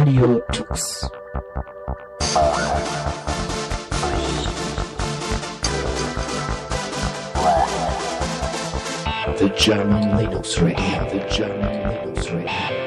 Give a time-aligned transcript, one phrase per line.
[0.00, 0.08] The
[9.58, 12.79] German Linux Radio, the German Linux Radio.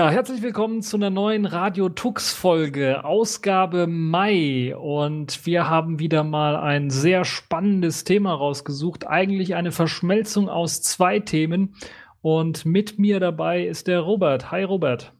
[0.00, 4.74] Ja, herzlich willkommen zu einer neuen Radio Tux Folge, Ausgabe Mai.
[4.74, 9.06] Und wir haben wieder mal ein sehr spannendes Thema rausgesucht.
[9.06, 11.74] Eigentlich eine Verschmelzung aus zwei Themen.
[12.22, 14.50] Und mit mir dabei ist der Robert.
[14.50, 15.12] Hi, Robert.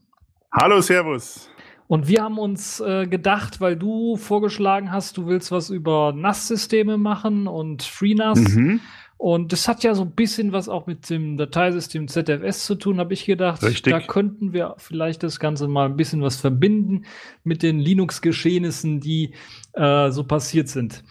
[0.50, 1.50] Hallo, Servus.
[1.86, 6.96] Und wir haben uns äh, gedacht, weil du vorgeschlagen hast, du willst was über NAS-Systeme
[6.96, 8.38] machen und FreeNAS.
[8.54, 8.80] Mhm.
[9.20, 12.98] Und das hat ja so ein bisschen was auch mit dem Dateisystem ZFS zu tun,
[12.98, 13.62] habe ich gedacht.
[13.62, 13.92] Richtig.
[13.92, 17.04] Da könnten wir vielleicht das Ganze mal ein bisschen was verbinden
[17.44, 19.34] mit den Linux-Geschehnissen, die
[19.74, 21.04] äh, so passiert sind.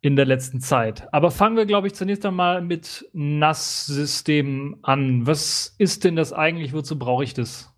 [0.00, 1.12] in der letzten Zeit.
[1.12, 5.26] Aber fangen wir, glaube ich, zunächst einmal mit NAS-Systemen an.
[5.26, 6.72] Was ist denn das eigentlich?
[6.72, 7.74] Wozu brauche ich das?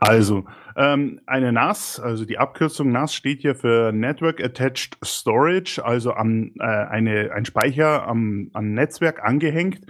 [0.00, 0.44] Also,
[0.80, 6.52] ähm, eine NAS, also die Abkürzung NAS steht hier für Network Attached Storage, also an,
[6.58, 9.80] äh, eine, ein Speicher am, am Netzwerk angehängt.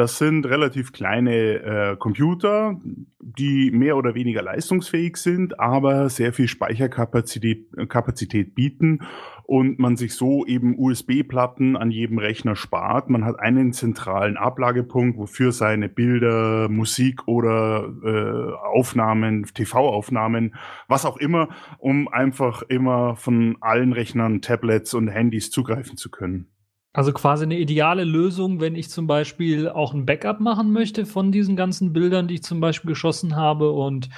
[0.00, 2.80] Das sind relativ kleine äh, Computer,
[3.20, 9.00] die mehr oder weniger leistungsfähig sind, aber sehr viel Speicherkapazität Kapazität bieten
[9.44, 13.10] und man sich so eben USB-Platten an jedem Rechner spart.
[13.10, 20.54] Man hat einen zentralen Ablagepunkt, wofür seine Bilder, Musik oder äh, Aufnahmen, TV-Aufnahmen,
[20.88, 26.46] was auch immer, um einfach immer von allen Rechnern, Tablets und Handys zugreifen zu können.
[26.92, 31.30] Also quasi eine ideale Lösung, wenn ich zum Beispiel auch ein Backup machen möchte von
[31.30, 34.08] diesen ganzen Bildern, die ich zum Beispiel geschossen habe und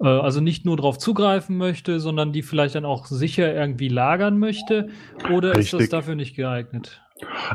[0.00, 4.38] äh, also nicht nur darauf zugreifen möchte, sondern die vielleicht dann auch sicher irgendwie lagern
[4.38, 4.90] möchte.
[5.32, 5.72] Oder Richtig.
[5.72, 7.02] ist das dafür nicht geeignet?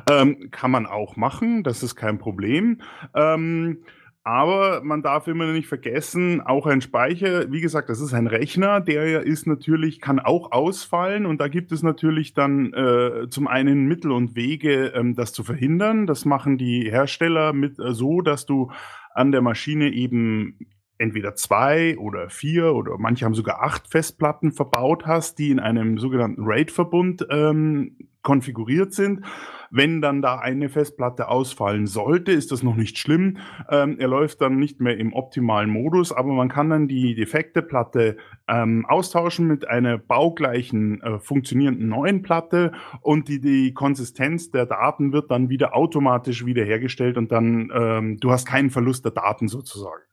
[0.10, 2.82] Ähm, kann man auch machen, das ist kein Problem.
[3.14, 3.84] Ähm,
[4.28, 8.82] aber man darf immer nicht vergessen, auch ein Speicher, wie gesagt, das ist ein Rechner,
[8.82, 13.86] der ist natürlich, kann auch ausfallen und da gibt es natürlich dann äh, zum einen
[13.86, 16.08] Mittel und Wege, ähm, das zu verhindern.
[16.08, 18.70] Das machen die Hersteller mit äh, so, dass du
[19.14, 20.60] an der Maschine eben
[20.98, 25.98] entweder zwei oder vier oder manche haben sogar acht Festplatten verbaut hast, die in einem
[25.98, 27.96] sogenannten RAID-Verbund ähm,
[28.28, 29.22] konfiguriert sind.
[29.70, 33.38] Wenn dann da eine Festplatte ausfallen sollte, ist das noch nicht schlimm.
[33.70, 37.62] Ähm, er läuft dann nicht mehr im optimalen Modus, aber man kann dann die defekte
[37.62, 38.18] Platte
[38.48, 42.72] ähm, austauschen mit einer baugleichen äh, funktionierenden neuen Platte
[43.02, 48.32] und die, die Konsistenz der Daten wird dann wieder automatisch wiederhergestellt und dann ähm, du
[48.32, 50.07] hast keinen Verlust der Daten sozusagen.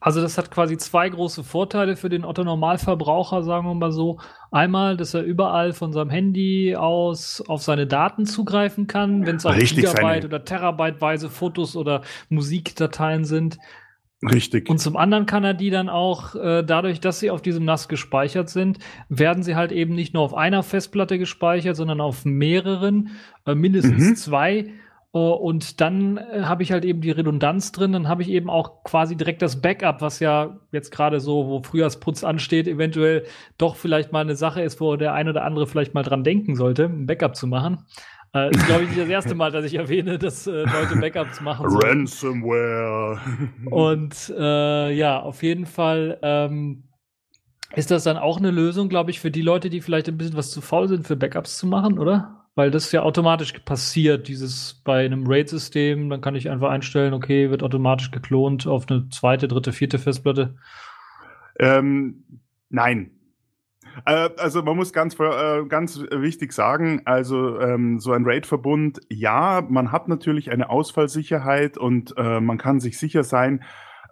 [0.00, 4.20] Also das hat quasi zwei große Vorteile für den Otto Normalverbraucher, sagen wir mal so.
[4.52, 9.46] Einmal, dass er überall von seinem Handy aus auf seine Daten zugreifen kann, wenn es
[9.46, 13.58] auch Richtig Gigabyte oder Terabyteweise Fotos oder Musikdateien sind.
[14.22, 14.68] Richtig.
[14.68, 17.88] Und zum anderen kann er die dann auch, äh, dadurch, dass sie auf diesem NAS
[17.88, 18.78] gespeichert sind,
[19.08, 23.10] werden sie halt eben nicht nur auf einer Festplatte gespeichert, sondern auf mehreren,
[23.46, 24.16] äh, mindestens mhm.
[24.16, 24.72] zwei.
[25.18, 28.48] Uh, und dann äh, habe ich halt eben die Redundanz drin, dann habe ich eben
[28.48, 33.24] auch quasi direkt das Backup, was ja jetzt gerade so, wo Frühjahrsputz ansteht, eventuell
[33.56, 36.54] doch vielleicht mal eine Sache ist, wo der eine oder andere vielleicht mal dran denken
[36.54, 37.84] sollte, ein Backup zu machen.
[38.32, 41.40] Äh, ist, glaube ich, nicht das erste Mal, dass ich erwähne, dass äh, Leute Backups
[41.40, 41.68] machen.
[41.68, 41.82] Sollen.
[41.82, 43.18] Ransomware.
[43.70, 46.84] Und äh, ja, auf jeden Fall ähm,
[47.74, 50.36] ist das dann auch eine Lösung, glaube ich, für die Leute, die vielleicht ein bisschen
[50.36, 52.37] was zu faul sind, für Backups zu machen, oder?
[52.58, 57.50] Weil das ja automatisch passiert, dieses bei einem RAID-System, dann kann ich einfach einstellen, okay,
[57.50, 60.56] wird automatisch geklont auf eine zweite, dritte, vierte Festplatte.
[61.60, 63.12] Ähm, nein.
[64.06, 69.64] Äh, also man muss ganz, äh, ganz wichtig sagen, also ähm, so ein RAID-Verbund, ja,
[69.68, 73.62] man hat natürlich eine Ausfallsicherheit und äh, man kann sich sicher sein,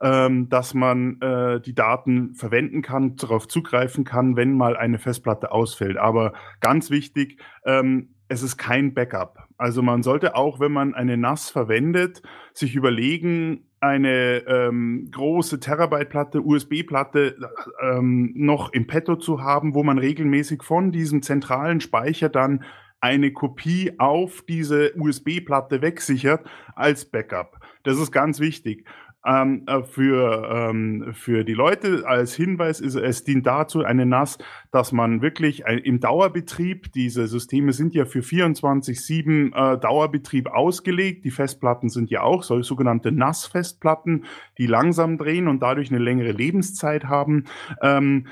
[0.01, 5.51] ähm, dass man äh, die Daten verwenden kann, darauf zugreifen kann, wenn mal eine Festplatte
[5.51, 5.97] ausfällt.
[5.97, 9.49] Aber ganz wichtig, ähm, es ist kein Backup.
[9.57, 16.43] Also man sollte auch, wenn man eine NAS verwendet, sich überlegen, eine ähm, große Terabyte-Platte,
[16.43, 17.37] USB-Platte
[17.83, 22.65] ähm, noch im Petto zu haben, wo man regelmäßig von diesem zentralen Speicher dann
[23.01, 27.61] eine Kopie auf diese USB-Platte wegsichert als Backup.
[27.85, 28.85] Das ist ganz wichtig
[29.27, 34.39] ähm, äh, für, ähm, für die Leute als Hinweis ist, es dient dazu, eine NAS,
[34.71, 41.25] dass man wirklich ein, im Dauerbetrieb, diese Systeme sind ja für 24-7 äh, Dauerbetrieb ausgelegt,
[41.25, 44.25] die Festplatten sind ja auch so, sogenannte NAS-Festplatten,
[44.59, 47.45] die langsam drehen und dadurch eine längere Lebenszeit haben.
[47.83, 48.27] Ähm,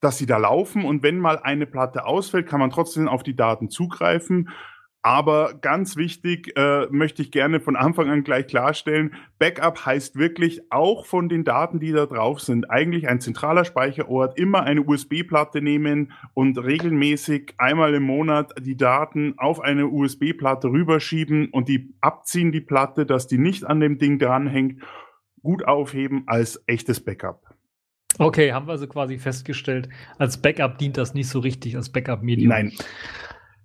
[0.00, 3.34] dass sie da laufen und wenn mal eine Platte ausfällt, kann man trotzdem auf die
[3.34, 4.50] Daten zugreifen.
[5.02, 10.60] Aber ganz wichtig, äh, möchte ich gerne von Anfang an gleich klarstellen, Backup heißt wirklich
[10.70, 15.62] auch von den Daten, die da drauf sind, eigentlich ein zentraler Speicherort, immer eine USB-Platte
[15.62, 22.50] nehmen und regelmäßig einmal im Monat die Daten auf eine USB-Platte rüberschieben und die abziehen,
[22.50, 24.82] die Platte, dass die nicht an dem Ding dranhängt,
[25.42, 27.42] gut aufheben als echtes Backup.
[28.18, 29.88] Okay, haben wir also quasi festgestellt,
[30.18, 32.48] als Backup dient das nicht so richtig als Backup-Medium.
[32.48, 32.72] Nein.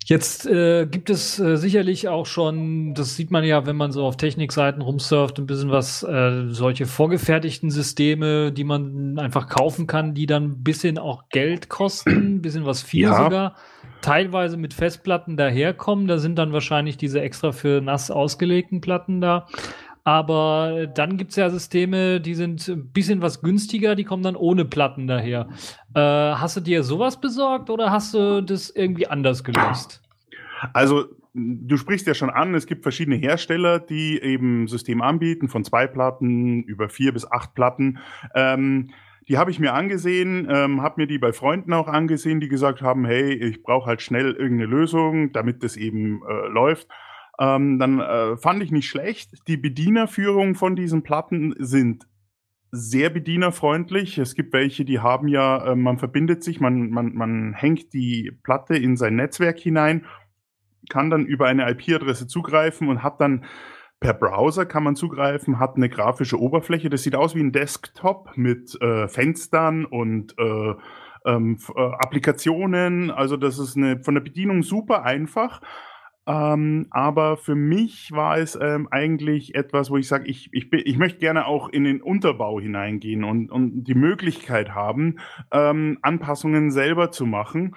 [0.05, 4.05] Jetzt äh, gibt es äh, sicherlich auch schon, das sieht man ja, wenn man so
[4.05, 10.13] auf Technikseiten rumsurft, ein bisschen was, äh, solche vorgefertigten Systeme, die man einfach kaufen kann,
[10.13, 13.23] die dann ein bisschen auch Geld kosten, ein bisschen was viel ja.
[13.23, 13.55] sogar,
[14.01, 16.07] teilweise mit Festplatten daherkommen.
[16.07, 19.47] Da sind dann wahrscheinlich diese extra für nass ausgelegten Platten da.
[20.03, 24.65] Aber dann gibt's ja Systeme, die sind ein bisschen was günstiger, die kommen dann ohne
[24.65, 25.47] Platten daher.
[25.95, 30.01] Äh, hast du dir sowas besorgt oder hast du das irgendwie anders gelöst?
[30.73, 35.63] Also du sprichst ja schon an, es gibt verschiedene Hersteller, die eben System anbieten, von
[35.63, 37.99] zwei Platten über vier bis acht Platten.
[38.35, 38.91] Ähm,
[39.29, 42.81] die habe ich mir angesehen, ähm, habe mir die bei Freunden auch angesehen, die gesagt
[42.81, 46.89] haben, hey, ich brauche halt schnell irgendeine Lösung, damit das eben äh, läuft.
[47.39, 49.47] Ähm, dann äh, fand ich nicht schlecht.
[49.47, 52.07] Die Bedienerführung von diesen Platten sind
[52.71, 54.17] sehr bedienerfreundlich.
[54.17, 58.31] Es gibt welche, die haben ja, äh, man verbindet sich, man, man, man hängt die
[58.43, 60.05] Platte in sein Netzwerk hinein,
[60.89, 63.45] kann dann über eine IP-Adresse zugreifen und hat dann
[63.99, 66.89] per Browser kann man zugreifen, hat eine grafische Oberfläche.
[66.89, 70.73] Das sieht aus wie ein Desktop mit äh, Fenstern und äh,
[71.25, 73.11] ähm, äh, Applikationen.
[73.11, 75.61] Also das ist eine, von der Bedienung super einfach.
[76.25, 80.97] Ähm, aber für mich war es ähm, eigentlich etwas, wo ich sage, ich, ich, ich
[80.97, 85.19] möchte gerne auch in den Unterbau hineingehen und, und die Möglichkeit haben,
[85.51, 87.75] ähm, Anpassungen selber zu machen.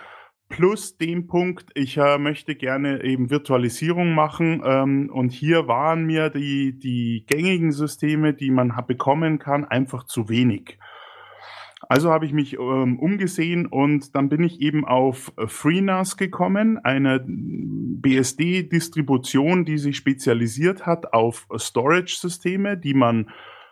[0.49, 6.31] Plus dem Punkt, ich äh, möchte gerne eben Virtualisierung machen ähm, und hier waren mir
[6.31, 10.79] die, die gängigen Systeme, die man bekommen kann, einfach zu wenig.
[11.89, 17.25] Also habe ich mich ähm, umgesehen und dann bin ich eben auf FreeNAS gekommen, eine
[17.27, 23.31] BSD-Distribution, die sich spezialisiert hat auf Storage-Systeme, die man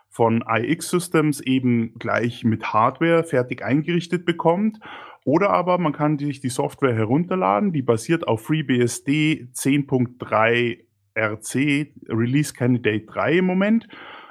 [0.08, 4.78] von iX Systems eben gleich mit Hardware fertig eingerichtet bekommt.
[5.24, 10.84] Oder aber man kann sich die Software herunterladen, die basiert auf FreeBSD 10.3
[11.16, 13.88] RC, Release Candidate 3 im Moment.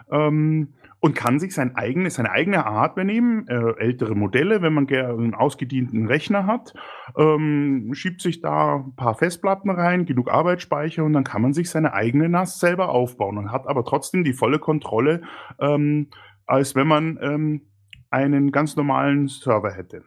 [0.10, 0.74] Ähm,
[1.04, 5.22] und kann sich sein eigene, seine eigene Hardware nehmen, äh, ältere Modelle, wenn man gerne
[5.22, 6.74] einen ausgedienten Rechner hat,
[7.18, 11.70] ähm, schiebt sich da ein paar Festplatten rein, genug Arbeitsspeicher und dann kann man sich
[11.70, 15.24] seine eigene NAS selber aufbauen und hat aber trotzdem die volle Kontrolle,
[15.60, 16.08] ähm,
[16.46, 17.68] als wenn man ähm,
[18.10, 20.06] einen ganz normalen Server hätte.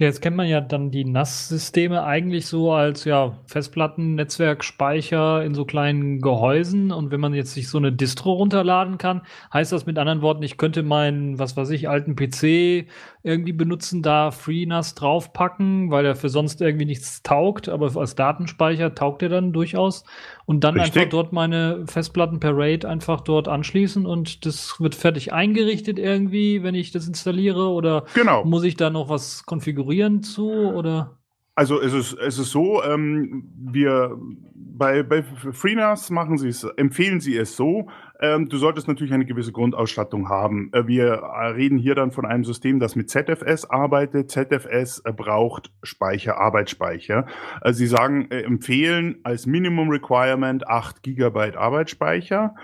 [0.00, 5.66] Jetzt kennt man ja dann die NAS-Systeme eigentlich so als ja, Festplatten, Netzwerkspeicher in so
[5.66, 6.90] kleinen Gehäusen.
[6.90, 9.20] Und wenn man jetzt sich so eine Distro runterladen kann,
[9.52, 12.86] heißt das mit anderen Worten, ich könnte meinen, was weiß ich, alten PC
[13.22, 18.94] irgendwie benutzen, da FreeNAS draufpacken, weil er für sonst irgendwie nichts taugt, aber als Datenspeicher
[18.94, 20.04] taugt er dann durchaus.
[20.50, 20.96] Und dann Richtig.
[20.96, 26.64] einfach dort meine Festplatten per RAID einfach dort anschließen und das wird fertig eingerichtet irgendwie,
[26.64, 28.44] wenn ich das installiere oder genau.
[28.44, 31.20] muss ich da noch was konfigurieren zu oder?
[31.54, 34.18] Also es ist, es ist so, ähm, wir
[34.56, 37.88] bei, bei FreeNAS machen sie es, empfehlen sie es so,
[38.20, 40.70] ähm, du solltest natürlich eine gewisse Grundausstattung haben.
[40.72, 44.30] Äh, wir äh, reden hier dann von einem System, das mit ZFS arbeitet.
[44.30, 47.26] ZFS äh, braucht Speicher, Arbeitsspeicher.
[47.62, 52.54] Äh, sie sagen, äh, empfehlen als Minimum Requirement 8 Gigabyte Arbeitsspeicher.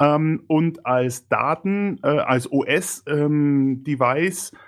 [0.00, 3.02] Ähm, und als Daten, äh, als OS-Device
[4.52, 4.58] ähm,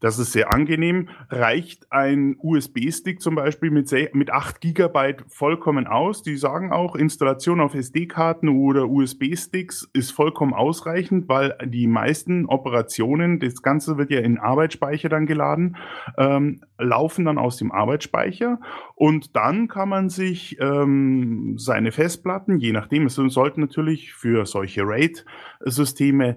[0.00, 1.08] das ist sehr angenehm.
[1.28, 6.22] Reicht ein USB-Stick zum Beispiel mit, mit 8 Gigabyte vollkommen aus.
[6.22, 13.38] Die sagen auch, Installation auf SD-Karten oder USB-Sticks ist vollkommen ausreichend, weil die meisten Operationen,
[13.40, 15.76] das Ganze wird ja in Arbeitsspeicher dann geladen,
[16.16, 18.58] ähm, laufen dann aus dem Arbeitsspeicher.
[18.94, 24.82] Und dann kann man sich ähm, seine Festplatten, je nachdem, es sollten natürlich für solche
[24.82, 26.36] RAID-Systeme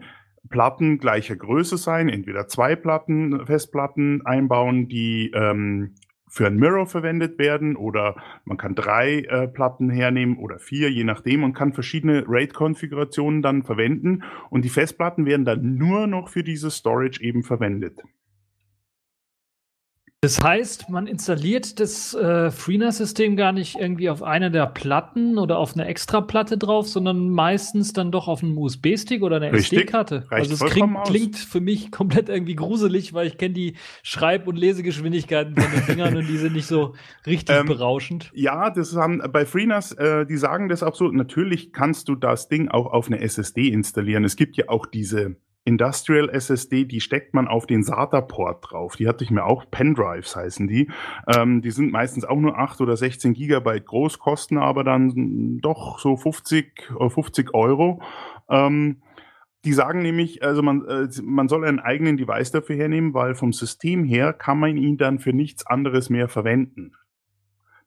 [0.49, 5.95] Platten gleicher Größe sein, entweder zwei Platten, Festplatten einbauen, die ähm,
[6.33, 11.03] für ein Mirror verwendet werden oder man kann drei äh, Platten hernehmen oder vier, je
[11.03, 16.43] nachdem und kann verschiedene RAID-Konfigurationen dann verwenden und die Festplatten werden dann nur noch für
[16.43, 18.01] diese Storage eben verwendet.
[20.23, 25.57] Das heißt, man installiert das äh, FreeNAS-System gar nicht irgendwie auf einer der Platten oder
[25.57, 30.25] auf einer Extraplatte drauf, sondern meistens dann doch auf einem USB-Stick oder einer SD-Karte.
[30.29, 34.55] Also es klingt, klingt, für mich komplett irgendwie gruselig, weil ich kenne die Schreib- und
[34.55, 38.31] Lesegeschwindigkeiten von den Dingern und die sind nicht so richtig ähm, berauschend.
[38.33, 41.09] Ja, das haben bei FreeNAS, äh, die sagen das auch so.
[41.11, 44.23] Natürlich kannst du das Ding auch auf eine SSD installieren.
[44.23, 48.97] Es gibt ja auch diese Industrial SSD, die steckt man auf den SATA-Port drauf.
[48.97, 50.89] Die hatte ich mir auch, Pendrives heißen die.
[51.33, 55.99] Ähm, die sind meistens auch nur 8 oder 16 Gigabyte groß, kosten aber dann doch
[55.99, 58.01] so 50, 50 äh, Euro.
[58.49, 59.01] Ähm,
[59.63, 63.53] die sagen nämlich, also man, äh, man soll einen eigenen Device dafür hernehmen, weil vom
[63.53, 66.93] System her kann man ihn dann für nichts anderes mehr verwenden.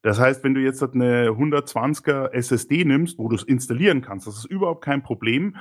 [0.01, 4.37] Das heißt, wenn du jetzt eine 120er SSD nimmst, wo du es installieren kannst, das
[4.39, 5.57] ist überhaupt kein Problem.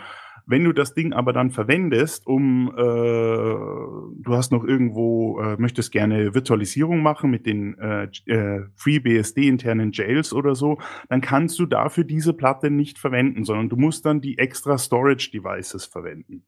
[0.48, 5.92] Wenn du das Ding aber dann verwendest, um, äh, du hast noch irgendwo, äh, möchtest
[5.92, 10.78] gerne Virtualisierung machen mit den äh, äh, FreeBSD internen Jails oder so,
[11.10, 15.32] dann kannst du dafür diese Platte nicht verwenden, sondern du musst dann die extra Storage
[15.34, 16.44] Devices verwenden.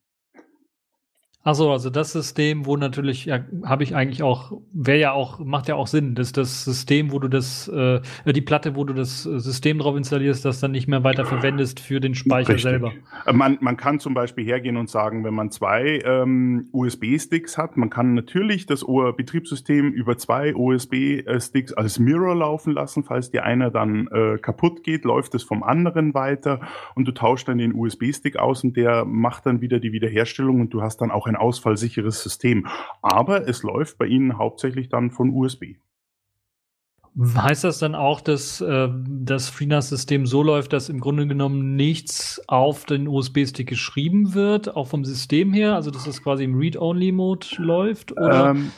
[1.48, 5.70] Achso, also das System, wo natürlich, ja, habe ich eigentlich auch, wäre ja auch, macht
[5.70, 9.24] ja auch Sinn, dass das System, wo du das, äh, die Platte, wo du das
[9.24, 12.63] System drauf installierst, das dann nicht mehr weiter verwendest für den Speicher Richtig.
[12.63, 12.92] selber.
[13.32, 17.89] Man, man kann zum Beispiel hergehen und sagen, wenn man zwei ähm, USB-Sticks hat, man
[17.89, 23.06] kann natürlich das O- Betriebssystem über zwei USB-Sticks als Mirror laufen lassen.
[23.06, 26.60] Falls dir einer dann äh, kaputt geht, läuft es vom anderen weiter
[26.96, 30.74] und du tauschst dann den USB-Stick aus und der macht dann wieder die Wiederherstellung und
[30.74, 32.67] du hast dann auch ein ausfallsicheres System.
[33.01, 35.75] Aber es läuft bei Ihnen hauptsächlich dann von USB.
[37.20, 42.39] Heißt das dann auch, dass äh, das FreeNAS-System so läuft, dass im Grunde genommen nichts
[42.48, 45.74] auf den USB-Stick geschrieben wird, auch vom System her?
[45.74, 48.12] Also, dass das quasi im Read-Only-Mode läuft?
[48.12, 48.51] Oder?
[48.51, 48.72] Ähm,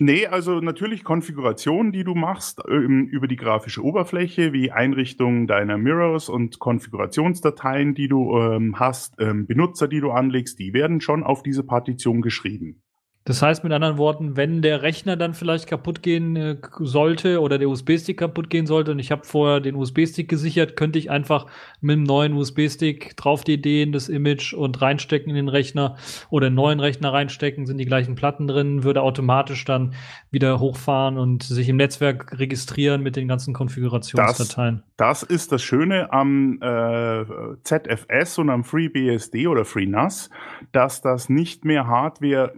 [0.00, 5.78] nee, also natürlich Konfigurationen, die du machst ähm, über die grafische Oberfläche, wie Einrichtung deiner
[5.78, 11.22] Mirrors und Konfigurationsdateien, die du ähm, hast, ähm, Benutzer, die du anlegst, die werden schon
[11.22, 12.82] auf diese Partition geschrieben.
[13.30, 17.58] Das heißt mit anderen Worten, wenn der Rechner dann vielleicht kaputt gehen äh, sollte oder
[17.58, 21.46] der USB-Stick kaputt gehen sollte und ich habe vorher den USB-Stick gesichert, könnte ich einfach
[21.80, 25.94] mit einem neuen USB-Stick drauf die Ideen, das Image und reinstecken in den Rechner
[26.30, 29.94] oder einen neuen Rechner reinstecken, sind die gleichen Platten drin, würde automatisch dann
[30.32, 34.82] wieder hochfahren und sich im Netzwerk registrieren mit den ganzen Konfigurationsdateien.
[34.96, 37.24] Das ist das Schöne am äh,
[37.62, 40.30] ZFS und am FreeBSD oder FreeNAS,
[40.72, 42.52] dass das nicht mehr Hardware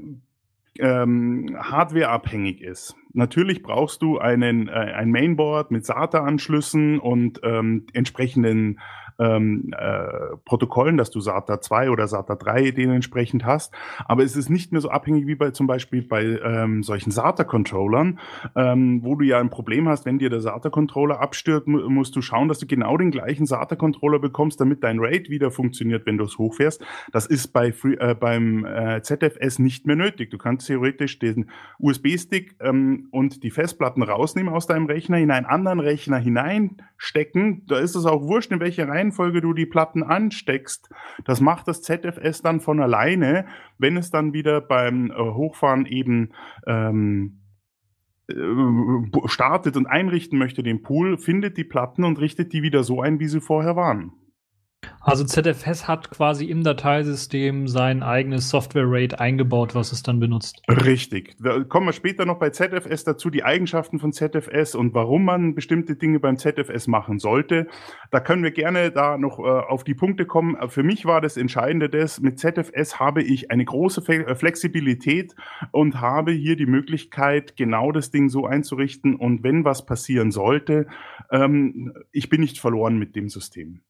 [0.79, 2.95] ähm, hardwareabhängig ist.
[3.13, 8.81] Natürlich brauchst du einen, äh, ein Mainboard mit SATA-Anschlüssen und ähm, entsprechenden
[9.23, 13.73] ähm, äh, Protokollen, dass du SATA 2 oder SATA 3 dementsprechend hast.
[14.05, 18.19] Aber es ist nicht mehr so abhängig wie bei zum Beispiel bei ähm, solchen SATA-Controllern,
[18.57, 22.23] ähm, wo du ja ein Problem hast, wenn dir der SATA-Controller abstürzt, mu musst du
[22.23, 26.25] schauen, dass du genau den gleichen SATA-Controller bekommst, damit dein RAID wieder funktioniert, wenn du
[26.25, 26.85] es hochfährst.
[27.13, 30.31] Das ist bei Free, äh, beim äh, ZFS nicht mehr nötig.
[30.31, 35.47] Du kannst theoretisch den USB-Stick ähm, und die Festplatten rausnehmen aus deinem Rechner, in einen
[35.47, 37.67] anderen Rechner hineinstecken.
[37.67, 40.89] Da ist es auch wurscht, in welcher Reihenfolge du die Platten ansteckst.
[41.25, 43.47] Das macht das ZFS dann von alleine,
[43.79, 46.31] wenn es dann wieder beim äh, Hochfahren eben
[46.67, 47.41] ähm,
[48.29, 48.35] äh,
[49.27, 53.21] startet und einrichten möchte den Pool, findet die Platten und richtet die wieder so ein,
[53.21, 54.13] wie sie vorher waren.
[55.05, 60.63] Also ZFS hat quasi im Dateisystem sein eigenes Software-RAID eingebaut, was es dann benutzt.
[60.69, 61.35] Richtig.
[61.41, 65.57] Da kommen wir später noch bei ZFS dazu, die Eigenschaften von ZFS und warum man
[65.57, 67.67] bestimmte Dinge beim ZFS machen sollte.
[68.13, 70.57] Da können wir gerne da noch äh, auf die Punkte kommen.
[70.69, 75.35] Für mich war das Entscheidende das, mit ZFS habe ich eine große Fe Flexibilität
[75.73, 80.87] und habe hier die Möglichkeit, genau das Ding so einzurichten und wenn was passieren sollte,
[81.33, 83.81] ähm, ich bin nicht verloren mit dem System.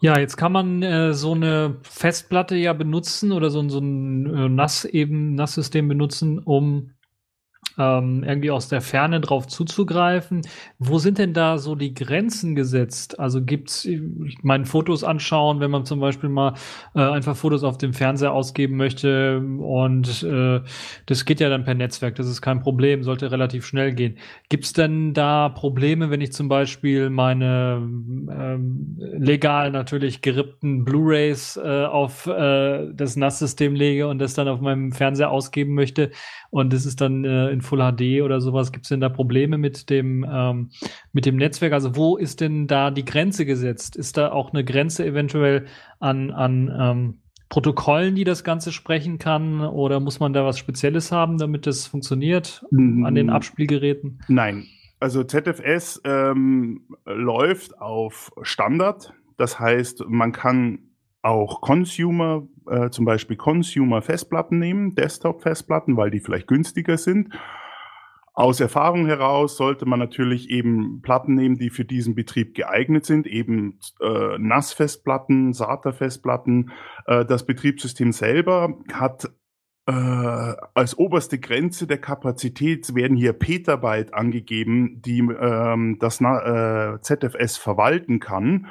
[0.00, 4.48] Ja, jetzt kann man äh, so eine Festplatte ja benutzen oder so, so ein äh,
[4.48, 6.90] NAS eben NAS-System benutzen, um
[7.78, 10.42] ähm, irgendwie aus der Ferne drauf zuzugreifen.
[10.78, 13.18] Wo sind denn da so die Grenzen gesetzt?
[13.20, 16.54] Also gibt's, ich meine, Fotos anschauen, wenn man zum Beispiel mal
[16.94, 20.60] äh, einfach Fotos auf dem Fernseher ausgeben möchte und äh,
[21.06, 24.18] das geht ja dann per Netzwerk, das ist kein Problem, sollte relativ schnell gehen.
[24.48, 31.84] Gibt's denn da Probleme, wenn ich zum Beispiel meine ähm, legal natürlich gerippten Blu-rays äh,
[31.84, 36.10] auf äh, das NAS-System lege und das dann auf meinem Fernseher ausgeben möchte
[36.56, 38.72] und das ist dann äh, in Full HD oder sowas.
[38.72, 40.70] Gibt es denn da Probleme mit dem, ähm,
[41.12, 41.74] mit dem Netzwerk?
[41.74, 43.94] Also wo ist denn da die Grenze gesetzt?
[43.94, 45.66] Ist da auch eine Grenze eventuell
[46.00, 47.18] an, an ähm,
[47.50, 49.60] Protokollen, die das Ganze sprechen kann?
[49.60, 54.22] Oder muss man da was Spezielles haben, damit das funktioniert an den Abspielgeräten?
[54.28, 54.64] Nein.
[54.98, 59.12] Also ZFS ähm, läuft auf Standard.
[59.36, 60.78] Das heißt, man kann
[61.20, 67.34] auch Consumer, äh, zum Beispiel Consumer-Festplatten nehmen, Desktop-Festplatten, weil die vielleicht günstiger sind.
[68.34, 73.26] Aus Erfahrung heraus sollte man natürlich eben Platten nehmen, die für diesen Betrieb geeignet sind,
[73.26, 76.70] eben äh, NAS-Festplatten, SATA-Festplatten.
[77.06, 79.30] Äh, das Betriebssystem selber hat
[79.86, 79.92] äh,
[80.74, 88.20] als oberste Grenze der Kapazität werden hier Petabyte angegeben, die ähm, das äh, ZFS verwalten
[88.20, 88.66] kann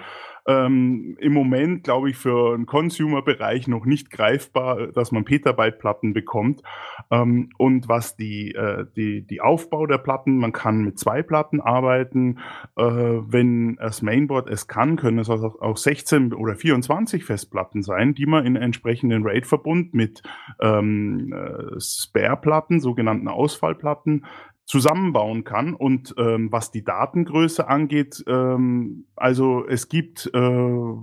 [0.48, 6.62] ähm, im Moment, glaube ich, für einen Consumer-Bereich noch nicht greifbar, dass man Petabyte-Platten bekommt.
[7.10, 11.62] Ähm, und was die, äh, die, die Aufbau der Platten, man kann mit zwei Platten
[11.62, 12.40] arbeiten.
[12.78, 18.14] Äh, wenn das Mainboard es kann, können es auch, auch 16 oder 24 Festplatten sein,
[18.14, 20.22] die man in entsprechenden RAID-Verbund mit
[20.62, 24.26] ähm, äh, Spare-Platten, sogenannten Ausfallplatten,
[24.66, 25.74] zusammenbauen kann.
[25.74, 30.94] Und ähm, was die Datengröße angeht, ähm, also es gibt äh,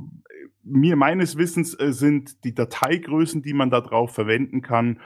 [0.64, 5.00] mir meines Wissens äh, sind die Dateigrößen, die man da drauf verwenden kann.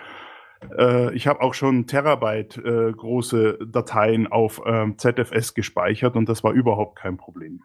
[0.77, 6.45] Äh, ich habe auch schon Terabyte äh, große Dateien auf ähm, ZFS gespeichert und das
[6.45, 7.63] war überhaupt kein Problem.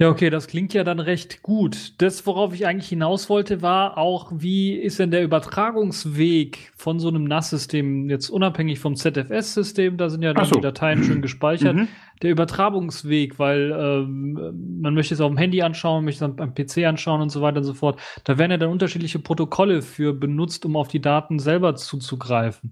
[0.00, 2.00] Ja, okay, das klingt ja dann recht gut.
[2.00, 7.08] Das, worauf ich eigentlich hinaus wollte, war auch, wie ist denn der Übertragungsweg von so
[7.08, 10.54] einem NAS-System, jetzt unabhängig vom ZFS-System, da sind ja dann so.
[10.54, 11.88] die Dateien schön gespeichert, Mhm.
[12.22, 16.86] der Übertragungsweg, weil ähm, man möchte es auf dem Handy anschauen, möchte es am PC
[16.86, 18.00] anschauen und so weiter und so fort.
[18.22, 22.70] Da werden ja dann unterschiedliche Protokolle für benutzt, um auf die Daten selber zuzugreifen.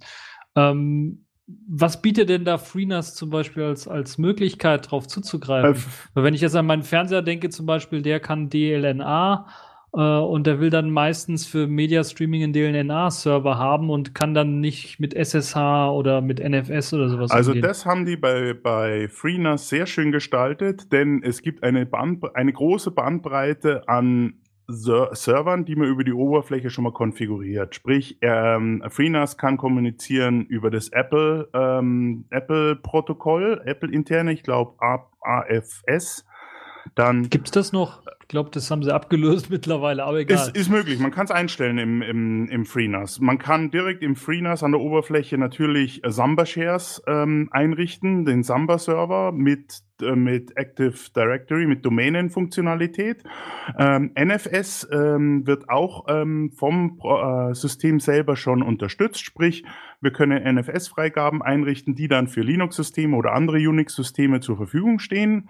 [0.54, 5.74] Ähm, was bietet denn da FreeNAS zum Beispiel als, als Möglichkeit, darauf zuzugreifen?
[5.74, 9.46] Äh, Weil wenn ich jetzt an meinen Fernseher denke, zum Beispiel, der kann DLNA
[9.92, 14.60] äh, und der will dann meistens für Media Streaming einen DLNA-Server haben und kann dann
[14.60, 15.56] nicht mit SSH
[15.90, 17.62] oder mit NFS oder sowas Also umgehen.
[17.62, 22.52] das haben die bei, bei FreeNAS sehr schön gestaltet, denn es gibt eine, Band, eine
[22.52, 24.34] große Bandbreite an
[24.68, 27.74] Ser Servern, die man über die Oberfläche schon mal konfiguriert.
[27.74, 34.74] Sprich, ähm, FreeNAS kann kommunizieren über das Apple ähm, Apple Protokoll, Apple interne, ich glaube
[35.20, 36.24] AFS.
[36.94, 38.02] Dann Gibt's das noch?
[38.22, 40.48] Ich glaube, das haben sie abgelöst mittlerweile, aber egal.
[40.48, 43.20] Ist, ist möglich, man kann es einstellen im, im, im FreeNAS.
[43.20, 49.82] Man kann direkt im FreeNAS an der Oberfläche natürlich Samba-Shares ähm, einrichten, den Samba-Server mit,
[50.02, 53.22] mit Active Directory, mit Domänenfunktionalität.
[53.78, 59.64] Ähm, NFS ähm, wird auch ähm, vom äh, System selber schon unterstützt, sprich,
[60.00, 65.48] wir können NFS-Freigaben einrichten, die dann für Linux-Systeme oder andere Unix-Systeme zur Verfügung stehen.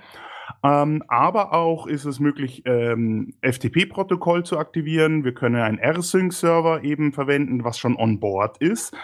[0.63, 5.25] Ähm, aber auch ist es möglich, ähm, FTP-Protokoll zu aktivieren.
[5.25, 8.97] Wir können einen R-Sync-Server eben verwenden, was schon on board ist.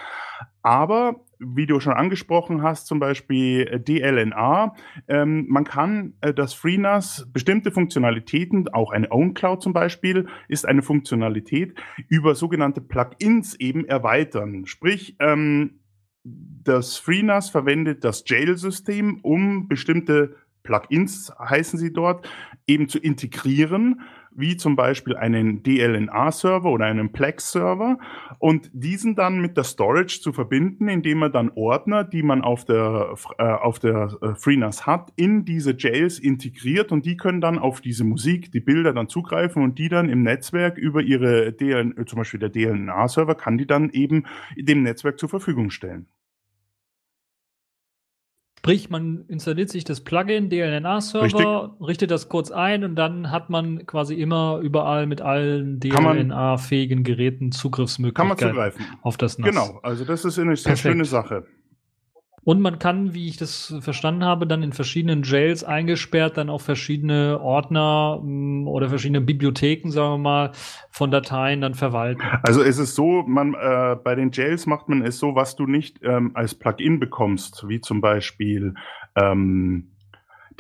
[0.63, 4.75] Aber wie du schon angesprochen hast, zum Beispiel äh, DLNA,
[5.09, 10.83] ähm, man kann äh, das FreeNAS bestimmte Funktionalitäten, auch eine OwnCloud zum Beispiel, ist eine
[10.83, 11.75] Funktionalität
[12.09, 14.67] über sogenannte Plugins eben erweitern.
[14.67, 15.81] Sprich, ähm,
[16.25, 22.29] das FreeNAS verwendet das Jail-System, um bestimmte Plugins heißen sie dort,
[22.67, 24.03] eben zu integrieren,
[24.35, 27.99] wie zum Beispiel einen DLNA-Server oder einen Plex-Server
[28.39, 32.65] und diesen dann mit der Storage zu verbinden, indem man dann Ordner, die man auf
[32.65, 37.59] der, äh, auf der äh, FreeNAS hat, in diese Jails integriert und die können dann
[37.59, 41.97] auf diese Musik, die Bilder dann zugreifen und die dann im Netzwerk über ihre DLN,
[41.97, 44.25] äh, zum Beispiel der DLNA-Server kann die dann eben
[44.57, 46.07] dem Netzwerk zur Verfügung stellen.
[48.65, 53.87] Sprich, man installiert sich das Plugin DLNA-Server, richtet das kurz ein und dann hat man
[53.87, 58.87] quasi immer überall mit allen DLNA-fähigen Geräten Kann man Zugriffsmöglichkeiten zugreifen.
[59.03, 59.51] auf das NAS.
[59.51, 60.93] Genau, also das ist eine sehr Perfekt.
[60.93, 61.45] schöne Sache.
[62.45, 66.61] Und man kann, wie ich das verstanden habe, dann in verschiedenen Jails eingesperrt dann auch
[66.61, 70.53] verschiedene Ordner mh, oder verschiedene Bibliotheken, sagen wir mal,
[70.91, 72.23] von Dateien dann verwalten.
[72.43, 75.67] Also es ist so, man äh, bei den Jails macht man es so, was du
[75.67, 78.75] nicht ähm, als Plugin bekommst, wie zum Beispiel
[79.15, 79.92] ähm,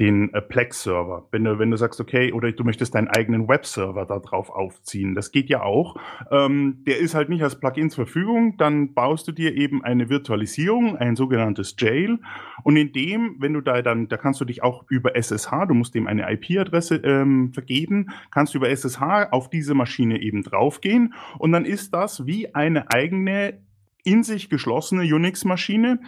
[0.02, 1.28] den äh, Plex-Server.
[1.30, 5.14] Wenn du, wenn du sagst, okay, oder du möchtest deinen eigenen Webserver da drauf aufziehen,
[5.14, 5.94] das geht ja auch.
[6.32, 10.08] Ähm, der ist halt nicht als Plugin zur Verfügung, dann baust du dir eben eine
[10.08, 12.18] Virtualisierung, ein sogenanntes Jail.
[12.64, 15.74] Und in dem, wenn du da dann, da kannst du dich auch über SSH, du
[15.74, 21.14] musst dem eine IP-Adresse ähm, vergeben, kannst du über SSH auf diese Maschine eben draufgehen
[21.38, 23.60] und dann ist das wie eine eigene
[24.04, 26.00] in sich geschlossene Unix-Maschine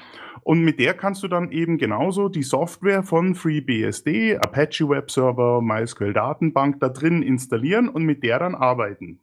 [0.44, 5.62] und mit der kannst du dann eben genauso die Software von FreeBSD, Apache Web Server,
[5.62, 9.20] MySQL Datenbank da drin installieren und mit der dann arbeiten.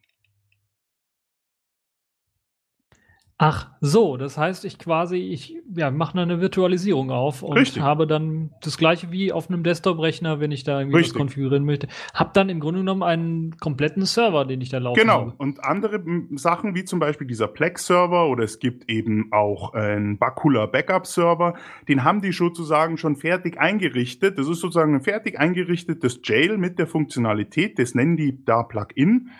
[3.43, 7.82] Ach so, das heißt, ich quasi, ich ja, mache eine Virtualisierung auf und Richtig.
[7.82, 11.88] habe dann das gleiche wie auf einem Desktop-Rechner, wenn ich da irgendwie was konfigurieren möchte.
[12.13, 15.21] Hab dann im Grunde genommen einen kompletten Server, den ich da laufen Genau.
[15.21, 15.34] habe.
[15.39, 16.04] Und andere
[16.36, 21.56] Sachen, wie zum Beispiel dieser Plex-Server oder es gibt eben auch einen Bakula Backup-Server,
[21.88, 24.38] den haben die sozusagen schon fertig eingerichtet.
[24.38, 29.32] Das ist sozusagen ein fertig eingerichtetes Jail mit der Funktionalität, das nennen die da Plugin.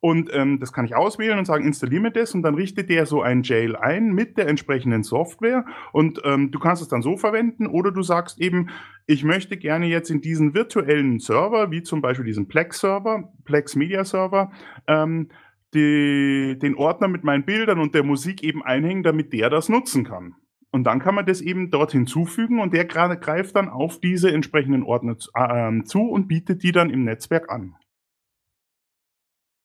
[0.00, 3.04] Und ähm, das kann ich auswählen und sagen, installiere mir das und dann richtet der
[3.04, 7.16] so ein Jail ein mit der entsprechenden Software und ähm, du kannst es dann so
[7.16, 8.70] verwenden oder du sagst eben,
[9.06, 14.04] ich möchte gerne jetzt in diesen virtuellen Server, wie zum Beispiel diesen Plex-Server, Plex Media
[14.04, 14.52] Server,
[14.86, 15.28] ähm,
[15.74, 20.04] die, den Ordner mit meinen Bildern und der Musik eben einhängen, damit der das nutzen
[20.04, 20.34] kann.
[20.70, 24.30] Und dann kann man das eben dort hinzufügen und der gerade greift dann auf diese
[24.30, 27.74] entsprechenden Ordner zu, ähm, zu und bietet die dann im Netzwerk an.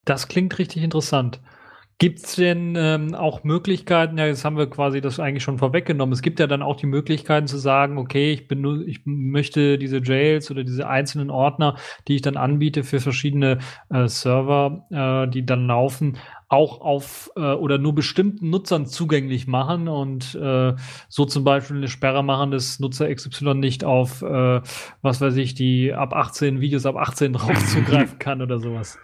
[0.05, 1.39] Das klingt richtig interessant.
[1.99, 6.11] Gibt es denn ähm, auch Möglichkeiten, ja, jetzt haben wir quasi das eigentlich schon vorweggenommen,
[6.11, 9.99] es gibt ja dann auch die Möglichkeiten zu sagen, okay, ich bin ich möchte diese
[10.03, 15.45] Jails oder diese einzelnen Ordner, die ich dann anbiete für verschiedene äh, Server, äh, die
[15.45, 16.17] dann laufen,
[16.49, 20.73] auch auf äh, oder nur bestimmten Nutzern zugänglich machen und äh,
[21.09, 24.61] so zum Beispiel eine Sperre machen, dass Nutzer XY nicht auf, äh,
[25.01, 28.97] was weiß ich, die ab 18 Videos ab 18 drauf zugreifen kann oder sowas.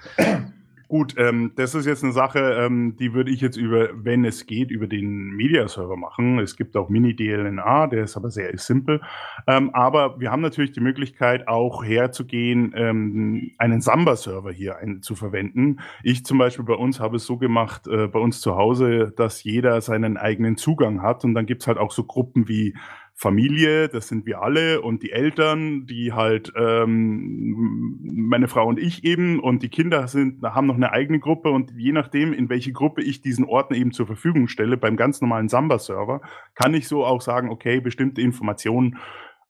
[0.90, 4.48] Gut, ähm, das ist jetzt eine Sache, ähm, die würde ich jetzt über, wenn es
[4.48, 6.40] geht, über den Media-Server machen.
[6.40, 9.00] Es gibt auch Mini-DLNA, der ist aber sehr simpel.
[9.46, 15.14] Ähm, aber wir haben natürlich die Möglichkeit, auch herzugehen, ähm, einen Samba-Server hier ein, zu
[15.14, 15.80] verwenden.
[16.02, 19.44] Ich zum Beispiel bei uns habe es so gemacht, äh, bei uns zu Hause, dass
[19.44, 21.24] jeder seinen eigenen Zugang hat.
[21.24, 22.74] Und dann gibt's halt auch so Gruppen wie
[23.22, 29.04] Familie, das sind wir alle und die Eltern, die halt ähm, meine Frau und ich
[29.04, 32.72] eben und die Kinder sind haben noch eine eigene Gruppe und je nachdem, in welche
[32.72, 36.22] Gruppe ich diesen Ordner eben zur Verfügung stelle, beim ganz normalen Samba-Server,
[36.56, 38.98] kann ich so auch sagen, okay, bestimmte Informationen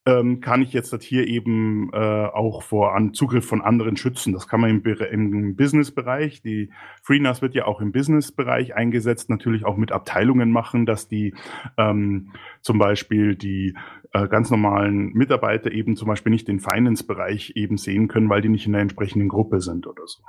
[0.06, 4.34] ähm, kann ich jetzt das hier eben äh, auch vor an Zugriff von anderen schützen.
[4.34, 6.42] Das kann man im, im Business-Bereich.
[6.42, 6.72] Die
[7.04, 11.36] FreeNAS wird ja auch im Business-Bereich eingesetzt, natürlich auch mit Abteilungen machen, dass die
[11.78, 12.32] ähm,
[12.62, 13.76] zum Beispiel die
[14.14, 18.50] äh, ganz normalen Mitarbeiter eben zum Beispiel nicht den Finance-Bereich eben sehen können, weil die
[18.50, 20.24] nicht in der entsprechenden Gruppe sind oder so.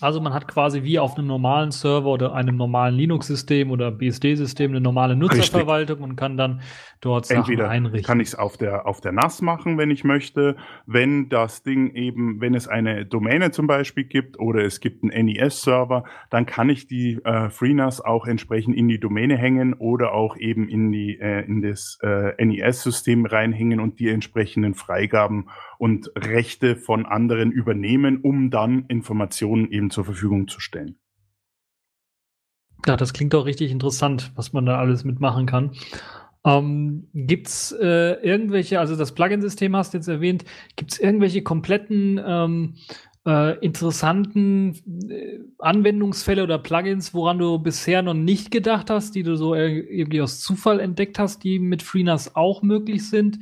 [0.00, 4.70] Also man hat quasi wie auf einem normalen Server oder einem normalen Linux-System oder BSD-System
[4.70, 6.10] eine normale Nutzerverwaltung Richtig.
[6.10, 6.62] und kann dann
[7.00, 8.02] dort Sachen Entweder einrichten.
[8.02, 10.56] kann ich es auf der, auf der NAS machen, wenn ich möchte.
[10.86, 15.26] Wenn das Ding eben, wenn es eine Domäne zum Beispiel gibt oder es gibt einen
[15.26, 20.36] NES-Server, dann kann ich die äh, FreeNAS auch entsprechend in die Domäne hängen oder auch
[20.36, 25.48] eben in, die, äh, in das äh, NES-System reinhängen und die entsprechenden Freigaben
[25.80, 30.98] und Rechte von anderen übernehmen, um dann Informationen eben zur Verfügung zu stellen.
[32.86, 35.72] Ja, das klingt doch richtig interessant, was man da alles mitmachen kann.
[36.44, 40.44] Ähm, gibt es äh, irgendwelche, also das Plugin-System hast du jetzt erwähnt,
[40.76, 42.74] gibt es irgendwelche kompletten ähm,
[43.26, 44.74] äh, interessanten
[45.10, 50.20] äh, Anwendungsfälle oder Plugins, woran du bisher noch nicht gedacht hast, die du so irgendwie
[50.20, 53.38] aus Zufall entdeckt hast, die mit FreeNAS auch möglich sind?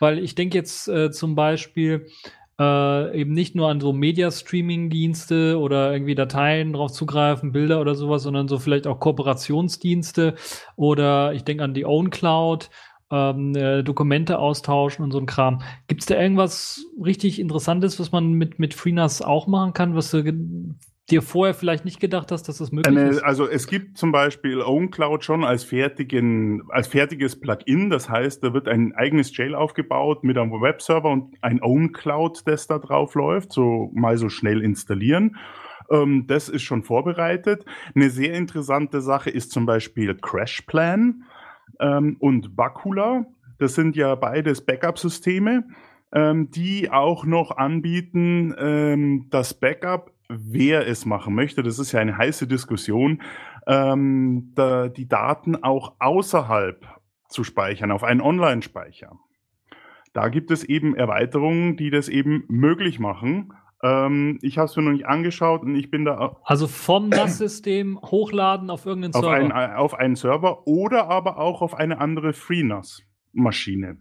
[0.00, 2.08] Weil ich denke jetzt äh, zum Beispiel
[2.58, 8.24] äh, eben nicht nur an so Media-Streaming-Dienste oder irgendwie Dateien drauf zugreifen, Bilder oder sowas,
[8.24, 10.34] sondern so vielleicht auch Kooperationsdienste
[10.76, 12.68] oder ich denke an die Own Cloud,
[13.10, 15.62] ähm, äh, Dokumente austauschen und so ein Kram.
[15.86, 20.10] Gibt es da irgendwas richtig Interessantes, was man mit, mit FreeNAS auch machen kann, was
[20.10, 20.22] du
[21.10, 23.22] dir vorher vielleicht nicht gedacht hast, dass das möglich Eine, ist?
[23.22, 27.90] Also es gibt zum Beispiel OwnCloud schon als, fertigen, als fertiges Plugin.
[27.90, 32.66] Das heißt, da wird ein eigenes Jail aufgebaut mit einem Webserver und ein OwnCloud, das
[32.66, 35.36] da drauf läuft, so mal so schnell installieren.
[35.90, 37.64] Ähm, das ist schon vorbereitet.
[37.94, 41.24] Eine sehr interessante Sache ist zum Beispiel CrashPlan
[41.80, 43.26] ähm, und Bakula.
[43.58, 45.64] Das sind ja beides Backup-Systeme,
[46.12, 52.00] ähm, die auch noch anbieten, ähm, das Backup wer es machen möchte, das ist ja
[52.00, 53.22] eine heiße Diskussion,
[53.66, 56.86] ähm, da, die Daten auch außerhalb
[57.28, 59.12] zu speichern, auf einen Online-Speicher.
[60.12, 63.52] Da gibt es eben Erweiterungen, die das eben möglich machen.
[63.82, 66.36] Ähm, ich habe es mir noch nicht angeschaut und ich bin da.
[66.44, 69.36] Also vom NAS-System hochladen auf irgendeinen auf Server.
[69.36, 73.98] Einen, auf einen Server oder aber auch auf eine andere FreeNAS-Maschine.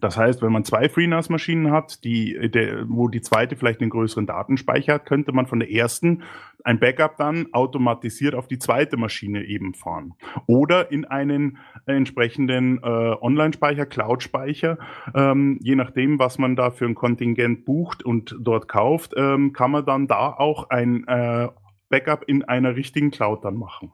[0.00, 4.26] Das heißt, wenn man zwei FreeNAS-Maschinen hat, die, der, wo die zweite vielleicht einen größeren
[4.26, 6.22] Datenspeicher hat, könnte man von der ersten
[6.64, 10.14] ein Backup dann automatisiert auf die zweite Maschine eben fahren.
[10.46, 14.78] Oder in einen entsprechenden äh, Online-Speicher, Cloud-Speicher,
[15.14, 19.70] ähm, je nachdem, was man da für ein Kontingent bucht und dort kauft, ähm, kann
[19.70, 21.48] man dann da auch ein äh,
[21.88, 23.92] Backup in einer richtigen Cloud dann machen.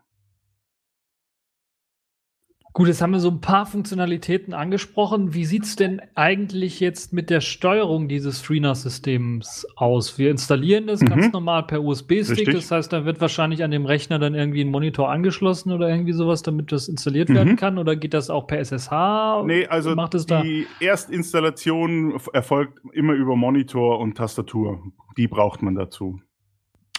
[2.76, 5.32] Gut, jetzt haben wir so ein paar Funktionalitäten angesprochen.
[5.32, 10.18] Wie sieht's denn eigentlich jetzt mit der Steuerung dieses FreeNAS-Systems aus?
[10.18, 11.06] Wir installieren das mhm.
[11.06, 12.50] ganz normal per USB-Stick.
[12.50, 16.14] Das heißt, da wird wahrscheinlich an dem Rechner dann irgendwie ein Monitor angeschlossen oder irgendwie
[16.14, 17.34] sowas, damit das installiert mhm.
[17.34, 17.78] werden kann.
[17.78, 19.44] Oder geht das auch per SSH?
[19.46, 20.84] Nee, also Macht es die da?
[20.84, 24.82] Erstinstallation erfolgt immer über Monitor und Tastatur.
[25.16, 26.18] Die braucht man dazu.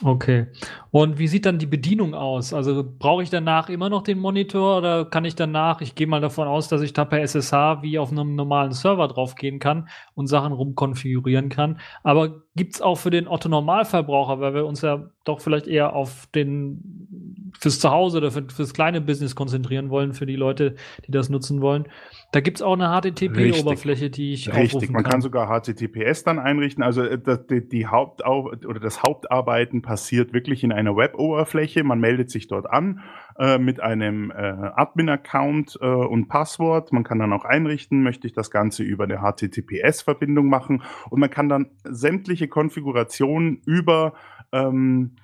[0.04, 0.48] Okay.
[0.92, 2.54] Und wie sieht dann die Bedienung aus?
[2.54, 6.20] Also brauche ich danach immer noch den Monitor oder kann ich danach, ich gehe mal
[6.20, 10.28] davon aus, dass ich da per SSH wie auf einem normalen Server draufgehen kann und
[10.28, 11.80] Sachen rumkonfigurieren kann.
[12.04, 15.94] Aber gibt es auch für den Otto Normalverbraucher, weil wir uns ja doch vielleicht eher
[15.94, 21.12] auf den fürs Zuhause oder für, fürs kleine Business konzentrieren wollen, für die Leute, die
[21.12, 21.88] das nutzen wollen.
[22.32, 25.14] Da gibt es auch eine HTTP-Oberfläche, die ich Richtig, man kann.
[25.14, 26.84] kann sogar HTTPS dann einrichten.
[26.84, 31.84] Also äh, das, die, die Hauptau oder das Hauptarbeiten passiert wirklich in einer Web-Oberfläche.
[31.84, 33.02] Man meldet sich dort an
[33.40, 36.92] äh, mit einem äh, Admin-Account äh, und Passwort.
[36.92, 41.30] Man kann dann auch einrichten, möchte ich das Ganze über eine HTTPS-Verbindung machen und man
[41.30, 44.14] kann dann sämtliche Konfigurationen über
[44.52, 45.16] ähm,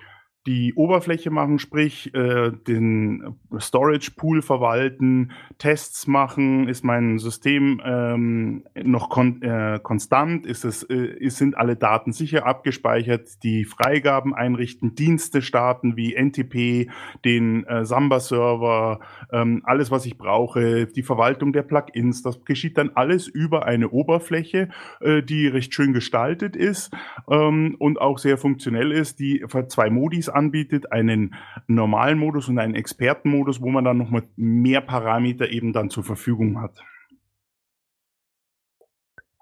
[0.46, 8.64] die Oberfläche machen, sprich äh, den Storage Pool verwalten, Tests machen, ist mein System ähm,
[8.74, 14.96] noch kon äh, konstant, ist es, äh, sind alle Daten sicher abgespeichert, die Freigaben einrichten,
[14.96, 16.90] Dienste starten wie NTP,
[17.24, 18.98] den äh, Samba-Server,
[19.30, 23.90] ähm, alles, was ich brauche, die Verwaltung der Plugins, das geschieht dann alles über eine
[23.90, 26.92] Oberfläche, äh, die recht schön gestaltet ist
[27.30, 31.34] ähm, und auch sehr funktionell ist, die zwei Modis anbietet, einen
[31.66, 36.60] normalen Modus und einen Expertenmodus, wo man dann nochmal mehr Parameter eben dann zur Verfügung
[36.60, 36.82] hat.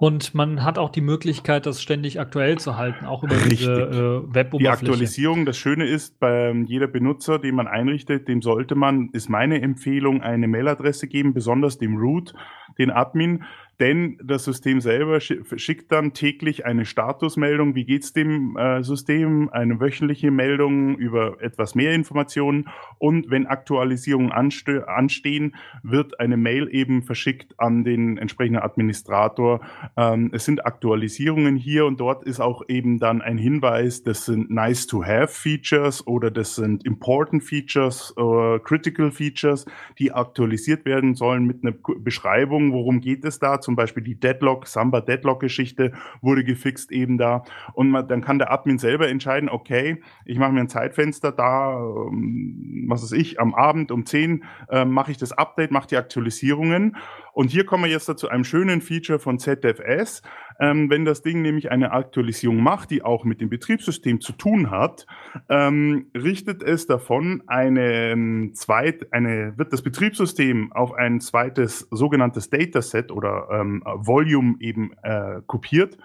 [0.00, 3.58] Und man hat auch die Möglichkeit, das ständig aktuell zu halten, auch über Richtig.
[3.58, 4.58] diese äh, Web-Oberfläche.
[4.58, 9.28] Die Aktualisierung, das Schöne ist, bei jeder Benutzer, den man einrichtet, dem sollte man, ist
[9.28, 12.32] meine Empfehlung, eine Mailadresse geben, besonders dem Root,
[12.78, 13.44] den Admin,
[13.80, 19.48] denn das System selber schi- schickt dann täglich eine Statusmeldung, wie geht's dem äh, System,
[19.50, 22.68] eine wöchentliche Meldung über etwas mehr Informationen.
[22.98, 29.60] Und wenn Aktualisierungen anste anstehen, wird eine Mail eben verschickt an den entsprechenden Administrator.
[29.96, 34.50] Ähm, es sind Aktualisierungen hier und dort ist auch eben dann ein Hinweis, das sind
[34.50, 39.64] nice to have Features oder das sind important Features oder critical Features,
[39.98, 44.66] die aktualisiert werden sollen mit einer Beschreibung, worum geht es da, zum Beispiel die Deadlock,
[44.66, 47.44] Samba Deadlock Geschichte wurde gefixt eben da.
[47.72, 51.78] Und man, dann kann der Admin selber entscheiden, okay, ich mache mir ein Zeitfenster da,
[51.78, 55.96] ähm, was weiß ich, am Abend um 10 äh, mache ich das Update, mache die
[55.96, 56.96] Aktualisierungen
[57.40, 60.20] und hier kommen wir jetzt zu einem schönen Feature von ZFS.
[60.60, 64.70] Ähm, wenn das Ding nämlich eine Aktualisierung macht, die auch mit dem Betriebssystem zu tun
[64.70, 65.06] hat,
[65.48, 72.50] ähm, richtet es davon eine ähm, zweit, eine, wird das Betriebssystem auf ein zweites sogenanntes
[72.50, 75.96] Dataset oder ähm, Volume eben äh, kopiert.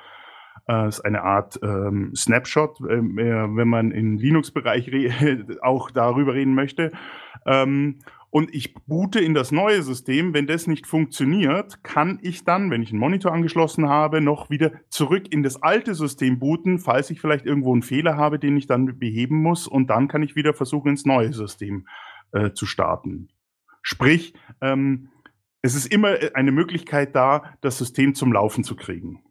[0.70, 6.34] Äh, ist eine Art ähm, Snapshot, ähm, äh, wenn man im Linux-Bereich re- auch darüber
[6.34, 6.94] reden möchte.
[7.46, 8.00] Ähm,
[8.36, 10.34] und ich boote in das neue System.
[10.34, 14.74] Wenn das nicht funktioniert, kann ich dann, wenn ich einen Monitor angeschlossen habe, noch wieder
[14.90, 18.68] zurück in das alte System booten, falls ich vielleicht irgendwo einen Fehler habe, den ich
[18.68, 19.68] dann beheben muss.
[19.68, 21.88] Und dann kann ich wieder versuchen, ins neue System
[22.34, 23.30] äh, zu starten.
[23.82, 25.12] Sprich, ähm,
[25.62, 29.24] es ist immer äh, eine Möglichkeit da, das System zum Laufen zu kriegen.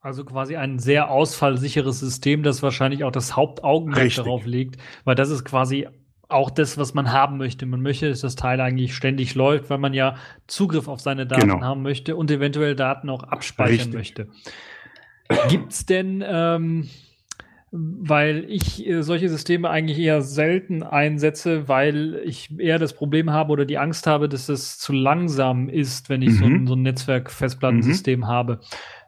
[0.00, 4.24] Also quasi ein sehr ausfallsicheres System, das wahrscheinlich auch das Hauptaugenmerk Richtig.
[4.24, 5.86] darauf legt, weil das ist quasi
[6.32, 7.66] auch das, was man haben möchte.
[7.66, 10.16] Man möchte, dass das Teil eigentlich ständig läuft, weil man ja
[10.46, 11.60] Zugriff auf seine Daten Genau.
[11.60, 13.94] haben möchte und eventuell Daten auch abspeichern Richtig.
[13.94, 14.28] möchte.
[15.48, 16.88] Gibt's denn, ähm,
[17.70, 23.50] weil ich äh, solche Systeme eigentlich eher selten einsetze, weil ich eher das Problem habe
[23.52, 26.54] oder die Angst habe, dass es zu langsam ist, wenn ich so Mhm.
[26.56, 28.60] ein, so ein Netzwerk-Festplattensystem habe.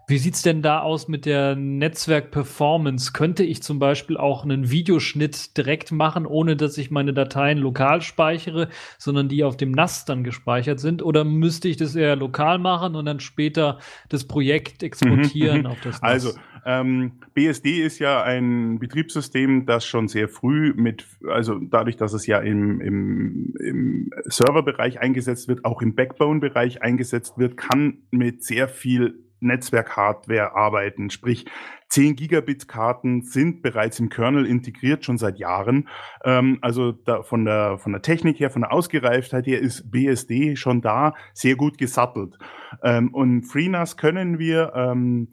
[0.07, 3.12] Wie sieht's denn da aus mit der Netzwerk-Performance?
[3.12, 8.03] Könnte ich zum Beispiel auch einen Videoschnitt direkt machen, ohne dass ich meine Dateien lokal
[8.03, 11.03] speichere, sondern die auf dem NAS dann gespeichert sind?
[11.03, 13.79] Oder müsste ich das eher lokal machen und dann später
[14.11, 16.27] das Projekt exportieren Mhm, auf das NAS?
[16.27, 22.12] Also, ähm, BSD ist ja ein Betriebssystem, das schon sehr früh mit, also dadurch, dass
[22.12, 28.45] es ja im, im, im Serverbereich eingesetzt wird, auch im Backbone-Bereich eingesetzt wird, kann mit
[28.45, 31.11] sehr viel Netzwerk-Hardware arbeiten.
[31.11, 31.47] Sprich,
[31.89, 35.89] 10 Gigabit-Karten sind bereits im Kernel integriert, schon seit Jahren.
[36.25, 40.57] Ähm, also da von, der, von der Technik her, von der Ausgereiftheit her ist BSD
[40.57, 42.37] schon da, sehr gut gesattelt.
[42.83, 45.29] Ähm, und FreeNAS können wir ähm,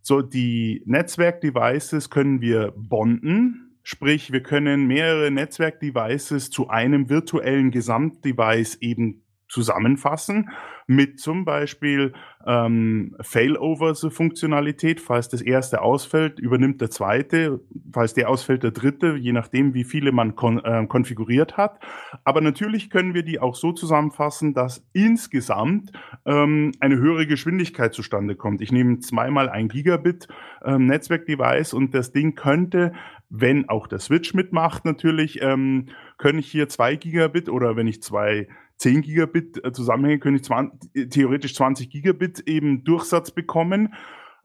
[0.00, 3.76] so die Netzwerk-Devices können wir bonden.
[3.82, 10.50] Sprich, wir können mehrere Netzwerk-Devices zu einem virtuellen Gesamtdevice eben zusammenfassen
[10.90, 15.00] mit zum Beispiel ähm, Failover-Funktionalität.
[15.00, 17.60] Falls das erste ausfällt, übernimmt der zweite.
[17.92, 21.78] Falls der ausfällt, der dritte, je nachdem, wie viele man kon äh, konfiguriert hat.
[22.24, 25.92] Aber natürlich können wir die auch so zusammenfassen, dass insgesamt
[26.26, 28.60] ähm, eine höhere Geschwindigkeit zustande kommt.
[28.60, 30.26] Ich nehme zweimal ein Gigabit
[30.64, 32.94] ähm, Netzwerkdevice und das Ding könnte,
[33.28, 35.86] wenn auch der Switch mitmacht natürlich, ähm,
[36.18, 38.48] können ich hier zwei Gigabit oder wenn ich zwei
[38.80, 43.94] 10 Gigabit äh, zusammenhänge, können ich 20, äh, theoretisch 20 Gigabit eben Durchsatz bekommen.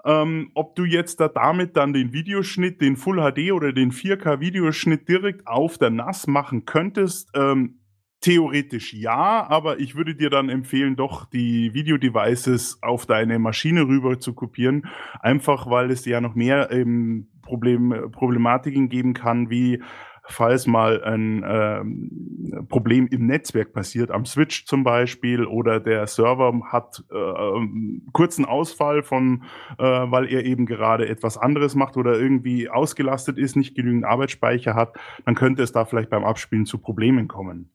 [0.04, 4.40] Ähm, ob du jetzt da damit dann den Videoschnitt, den Full HD oder den 4K
[4.40, 7.80] Videoschnitt direkt auf der NAS machen könntest, ähm,
[8.22, 14.20] theoretisch ja, aber ich würde dir dann empfehlen, doch die Video-Devices auf deine Maschine rüber
[14.20, 14.88] zu kopieren,
[15.22, 19.82] einfach weil es ja noch mehr ähm, Problem, Problematiken geben kann, wie
[20.28, 26.62] falls mal ein ähm, Problem im Netzwerk passiert, am Switch zum Beispiel, oder der Server
[26.72, 29.44] hat äh, ähm, kurzen Ausfall von,
[29.78, 34.74] äh, weil er eben gerade etwas anderes macht oder irgendwie ausgelastet ist, nicht genügend Arbeitsspeicher
[34.74, 37.72] hat, dann könnte es da vielleicht beim Abspielen zu Problemen kommen.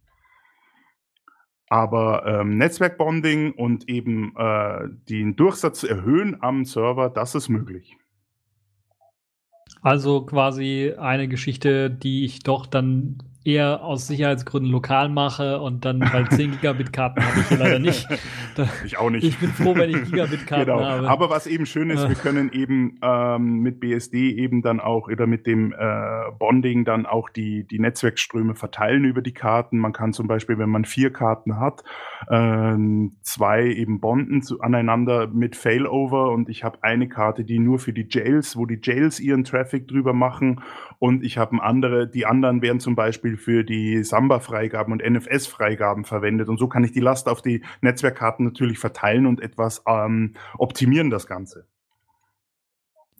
[1.68, 7.96] Aber ähm, Netzwerkbonding und eben äh, den Durchsatz erhöhen am Server, das ist möglich.
[9.82, 16.00] Also quasi eine Geschichte, die ich doch dann eher aus Sicherheitsgründen lokal mache und dann,
[16.00, 18.06] weil 10 Gigabit Karten habe ich hier leider nicht.
[18.54, 19.24] Da, ich auch nicht.
[19.24, 20.84] Ich bin froh, wenn ich Gigabit Karten genau.
[20.84, 21.08] habe.
[21.08, 25.26] Aber was eben schön ist, wir können eben ähm, mit BSD eben dann auch oder
[25.26, 29.78] mit dem äh, Bonding dann auch die, die Netzwerkströme verteilen über die Karten.
[29.78, 31.82] Man kann zum Beispiel, wenn man vier Karten hat,
[32.28, 32.76] äh,
[33.22, 37.94] zwei eben bonden zu, aneinander mit Failover und ich habe eine Karte, die nur für
[37.94, 40.60] die Jails, wo die Jails ihren Traffic drüber machen
[41.00, 46.50] und ich habe andere, die anderen werden zum Beispiel für die Samba-Freigaben und NFS-Freigaben verwendet.
[46.50, 51.08] Und so kann ich die Last auf die Netzwerkkarten natürlich verteilen und etwas ähm, optimieren,
[51.08, 51.66] das Ganze.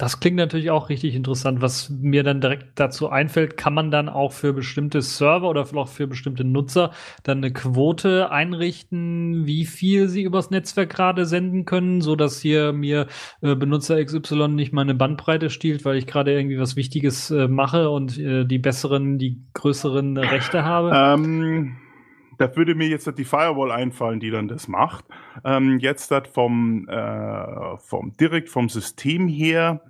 [0.01, 1.61] Das klingt natürlich auch richtig interessant.
[1.61, 5.89] Was mir dann direkt dazu einfällt, kann man dann auch für bestimmte Server oder vielleicht
[5.89, 6.93] auch für bestimmte Nutzer
[7.23, 12.73] dann eine Quote einrichten, wie viel sie übers Netzwerk gerade senden können, so dass hier
[12.73, 13.09] mir
[13.43, 17.91] äh, Benutzer XY nicht meine Bandbreite stiehlt, weil ich gerade irgendwie was Wichtiges äh, mache
[17.91, 20.93] und äh, die besseren, die größeren Rechte habe?
[20.95, 21.77] Ähm
[22.41, 25.05] da würde mir jetzt die Firewall einfallen, die dann das macht.
[25.45, 29.83] Ähm, jetzt hat vom, äh, vom direkt vom System her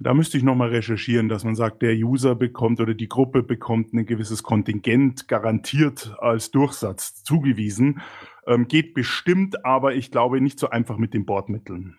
[0.00, 3.92] da müsste ich nochmal recherchieren, dass man sagt, der User bekommt oder die Gruppe bekommt
[3.94, 8.00] ein gewisses Kontingent garantiert als Durchsatz zugewiesen.
[8.46, 11.96] Ähm, geht bestimmt, aber ich glaube nicht so einfach mit den Bordmitteln.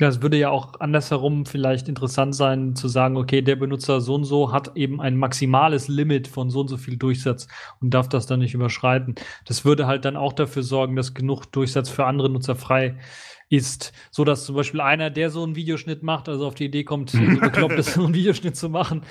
[0.00, 4.14] Ja, es würde ja auch andersherum vielleicht interessant sein, zu sagen, okay, der Benutzer so
[4.14, 7.48] und so hat eben ein maximales Limit von so und so viel Durchsatz
[7.80, 9.14] und darf das dann nicht überschreiten.
[9.44, 12.96] Das würde halt dann auch dafür sorgen, dass genug Durchsatz für andere Nutzer frei
[13.50, 16.84] ist, so dass zum Beispiel einer, der so einen Videoschnitt macht, also auf die Idee
[16.84, 19.02] kommt, so bekloppt ist, so einen Videoschnitt zu machen,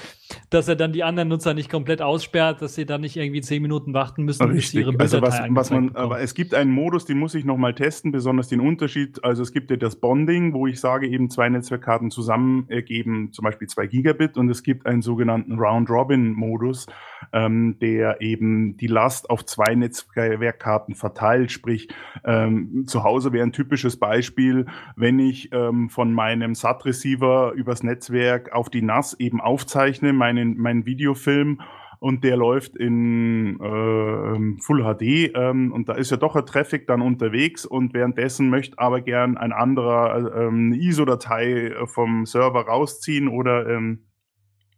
[0.49, 3.61] dass er dann die anderen Nutzer nicht komplett aussperrt, dass sie dann nicht irgendwie zehn
[3.61, 4.71] Minuten warten müssen, Richtig.
[4.71, 7.57] bis ihre also was, was man, aber es gibt einen Modus, den muss ich noch
[7.57, 9.21] mal testen, besonders den Unterschied.
[9.25, 13.43] Also es gibt ja das Bonding, wo ich sage, eben zwei Netzwerkkarten zusammen ergeben zum
[13.43, 16.85] Beispiel zwei Gigabit und es gibt einen sogenannten Round-Robin-Modus,
[17.33, 21.51] ähm, der eben die Last auf zwei Netzwerkkarten verteilt.
[21.51, 21.89] Sprich,
[22.23, 27.81] ähm, zu Hause wäre ein typisches Beispiel Beispiel, wenn ich ähm, von meinem SAT-Receiver übers
[27.81, 31.61] Netzwerk auf die NAS eben aufzeichne, meinen, meinen Videofilm
[31.97, 36.85] und der läuft in äh, Full HD ähm, und da ist ja doch ein Traffic
[36.85, 43.27] dann unterwegs und währenddessen möchte aber gern ein anderer äh, ähm, ISO-Datei vom Server rausziehen
[43.27, 44.08] oder ähm,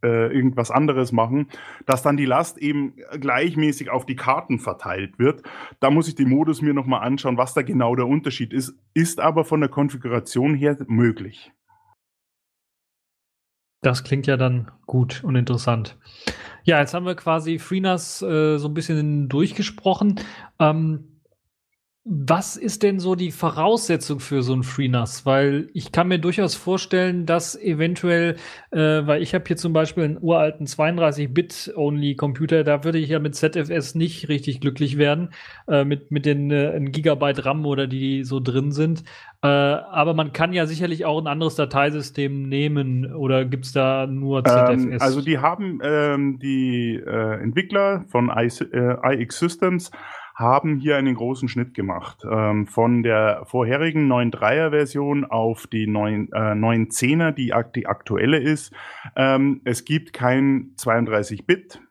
[0.04, 1.48] äh, irgendwas anderes machen,
[1.86, 5.44] dass dann die Last eben gleichmäßig auf die Karten verteilt wird.
[5.80, 9.20] Da muss ich den Modus mir nochmal anschauen, was da genau der Unterschied ist, ist
[9.20, 11.52] aber von der Konfiguration her möglich.
[13.82, 15.98] Das klingt ja dann gut und interessant.
[16.64, 20.20] Ja, jetzt haben wir quasi FreeNAS äh, so ein bisschen durchgesprochen.
[20.60, 21.11] Ähm,
[22.04, 25.24] was ist denn so die Voraussetzung für so ein FreeNAS?
[25.28, 28.38] Weil ich kann mir durchaus vorstellen, dass eventuell,
[28.72, 33.36] äh, weil ich habe hier zum Beispiel einen uralten 32-Bit-Only-Computer, da würde ich ja mit
[33.36, 35.30] ZFS nicht richtig glücklich werden,
[35.68, 39.04] äh, mit, mit den äh, Gigabyte RAM oder die so drin sind.
[39.44, 44.08] Äh, aber man kann ja sicherlich auch ein anderes Dateisystem nehmen oder gibt es da
[44.08, 44.84] nur ZFS?
[44.84, 49.92] Ähm, also die haben ähm, die äh, Entwickler von I, äh, iX Systems
[50.36, 52.24] haben hier einen großen Schnitt gemacht.
[52.30, 58.74] Ähm, von der vorherigen 9.3er Version auf die 9, äh, 9.10er, die, die aktuelle ist.
[59.16, 61.82] Ähm, es gibt kein 32-Bit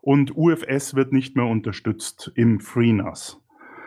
[0.00, 3.38] und UFS wird nicht mehr unterstützt im FreeNAS.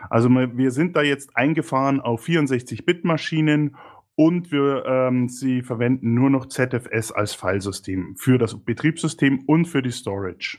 [0.08, 3.76] Also wir sind da jetzt eingefahren auf 64-Bit-Maschinen
[4.14, 9.82] und wir, ähm, sie verwenden nur noch ZFS als Filesystem für das Betriebssystem und für
[9.82, 10.58] die Storage.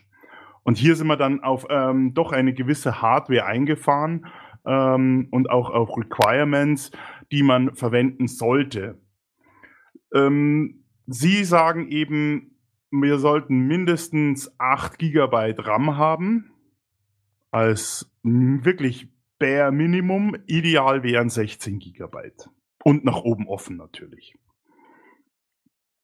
[0.67, 4.25] Und hier sind wir dann auf ähm, doch eine gewisse Hardware eingefahren
[4.65, 6.91] ähm, und auch auf Requirements,
[7.31, 8.99] die man verwenden sollte.
[10.13, 12.59] Ähm, Sie sagen eben,
[12.91, 16.51] wir sollten mindestens 8 GB RAM haben
[17.49, 19.07] als wirklich
[19.39, 20.35] bare Minimum.
[20.47, 22.31] Ideal wären 16 GB.
[22.83, 24.35] Und nach oben offen natürlich.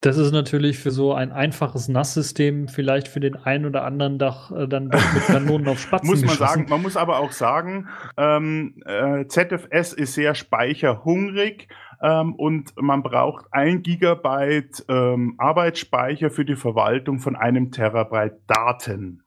[0.04, 4.51] Das ist natürlich für so ein einfaches NAS-System vielleicht für den einen oder anderen Dach
[4.51, 6.45] äh, dann doch mit Kanonen auf Spatzen muss man geschossen.
[6.45, 6.66] sagen.
[6.70, 7.88] Man muss aber auch sagen,
[8.18, 11.70] ähm, äh, ZFS ist sehr speicherhungrig
[12.01, 19.24] ähm, und man braucht ein Gigabyte ähm, Arbeitsspeicher für die Verwaltung von einem Terabyte Daten.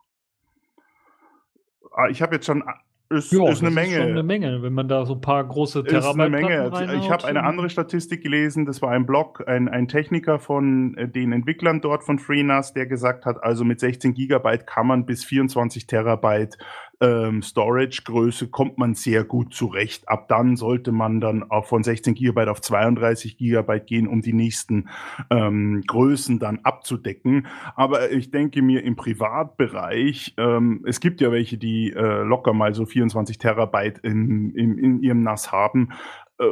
[1.91, 2.63] Ah, Ich habe jetzt schon
[3.11, 3.97] ist, Ja, ist eine das Menge.
[3.97, 6.71] schon eine Menge, wenn man da so ein paar große Ist eine Terabyte Menge.
[6.71, 10.97] Platten Ich habe eine andere Statistik gelesen, das war ein Blog, ein, ein Techniker von
[10.97, 15.07] äh, den Entwicklern dort von FreeNAS, der gesagt hat, also mit 16 Gigabyte kann man
[15.07, 16.59] bis 24 Terabyte
[17.01, 20.09] ähm, Storage-Größe kommt man sehr gut zurecht.
[20.09, 24.33] Ab dann sollte man dann auch von 16 Gigabyte auf 32 Gigabyte gehen, um die
[24.33, 24.89] nächsten
[25.31, 27.47] ähm, Größen dann abzudecken.
[27.75, 32.75] Aber ich denke mir im Privatbereich, ähm, es gibt ja welche, die äh, locker mal
[32.75, 35.91] so 24 Terabyte in, in, in ihrem NAS haben.
[36.39, 36.45] Äh,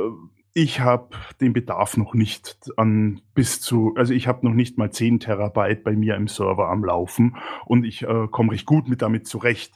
[0.57, 4.93] ich habe den Bedarf noch nicht an bis zu, also ich habe noch nicht mal
[4.93, 7.37] 10 Terabyte bei mir im Server am Laufen
[7.67, 9.75] und ich äh, komme recht gut mit damit zurecht.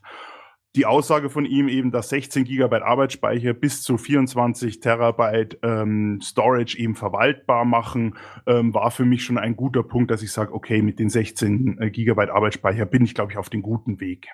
[0.77, 6.79] Die Aussage von ihm eben, dass 16 Gigabyte Arbeitsspeicher bis zu 24 Terabyte ähm, Storage
[6.79, 8.17] eben verwaltbar machen,
[8.47, 11.79] ähm, war für mich schon ein guter Punkt, dass ich sage, okay, mit den 16
[11.81, 14.29] äh, Gigabyte Arbeitsspeicher bin ich, glaube ich, auf dem guten Weg.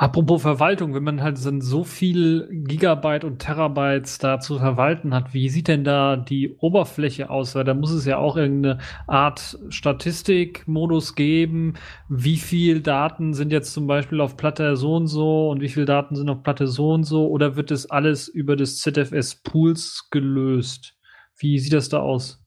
[0.00, 5.48] Apropos Verwaltung, wenn man halt so viel Gigabyte und Terabytes da zu verwalten hat, wie
[5.48, 7.56] sieht denn da die Oberfläche aus?
[7.56, 8.78] Weil da muss es ja auch irgendeine
[9.08, 11.74] Art Statistikmodus geben.
[12.08, 15.84] Wie viel Daten sind jetzt zum Beispiel auf Platte so und so und wie viel
[15.84, 17.26] Daten sind auf Platte so und so?
[17.26, 20.96] Oder wird das alles über das ZFS Pools gelöst?
[21.40, 22.40] Wie sieht das da aus?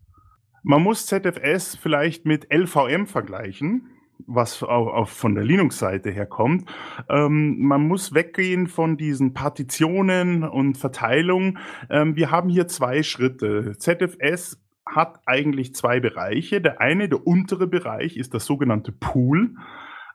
[0.64, 3.90] Man muss ZFS vielleicht mit LVM vergleichen,
[4.28, 6.70] was auch, auch von der Linux-Seite her kommt.
[7.10, 11.58] Ähm, man muss weggehen von diesen Partitionen und Verteilung.
[11.90, 13.78] Ähm, wir haben hier zwei Schritte.
[13.78, 16.62] ZFS hat eigentlich zwei Bereiche.
[16.62, 19.56] Der eine, der untere Bereich, ist das sogenannte Pool.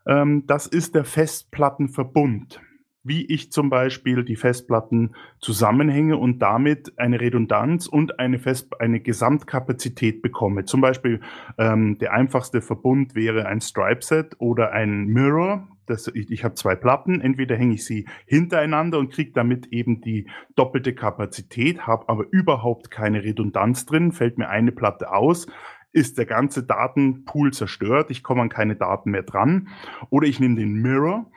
[0.07, 2.61] Ähm, das ist der Festplattenverbund
[3.07, 9.01] wie ich zum Beispiel die Festplatten zusammenhänge und damit eine Redundanz und eine, Fest eine
[9.01, 10.65] Gesamtkapazität bekomme.
[10.65, 11.21] Zum Beispiel
[11.59, 15.69] ähm, der einfachste Verbund wäre ein Stripe-Set oder ein Mirror.
[15.87, 20.01] Das, ich ich habe zwei Platten, entweder hänge ich sie hintereinander und kriege damit eben
[20.01, 25.47] die doppelte Kapazität, habe aber überhaupt keine Redundanz drin, fällt mir eine Platte aus,
[25.93, 29.69] ist der ganze Datenpool zerstört, ich komme an keine Daten mehr dran.
[30.11, 31.31] Oder ich nehme den Mirror,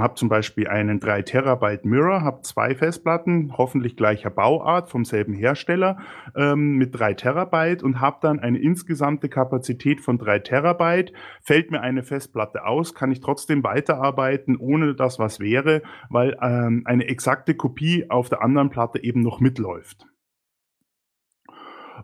[0.00, 5.34] habe zum Beispiel einen 3 Terabyte Mirror, habe zwei Festplatten, hoffentlich gleicher Bauart vom selben
[5.34, 5.98] Hersteller
[6.36, 11.12] ähm, mit 3 Terabyte und habe dann eine insgesamte Kapazität von 3 Terabyte.
[11.42, 16.82] Fällt mir eine Festplatte aus, kann ich trotzdem weiterarbeiten, ohne dass was wäre, weil ähm,
[16.84, 20.06] eine exakte Kopie auf der anderen Platte eben noch mitläuft.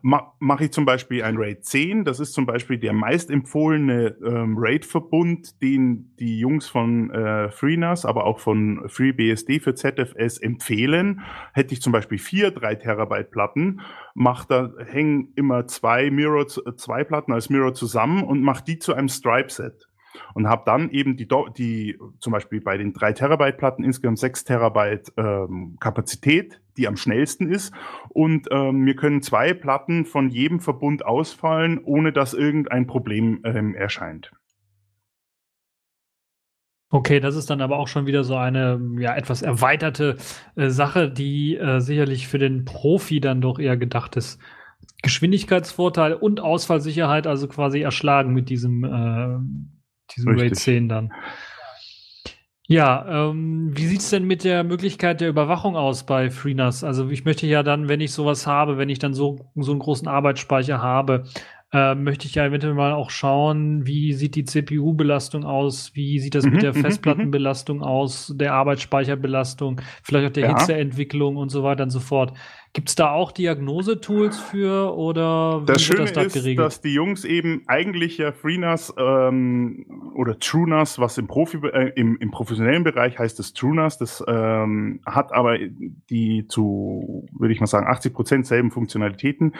[0.02, 2.04] Ma mache ich zum Beispiel ein RAID 10.
[2.04, 8.04] Das ist zum Beispiel der meist empfohlene ähm, RAID-Verbund, den die Jungs von äh, FreeNAS,
[8.04, 11.20] aber auch von FreeBSD für ZFS empfehlen.
[11.52, 13.80] Hätte ich zum Beispiel vier 3 Terabyte Platten,
[14.14, 18.94] mach da, hängen immer zwei Mirror, zwei Platten als Mirror zusammen und mache die zu
[18.94, 19.90] einem Stripe-Set
[20.34, 24.44] und habe dann eben die, die zum Beispiel bei den 3 Terabyte Platten insgesamt 6
[24.44, 27.72] Terabyte ähm, Kapazität, die am schnellsten ist.
[28.08, 33.74] Und ähm, mir können zwei Platten von jedem Verbund ausfallen, ohne dass irgendein Problem ähm,
[33.74, 34.32] erscheint.
[36.92, 40.16] Okay, das ist dann aber auch schon wieder so eine ja etwas erweiterte
[40.56, 44.40] äh, Sache, die äh, sicherlich für den Profi dann doch eher gedacht ist.
[45.02, 49.38] Geschwindigkeitsvorteil und Ausfallsicherheit also quasi erschlagen mit diesem äh,
[50.16, 50.36] diesem.
[50.36, 51.12] RAID 10 dann.
[52.72, 56.84] Ja, ähm, wie sieht's denn mit der Möglichkeit der Überwachung aus bei FreeNAS?
[56.84, 59.80] Also ich möchte ja dann, wenn ich sowas habe, wenn ich dann so, so einen
[59.80, 61.24] großen Arbeitsspeicher habe,
[61.72, 66.34] äh, möchte ich ja eventuell mal auch schauen, wie sieht die CPU-Belastung aus, wie sieht
[66.34, 70.48] das Mhm, mit der mhm, Festplattenbelastung aus, der Arbeitsspeicherbelastung, vielleicht auch der Ja.
[70.48, 72.36] Hitzeentwicklung und so weiter und so fort.
[72.72, 76.66] Gibt's da auch Diagnosetools für oder wie Das wird Schöne das dort ist, geregelt?
[76.66, 82.16] dass die Jungs eben eigentlich ja FreeNAS ähm, oder TrueNAS, was im, Profi, äh, im,
[82.18, 85.58] im professionellen Bereich heißt es TrueNAS, das ähm, hat aber
[86.10, 89.54] die zu, würde ich mal sagen, 80 Prozent selben Funktionalitäten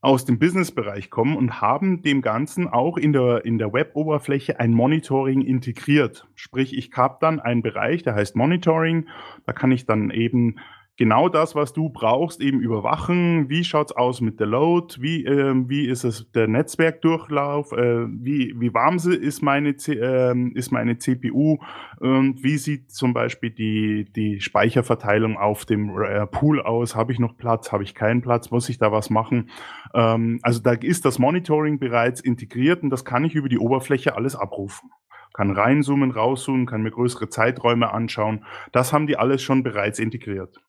[0.00, 4.72] aus dem Businessbereich kommen und haben dem Ganzen auch in der, in der Web-Oberfläche ein
[4.72, 6.26] Monitoring integriert.
[6.34, 9.08] Sprich, ich habe dann einen Bereich, der heißt Monitoring.
[9.46, 10.56] Da kann ich dann eben
[10.96, 13.48] genau das, was du brauchst, eben überwachen.
[13.48, 14.96] Wie schaut's aus mit der Load?
[15.00, 17.72] Wie, ähm, wie ist es der Netzwerkdurchlauf?
[17.72, 21.58] Äh, wie, wie warm ist meine, C äh, ist meine CPU?
[21.98, 26.94] Und wie sieht zum Beispiel die, die Speicherverteilung auf dem äh, Pool aus?
[26.94, 27.72] Habe ich noch Platz?
[27.72, 28.50] Habe ich keinen Platz?
[28.50, 29.50] Muss ich da was machen?
[29.94, 34.16] Ähm, also da ist das Monitoring bereits integriert und das kann ich über die Oberfläche
[34.16, 34.90] alles abrufen
[35.34, 38.44] kann reinzoomen, rauszoomen, kann mir größere Zeiträume anschauen.
[38.70, 40.63] Das haben die alles schon bereits integriert.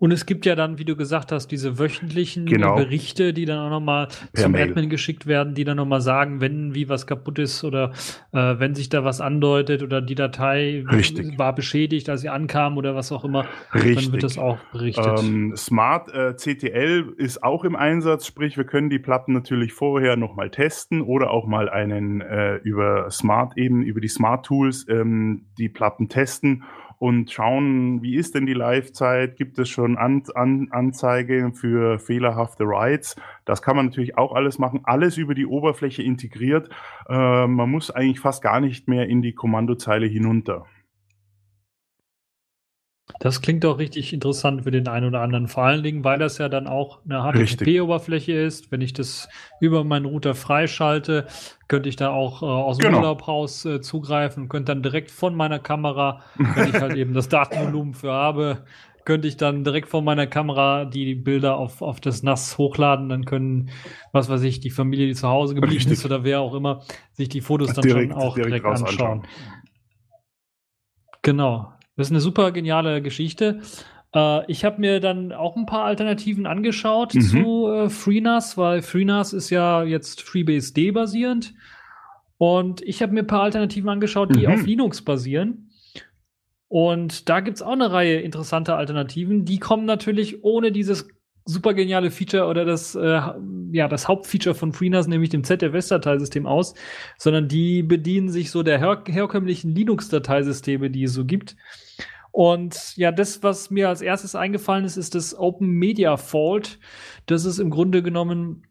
[0.00, 2.74] Und es gibt ja dann, wie du gesagt hast, diese wöchentlichen Genau.
[2.74, 4.70] Berichte, die dann auch nochmal zum Mail.
[4.70, 7.92] Admin geschickt werden, die dann nochmal sagen, wenn wie was kaputt ist oder
[8.32, 11.38] äh, wenn sich da was andeutet oder die Datei Richtig.
[11.38, 13.44] war beschädigt, als sie ankam oder was auch immer,
[13.74, 14.10] dann Richtig.
[14.10, 15.20] wird das auch berichtet.
[15.20, 20.16] Ähm, Smart äh, CTL ist auch im Einsatz, sprich wir können die Platten natürlich vorher
[20.16, 25.44] nochmal testen oder auch mal einen äh, über Smart eben über die Smart Tools ähm,
[25.58, 26.64] die Platten testen
[27.00, 29.36] und schauen, wie ist denn die Live-Zeit?
[29.36, 33.16] Gibt es schon An An Anzeige für fehlerhafte Writes?
[33.46, 36.68] Das kann man natürlich auch alles machen, alles über die Oberfläche integriert.
[37.08, 40.66] Äh, man muss eigentlich fast gar nicht mehr in die Kommandozeile hinunter.
[43.18, 45.48] Das klingt doch richtig interessant für den einen oder anderen.
[45.48, 47.20] Vor allen Dingen, weil das ja dann auch eine.
[47.22, 48.70] HTTP-Oberfläche ist.
[48.70, 49.28] Wenn ich das
[49.60, 51.26] über meinen Router freischalte,
[51.68, 52.98] könnte ich da auch äh, aus dem Genau.
[52.98, 57.28] Urlaub raus äh, zugreifen, könnte dann direkt von meiner Kamera, wenn ich halt eben das
[57.28, 58.64] Datenvolumen für habe,
[59.04, 63.08] könnte ich dann direkt von meiner Kamera die Bilder auf, auf das NAS hochladen.
[63.08, 63.70] Dann können,
[64.12, 65.92] was weiß ich, die Familie, die zu Hause geblieben Richtig.
[65.94, 66.82] ist oder wer auch immer,
[67.12, 68.86] sich die Fotos dann Direkt- schon auch direkt direkt, anschauen.
[68.88, 69.26] anschauen.
[71.22, 71.72] Genau.
[72.00, 73.60] Das ist eine super geniale Geschichte.
[74.14, 77.20] Äh, ich habe mir dann auch ein paar Alternativen angeschaut Mhm.
[77.20, 81.54] zu äh, FreeNAS, weil FreeNAS ist ja jetzt FreeBSD basierend.
[82.38, 84.52] Und ich habe mir ein paar Alternativen angeschaut, die Mhm.
[84.54, 85.70] auf Linux basieren.
[86.68, 89.44] Und da gibt es auch eine Reihe interessanter Alternativen.
[89.44, 91.08] Die kommen natürlich ohne dieses
[91.50, 93.20] super geniale Feature oder das, äh,
[93.72, 96.74] ja, das Hauptfeature von FreeNAS, nämlich dem ZFS-Dateisystem aus,
[97.18, 101.56] sondern die bedienen sich so der her herkömmlichen Linux-Dateisysteme, die es so gibt.
[102.32, 106.78] Und ja, das, was mir als erstes eingefallen ist, ist das Open Media Fault.
[107.26, 108.62] Das ist im Grunde genommen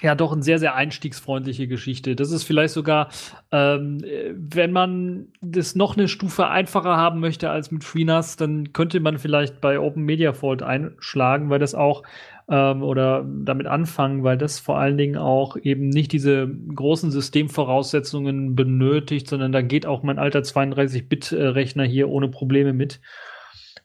[0.00, 2.16] ja doch eine sehr, sehr einstiegsfreundliche Geschichte.
[2.16, 3.08] Das ist vielleicht sogar,
[3.50, 8.72] ähm, äh, wenn man das noch eine Stufe einfacher haben möchte als mit FreeNAS, dann
[8.72, 12.02] könnte man vielleicht bei Open Media Fault einschlagen, weil das auch
[12.48, 18.54] ähm, oder damit anfangen, weil das vor allen Dingen auch eben nicht diese großen Systemvoraussetzungen
[18.54, 23.00] benötigt, sondern da geht auch mein alter 32-Bit-Rechner hier ohne Probleme mit.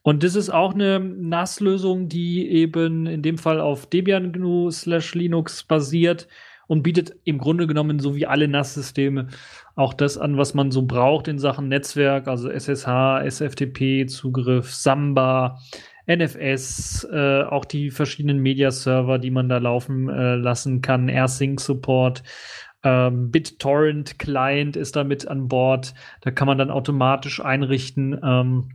[0.04, 5.16] Und das ist auch eine NAS-Lösung, die eben in dem Fall auf Debian GNU slash
[5.16, 6.28] Linux basiert
[6.68, 9.28] und bietet im Grunde genommen so wie alle NAS-Systeme
[9.76, 15.60] auch das an, was man so braucht in Sachen Netzwerk, also SSH, SFTP-Zugriff, Samba,
[16.06, 22.24] NFS, äh, auch die verschiedenen Media-Server, die man da laufen äh, lassen kann, AirSync-Support.
[22.84, 25.94] Ähm, BitTorrent Client ist damit an Bord.
[26.20, 28.70] Da kann man dann automatisch einrichten, ähm,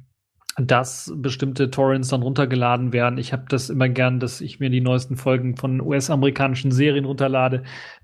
[0.58, 3.18] dass bestimmte Torrents dann runtergeladen werden.
[3.18, 7.62] Ich habe das immer gern, dass ich mir die neuesten Folgen von US-amerikanischen Serien runterlade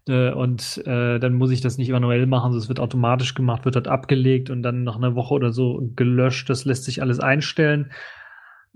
[0.09, 3.65] äh, und äh, dann muss ich das nicht manuell machen, sondern es wird automatisch gemacht,
[3.65, 6.49] wird dort abgelegt und dann nach einer Woche oder so gelöscht.
[6.49, 7.91] Das lässt sich alles einstellen.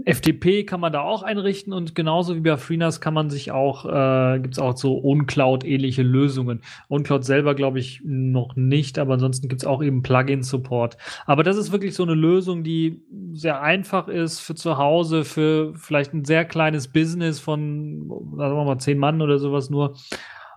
[0.05, 3.84] FTP kann man da auch einrichten und genauso wie bei FreeNAS kann man sich auch,
[3.84, 6.62] äh, gibt es auch so OwnCloud-ähnliche Lösungen.
[6.88, 10.99] OwnCloud selber glaube ich noch nicht, aber ansonsten gibt es auch eben Plugin-Support.
[11.26, 15.74] Aber das ist wirklich so eine Lösung, die sehr einfach ist für zu Hause, für
[15.74, 19.96] vielleicht ein sehr kleines Business von, sagen wir mal, zehn Mann oder sowas nur.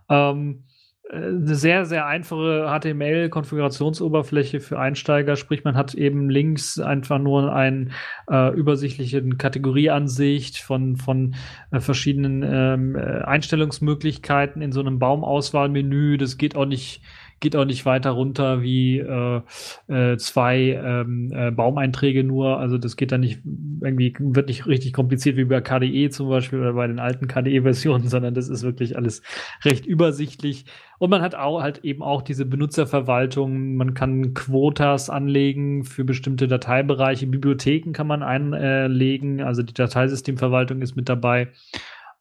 [0.07, 0.65] Ähm,
[1.11, 7.91] eine sehr, sehr einfache HTML-Konfigurationsoberfläche für Einsteiger, sprich man hat eben links einfach nur einen
[8.29, 11.35] äh, übersichtlichen Kategorieansicht von, von
[11.71, 16.17] äh, verschiedenen ähm, äh, Einstellungsmöglichkeiten in so einem Baumauswahlmenü.
[16.17, 17.01] Das geht auch nicht
[17.41, 19.41] geht auch nicht weiter runter wie äh,
[19.87, 22.59] äh, zwei ähm, äh, Baumeinträge nur.
[22.59, 23.41] Also das geht dann nicht
[23.81, 28.07] irgendwie, wird nicht richtig kompliziert wie bei KDE zum Beispiel oder bei den alten KDE-Versionen,
[28.07, 29.23] sondern das ist wirklich alles
[29.65, 30.65] recht übersichtlich.
[30.99, 33.75] Und man hat auch halt eben auch diese Benutzerverwaltung.
[33.75, 37.25] Man kann Quotas anlegen für bestimmte Dateibereiche.
[37.25, 39.41] Bibliotheken kann man einlegen.
[39.41, 41.49] Also die Dateisystemverwaltung ist mit dabei.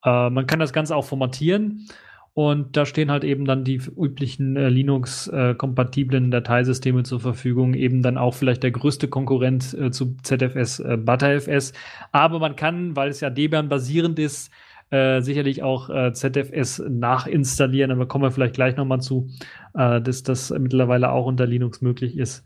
[0.02, 1.86] Äh, man kann das Ganze auch formatieren.
[2.32, 8.16] Und da stehen halt eben dann die üblichen äh, Linux-kompatiblen Dateisysteme zur Verfügung, eben dann
[8.16, 11.72] auch vielleicht der größte Konkurrent äh, zu ZFS, äh, ButterFS.
[12.12, 14.52] Aber man kann, weil es ja Debian basierend ist,
[14.90, 19.28] äh, sicherlich auch äh, ZFS nachinstallieren, aber kommen wir vielleicht gleich nochmal zu,
[19.74, 22.44] äh, dass das mittlerweile auch unter Linux möglich ist.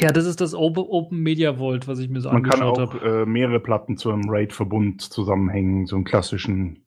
[0.00, 2.78] Ja, das ist das Open, Open Media Vault, was ich mir so Man kann angeschaut
[2.78, 3.22] auch habe.
[3.22, 6.84] äh, mehrere Platten zu einem RAID-Verbund zusammenhängen, so einen klassischen.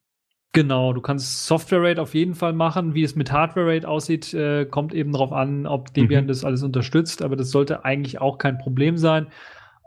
[0.55, 2.93] Genau, du kannst Software RAID auf jeden Fall machen.
[2.93, 6.27] Wie es mit Hardware RAID aussieht, äh, kommt eben darauf an, ob Debian Mhm.
[6.27, 9.27] das alles unterstützt, aber das sollte eigentlich auch kein Problem sein.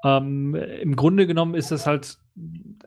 [0.04, 2.18] Ähm, Im Grunde genommen ist das halt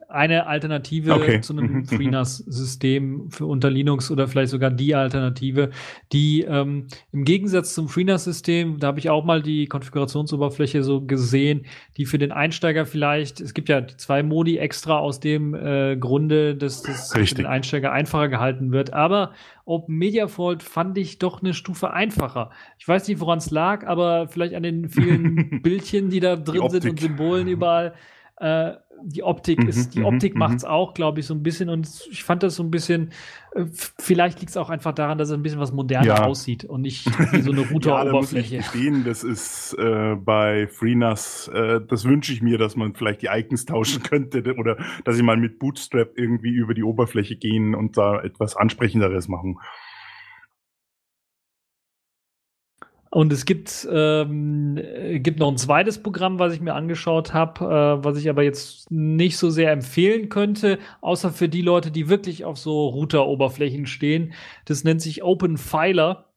[0.08, 1.40] eine Alternative Okay.
[1.40, 1.84] zu Mhm, einem mhm.
[1.86, 5.70] FreeNAS-System für unter Linux oder vielleicht sogar die Alternative,
[6.12, 11.66] die ähm, im Gegensatz zum FreeNAS-System, da habe ich auch mal die Konfigurationsoberfläche so gesehen,
[11.96, 15.96] die für den Einsteiger vielleicht, es gibt ja die zwei Modi extra aus dem äh,
[15.96, 17.38] Grunde, dass das für Richtig.
[17.38, 19.32] den Einsteiger einfacher gehalten wird, aber
[19.64, 22.50] Open Media Vault fand ich doch eine Stufe einfacher.
[22.78, 26.68] Ich weiß nicht, woran es lag, aber vielleicht an den vielen Bildchen, die da drin
[26.70, 26.90] sind Optik.
[26.90, 27.94] und Symbolen überall.
[28.36, 28.72] Äh,
[29.04, 30.38] die Optik Mhm, ist, die mhm, Optik mhm.
[30.38, 31.68] macht's auch, glaube ich, so ein bisschen.
[31.68, 33.12] Und ich fand das so ein bisschen,
[33.54, 33.64] äh,
[33.98, 36.20] vielleicht liegt es auch einfach daran, dass es ein bisschen was moderner Ja.
[36.20, 38.56] aussieht und nicht wie so eine Ja, da muss ich Router-Oberfläche.
[38.56, 43.28] gestehen, das ist äh, bei FreeNAS, äh, das wünsche ich mir, dass man vielleicht die
[43.30, 47.96] Icons tauschen könnte oder dass sie mal mit Bootstrap irgendwie über die Oberfläche gehen und
[47.96, 49.58] da etwas ansprechenderes machen.
[53.12, 57.64] Und es gibt, ähm, äh, gibt noch ein zweites Programm, was ich mir angeschaut habe,
[57.64, 62.08] äh, was ich aber jetzt nicht so sehr empfehlen könnte, außer für die Leute, die
[62.08, 64.32] wirklich auf so Router-Oberflächen stehen.
[64.64, 66.29] Das nennt sich OpenFiler.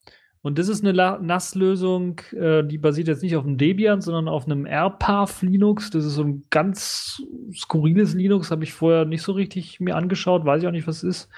[0.44, 0.92] Und das ist eine
[1.22, 5.90] NAS-Lösung, äh, die basiert jetzt nicht auf einem Debian, sondern auf einem RPath Linux.
[5.90, 7.24] Das ist so ein ganz
[7.56, 10.98] skurriles Linux, habe ich vorher nicht so richtig mir angeschaut, weiß ich auch nicht, was
[10.98, 11.30] es ist.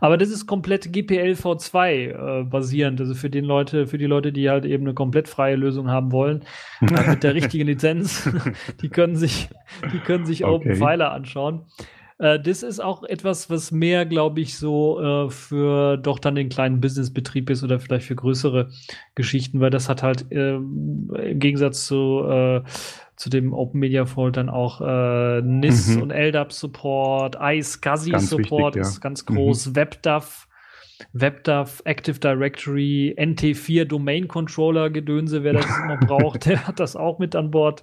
[0.00, 3.00] Aber das ist komplett GPL-V2 äh, basierend.
[3.00, 6.12] Also für den Leute, für die Leute, die halt eben eine komplett freie Lösung haben
[6.12, 6.42] wollen,
[6.82, 8.30] äh, mit der richtigen Lizenz,
[8.82, 9.48] die können sich,
[9.90, 10.52] die können sich Okay.
[10.54, 11.62] OpenFiler anschauen.
[12.20, 16.50] Äh, das ist auch etwas, was mehr, glaube ich, so äh, für doch dann den
[16.50, 18.68] kleinen Businessbetrieb ist oder vielleicht für größere
[19.14, 22.62] Geschichten, weil das hat halt ähm, im Gegensatz zu, äh,
[23.16, 26.02] zu dem Open Media Vault dann auch äh, NIS Mhm.
[26.02, 28.88] und LDAP Support, iSCSI Support wichtig, ja.
[28.88, 30.46] ist ganz groß, WebDAV,
[31.14, 37.18] WebDAV, Active Directory, NT4 Domain Controller Gedönse, wer das immer braucht, der hat das auch
[37.18, 37.82] mit an Bord.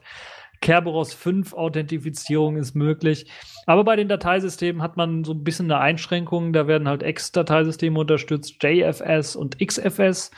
[0.62, 3.28] Kerberos 5 Authentifizierung ist möglich.
[3.68, 6.54] Aber bei den Dateisystemen hat man so ein bisschen eine Einschränkung.
[6.54, 10.32] Da werden halt X-Dateisysteme unterstützt, JFS und XFS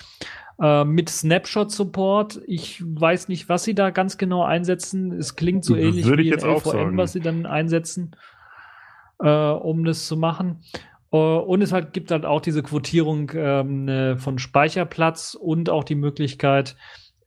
[0.60, 2.42] äh, mit Snapshot-Support.
[2.48, 5.12] Ich weiß nicht, was sie da ganz genau einsetzen.
[5.12, 8.16] Es klingt so ähnlich würde wie ich in LVM, was sie dann einsetzen,
[9.20, 10.64] äh, um das zu machen.
[11.12, 15.84] Äh, Und es halt, gibt halt auch diese Quotierung ähm, äh, von Speicherplatz und auch
[15.84, 16.76] die Möglichkeit,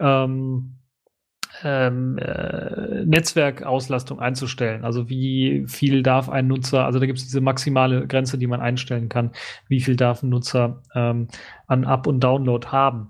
[0.00, 0.78] ähm,
[1.64, 4.84] ähm, äh, Netzwerkauslastung einzustellen.
[4.84, 8.60] Also wie viel darf ein Nutzer, also da gibt es diese maximale Grenze, die man
[8.60, 9.32] einstellen kann,
[9.68, 11.28] wie viel darf ein Nutzer ähm,
[11.66, 13.08] an Up- und Download haben.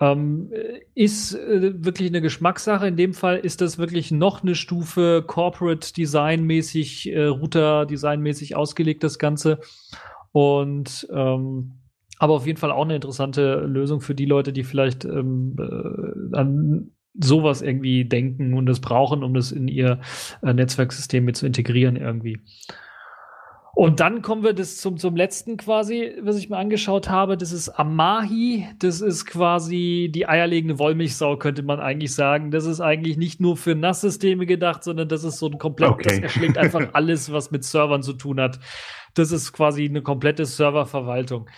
[0.00, 0.50] Ähm,
[0.94, 2.88] ist äh, wirklich eine Geschmackssache.
[2.88, 8.20] In dem Fall ist das wirklich noch eine Stufe Corporate Design mäßig, äh, Router Design
[8.20, 9.60] mäßig ausgelegt, das Ganze.
[10.32, 11.78] Und ähm,
[12.18, 16.36] aber auf jeden Fall auch eine interessante Lösung für die Leute, die vielleicht ähm, äh,
[16.36, 20.00] an sowas irgendwie denken und das brauchen, um das in ihr
[20.42, 22.40] äh, Netzwerksystem mit zu integrieren irgendwie.
[23.74, 27.38] Und dann kommen wir das zum, zum letzten quasi, was ich mir angeschaut habe.
[27.38, 28.68] Das ist Amahi.
[28.78, 32.50] Das ist quasi die eierlegende Wollmilchsau, könnte man eigentlich sagen.
[32.50, 36.08] Das ist eigentlich nicht nur für NAS-Systeme gedacht, sondern das ist so ein komplett, Okay.
[36.08, 38.60] das erschlägt einfach alles, was mit Servern zu tun hat.
[39.14, 41.48] Das ist quasi eine komplette Serververwaltung.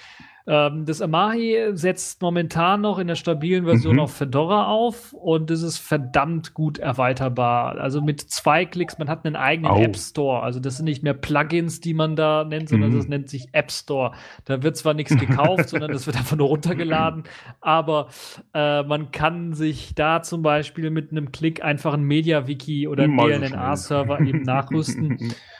[0.47, 4.01] Ähm, das Amahi setzt momentan noch in der stabilen Version Mhm.
[4.01, 7.79] auf Fedora auf und es ist verdammt gut erweiterbar.
[7.79, 9.81] Also mit zwei Klicks, man hat einen eigenen Au.
[9.81, 10.43] App Store.
[10.43, 12.97] Also das sind nicht mehr Plugins, die man da nennt, sondern Mhm.
[12.99, 14.13] das nennt sich App Store.
[14.45, 17.25] Da wird zwar nichts gekauft, sondern das wird einfach nur runtergeladen,
[17.63, 18.09] aber
[18.53, 23.17] äh, man kann sich da zum Beispiel mit einem Klick einfach ein Media-Wiki oder einen
[23.17, 25.33] DLNA-Server eben nachrüsten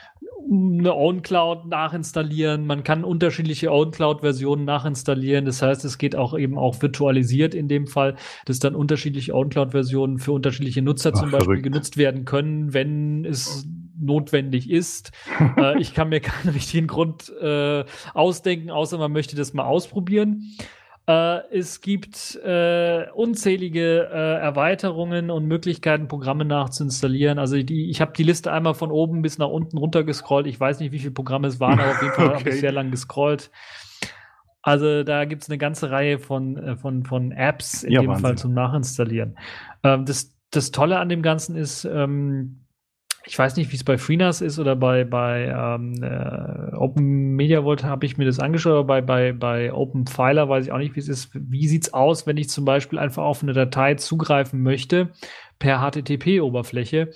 [0.49, 2.65] eine OwnCloud nachinstallieren.
[2.67, 5.45] Man kann unterschiedliche OwnCloud-Versionen nachinstallieren.
[5.45, 8.15] Das heißt, es geht auch eben auch virtualisiert in dem Fall,
[8.45, 11.63] dass dann unterschiedliche OwnCloud-Versionen für unterschiedliche Nutzer Ach, zum Beispiel verrückt.
[11.63, 13.67] genutzt werden können, wenn es
[13.99, 15.11] notwendig ist.
[15.57, 17.83] äh, ich kann mir keinen richtigen Grund äh,
[18.13, 20.55] ausdenken, außer man möchte das mal ausprobieren.
[21.07, 27.37] Äh, es gibt äh, unzählige äh, Erweiterungen und Möglichkeiten, Programme nachzuinstallieren.
[27.37, 30.47] Also die, ich habe die Liste einmal von oben bis nach unten runtergescrollt.
[30.47, 32.49] Ich weiß nicht, wie viele Programme es waren, aber auf jeden Fall habe Okay.
[32.49, 33.51] ich sehr lang gescrollt.
[34.61, 38.15] Also da gibt es eine ganze Reihe von, äh, von, von Apps in Ja, dem
[38.15, 38.15] Wahnsinn.
[38.15, 39.37] Fall zum Nachinstallieren.
[39.83, 42.64] Ähm, das, das Tolle an dem Ganzen ist, ähm,
[43.27, 47.63] ich weiß nicht, wie es bei FreeNAS ist oder bei, bei ähm, äh, Open Media
[47.63, 50.77] Vault habe ich mir das angeschaut, aber bei, bei, bei Open Filer weiß ich auch
[50.77, 51.31] nicht, wie es ist.
[51.33, 55.09] Wie sieht's aus, wenn ich zum Beispiel einfach auf eine Datei zugreifen möchte
[55.59, 57.09] per HTTP-Oberfläche?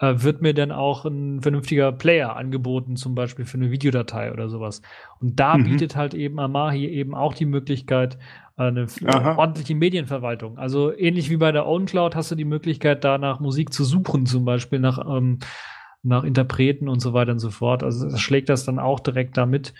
[0.00, 4.48] Äh, wird mir dann auch ein vernünftiger Player angeboten, zum Beispiel für eine Videodatei oder
[4.48, 4.82] sowas.
[5.20, 5.64] Und da Mhm.
[5.64, 8.18] bietet halt eben Amahi eben auch die Möglichkeit,
[8.56, 9.36] eine f- Aha.
[9.36, 10.58] ordentliche Medienverwaltung.
[10.58, 14.26] Also ähnlich wie bei der OwnCloud hast du die Möglichkeit, da nach Musik zu suchen,
[14.26, 15.38] zum Beispiel nach, ähm,
[16.02, 17.82] nach Interpreten und so weiter und so fort.
[17.82, 19.74] Also es schlägt das dann auch direkt damit.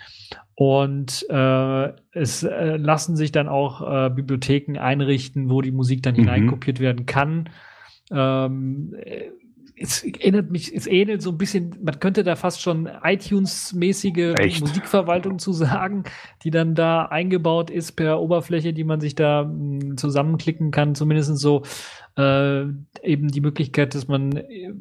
[0.57, 6.15] Und äh, es äh, lassen sich dann auch äh, Bibliotheken einrichten, wo die Musik dann
[6.15, 6.21] Mhm.
[6.21, 7.51] hineinkopiert werden kann.
[8.11, 9.31] Ähm, äh,
[9.77, 14.35] es erinnert mich, es ähnelt so ein bisschen, man könnte da fast schon iTunes-mäßige?
[14.61, 16.05] Musikverwaltung zu sagen,
[16.45, 21.37] die dann da eingebaut ist per Oberfläche, die man sich da mh, zusammenklicken kann, zumindest
[21.39, 21.63] so
[22.17, 22.63] äh,
[23.03, 24.73] eben die Möglichkeit, dass man äh,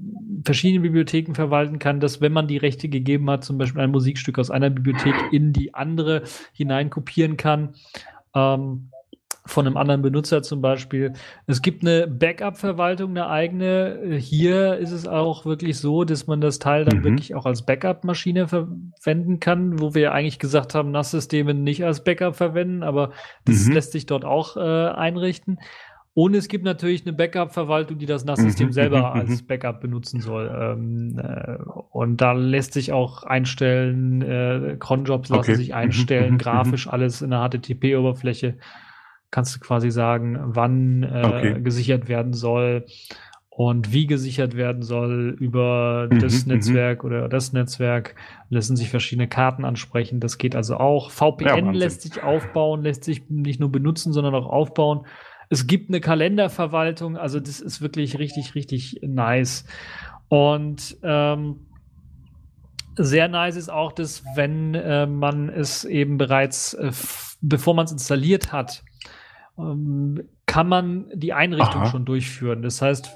[0.45, 4.37] verschiedene Bibliotheken verwalten kann, dass wenn man die Rechte gegeben hat, zum Beispiel ein Musikstück
[4.37, 6.23] aus einer Bibliothek in die andere
[6.53, 7.73] hinein kopieren kann.
[8.35, 8.89] Ähm,
[9.45, 11.13] von einem anderen Benutzer zum Beispiel.
[11.47, 14.15] Es gibt eine Backup-Verwaltung, eine eigene.
[14.17, 17.03] Hier ist es auch wirklich so, dass man das Teil dann Mhm.
[17.03, 22.35] wirklich auch als Backup-Maschine verwenden kann, wo wir eigentlich gesagt haben, NAS-Systeme nicht als Backup
[22.35, 23.11] verwenden, aber
[23.45, 23.73] das Mhm.
[23.73, 25.59] lässt sich dort auch äh, einrichten.
[26.15, 29.47] Und es gibt natürlich eine Backup-Verwaltung, die das NAS-System Mhm, selber mhm, als mhm.
[29.47, 30.47] Backup benutzen soll.
[30.55, 31.57] Ähm, äh,
[31.91, 35.55] und da lässt sich auch einstellen, äh, Cronjobs lassen Okay.
[35.55, 38.57] sich Mhm, einstellen, mhm, grafisch alles in der HTTP-Oberfläche.
[39.33, 41.61] Kannst du quasi sagen, wann äh, Okay.
[41.63, 42.85] gesichert werden soll
[43.49, 46.51] und wie gesichert werden soll über Mhm, das mhm.
[46.51, 48.13] Netzwerk oder das Netzwerk.
[48.49, 50.19] Lassen sich verschiedene Karten ansprechen.
[50.19, 51.09] Das geht also auch.
[51.09, 55.07] VPN Ja, lässt sich aufbauen, lässt sich nicht nur benutzen, sondern auch aufbauen.
[55.49, 59.65] Es gibt eine Kalenderverwaltung, also das ist wirklich richtig, richtig nice.
[60.29, 61.67] Und ähm,
[62.95, 66.91] sehr nice ist auch, dass wenn äh, man es eben bereits, äh,
[67.41, 68.83] bevor man es installiert hat,
[69.55, 71.85] kann man die Einrichtung Aha.
[71.91, 72.61] schon durchführen.
[72.63, 73.07] Das heißt,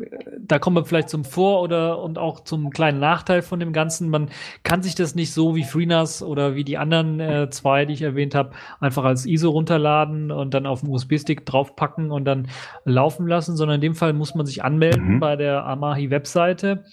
[0.00, 0.06] äh,
[0.40, 4.08] da kommen wir vielleicht zum Vor- oder und auch zum kleinen Nachteil von dem Ganzen.
[4.10, 4.28] Man
[4.62, 8.02] kann sich das nicht so wie FreeNAS oder wie die anderen äh, zwei, die ich
[8.02, 12.48] erwähnt habe, einfach als ISO runterladen und dann auf den USB-Stick draufpacken und dann
[12.84, 15.20] laufen lassen, sondern in dem Fall muss man sich anmelden Mhm.
[15.20, 16.84] bei der Amahi-Webseite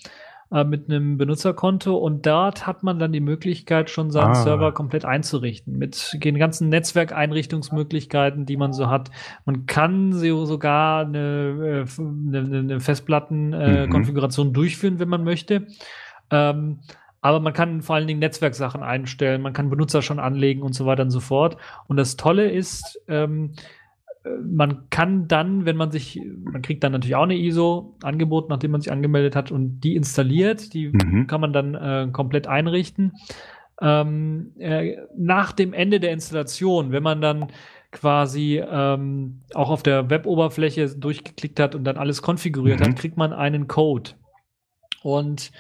[0.54, 4.36] äh, mit einem Benutzerkonto und dort hat man dann die Möglichkeit, schon seinen Ah.
[4.36, 9.10] Server komplett einzurichten mit den ganzen Netzwerkeinrichtungsmöglichkeiten, die man so hat.
[9.46, 14.54] Man kann so, sogar eine, äh, eine, eine- eine Festplattenkonfiguration äh, Mhm.
[14.54, 15.68] Durchführen, wenn man möchte.
[16.32, 16.80] Ähm,
[17.22, 20.86] aber man kann vor allen Dingen Netzwerksachen einstellen, man kann Benutzer schon anlegen und so
[20.86, 21.58] weiter und so fort.
[21.88, 23.62] Und das Tolle ist, ähm, äh,
[24.42, 28.72] man kann dann, wenn man sich, man kriegt dann natürlich auch eine ISO angeboten, nachdem
[28.72, 31.28] man sich angemeldet hat und die installiert, die Mhm.
[31.28, 33.14] kann man dann äh, komplett einrichten.
[33.82, 37.48] Ähm, äh, nach dem Ende der Installation, wenn man dann
[37.92, 42.84] quasi ähm, auch auf der Web-Oberfläche durchgeklickt hat und dann alles konfiguriert Mhm.
[42.86, 44.12] hat, kriegt man einen Code.
[45.04, 45.52] Und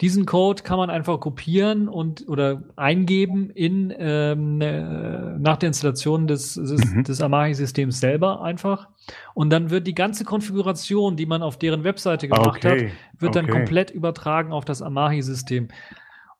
[0.00, 6.26] diesen Code kann man einfach kopieren und oder eingeben in ähm, äh, nach der Installation
[6.26, 7.02] des, des, Mhm.
[7.02, 8.88] des Amahi-Systems selber einfach.
[9.34, 12.92] Und dann wird die ganze Konfiguration, die man auf deren Webseite gemacht hat, Okay.
[13.18, 13.48] wird dann okay.
[13.48, 15.68] komplett übertragen auf das Amahi-System.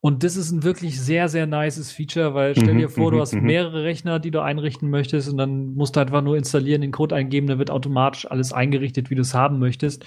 [0.01, 3.19] Und das ist ein wirklich sehr, sehr nices Feature, weil stell Mhm, dir vor, du
[3.19, 3.43] mhm, hast mhm.
[3.43, 7.15] mehrere Rechner, die du einrichten möchtest und dann musst du einfach nur installieren, den Code
[7.17, 10.05] eingeben, dann wird automatisch alles eingerichtet, wie du es haben möchtest.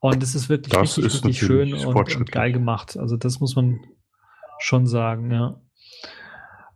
[0.00, 2.96] Und das ist wirklich Das richtig, ist richtig schön und, und geil gemacht.
[2.96, 3.80] Also das muss man
[4.58, 5.60] schon sagen, ja.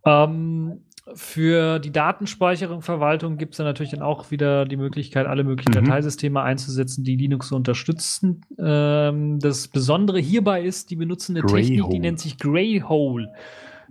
[0.05, 5.45] Ähm, für die Datenspeicherung, Verwaltung gibt es dann natürlich dann auch wieder die Möglichkeit, alle
[5.45, 5.87] möglichen Mhm.
[5.87, 8.43] Dateisysteme einzusetzen, die Linux so unterstützen.
[8.59, 12.01] Ähm, das Besondere hierbei ist, die benutzen eine Technik, die Greyhole.
[12.01, 13.29] nennt sich Greyhole.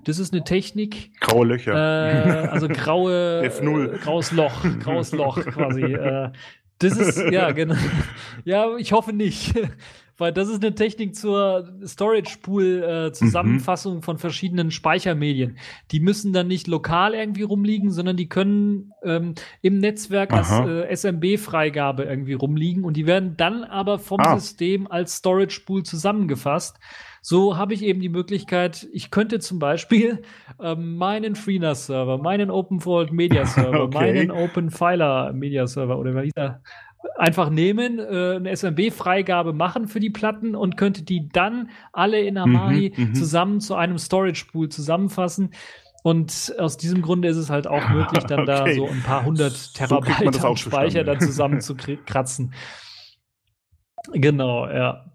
[0.06, 1.74] Das ist eine Technik, Graue Löcher.
[1.74, 3.96] äh, also graue, F0.
[3.96, 5.82] äh, graues Loch, graues Loch quasi.
[5.94, 6.30] Äh,
[6.80, 7.76] das ist, ja, genau.
[8.46, 9.54] Ja, ich hoffe nicht.
[10.18, 15.58] Weil das ist eine Technik zur Storage-Pool-Zusammenfassung von verschiedenen Speichermedien.
[15.92, 20.68] Die müssen dann nicht lokal irgendwie rumliegen, sondern die können ähm, im Netzwerk als Aha.
[20.68, 24.38] äh, SMB-Freigabe irgendwie rumliegen und die werden dann aber vom Ah.
[24.38, 26.78] System als Storage-Pool zusammengefasst.
[27.22, 30.22] So habe ich eben die Möglichkeit, ich könnte zum Beispiel
[30.62, 33.94] ähm, meinen FreeNAS-Server, meinen OpenVault Media-Server, Okay.
[33.98, 36.62] meinen OpenFiler Media-Server oder wie hieß er,
[37.18, 42.38] einfach nehmen, äh, eine SMB-Freigabe machen für die Platten und könnte die dann alle in
[42.38, 43.14] Amahi Mhm, mhm.
[43.16, 45.52] zusammen zu einem Storage-Pool zusammenfassen.
[46.04, 48.76] Und aus diesem Grunde ist es halt auch möglich, dann da Okay.
[48.76, 52.54] so ein paar hundert So Terabyte auch Speicher dann zusammen zu kri- kratzen.
[54.14, 55.06] Genau, ja.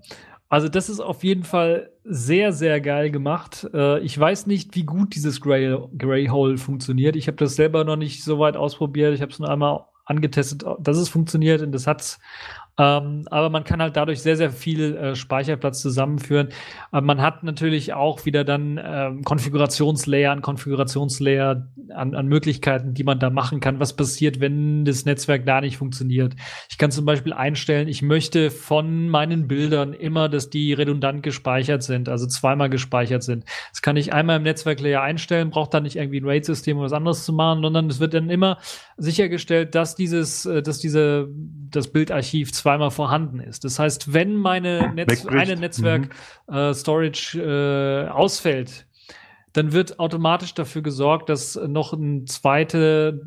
[0.55, 3.69] Also das ist auf jeden Fall sehr, sehr geil gemacht.
[3.75, 7.17] Äh, ich weiß nicht, wie gut dieses Gray, Gray Hole funktioniert.
[7.17, 9.15] Ich habe das selber noch nicht so weit ausprobiert.
[9.15, 12.21] Ich habe es nur einmal angetestet, dass es funktioniert und das hat
[12.77, 16.49] ähm, aber man kann halt dadurch sehr, sehr viel äh, Speicherplatz zusammenführen.
[16.91, 23.05] Aber man hat natürlich auch wieder dann ähm, Konfigurationslayer an Konfigurationslayer an, an Möglichkeiten, die
[23.05, 23.79] man da machen kann.
[23.79, 26.35] Was passiert, wenn das Netzwerk da nicht funktioniert?
[26.69, 31.85] Ich kann zum Beispiel einstellen, ich möchte von meinen Bildern immer, dass die redundant gespeichert
[31.85, 33.45] sind, also zweimal gespeichert sind.
[33.71, 36.93] Das kann ich einmal im Netzwerklayer einstellen, braucht dann nicht irgendwie ein RAID-System oder was
[36.93, 38.59] anderes zu machen, sondern es wird dann immer
[38.97, 41.29] sichergestellt, dass dieses, äh, dass diese,
[41.71, 43.65] das Bildarchiv zweimal vorhanden ist.
[43.65, 46.09] Das heißt, wenn meine Netz eine Netzwerk
[46.49, 46.55] mhm.
[46.55, 48.87] äh, Storage äh, ausfällt,
[49.53, 53.21] dann wird automatisch dafür gesorgt, dass noch ein zweite,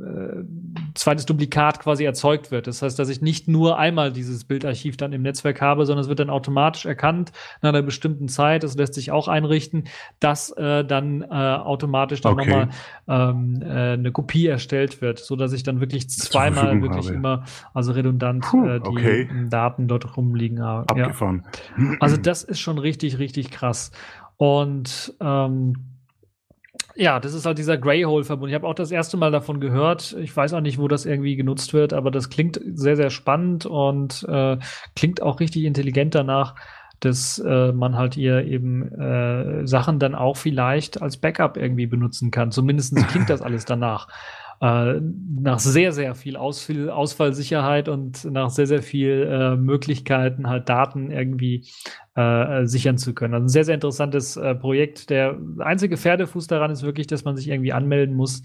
[0.00, 0.42] äh,
[0.94, 2.66] zweites Duplikat quasi erzeugt wird.
[2.66, 6.08] Das heißt, dass ich nicht nur einmal dieses Bildarchiv dann im Netzwerk habe, sondern es
[6.08, 9.84] wird dann automatisch erkannt nach einer bestimmten Zeit, das lässt sich auch einrichten,
[10.20, 12.48] dass äh, dann äh, automatisch dann okay.
[12.48, 12.68] nochmal
[13.08, 17.16] ähm, äh, eine Kopie erstellt wird, so dass ich dann wirklich zweimal wirklich habe.
[17.16, 19.28] immer, also redundant Puh, äh, die okay.
[19.48, 20.88] Daten dort rumliegen habe.
[20.88, 21.44] Abgefahren.
[21.78, 21.96] Ja.
[22.00, 23.90] Also das ist schon richtig, richtig krass.
[24.36, 25.93] Und ähm,
[26.96, 28.50] ja, das ist halt dieser Greyhole-Verbund.
[28.50, 30.16] Ich habe auch das erste Mal davon gehört.
[30.20, 33.66] Ich weiß auch nicht, wo das irgendwie genutzt wird, aber das klingt sehr, sehr spannend
[33.66, 34.58] und äh,
[34.94, 36.54] klingt auch richtig intelligent danach,
[37.00, 42.30] dass äh, man halt hier eben äh, Sachen dann auch vielleicht als Backup irgendwie benutzen
[42.30, 42.52] kann.
[42.52, 44.08] Zumindest klingt das alles danach.
[44.60, 45.00] Äh,
[45.42, 51.10] nach sehr, sehr viel Ausfall, Ausfallsicherheit und nach sehr, sehr viel äh, Möglichkeiten, halt Daten
[51.10, 51.66] irgendwie
[52.14, 53.34] äh, sichern zu können.
[53.34, 55.10] Also ein sehr, sehr interessantes äh, Projekt.
[55.10, 58.42] Der einzige Pferdefuß daran ist wirklich, dass man sich irgendwie anmelden muss.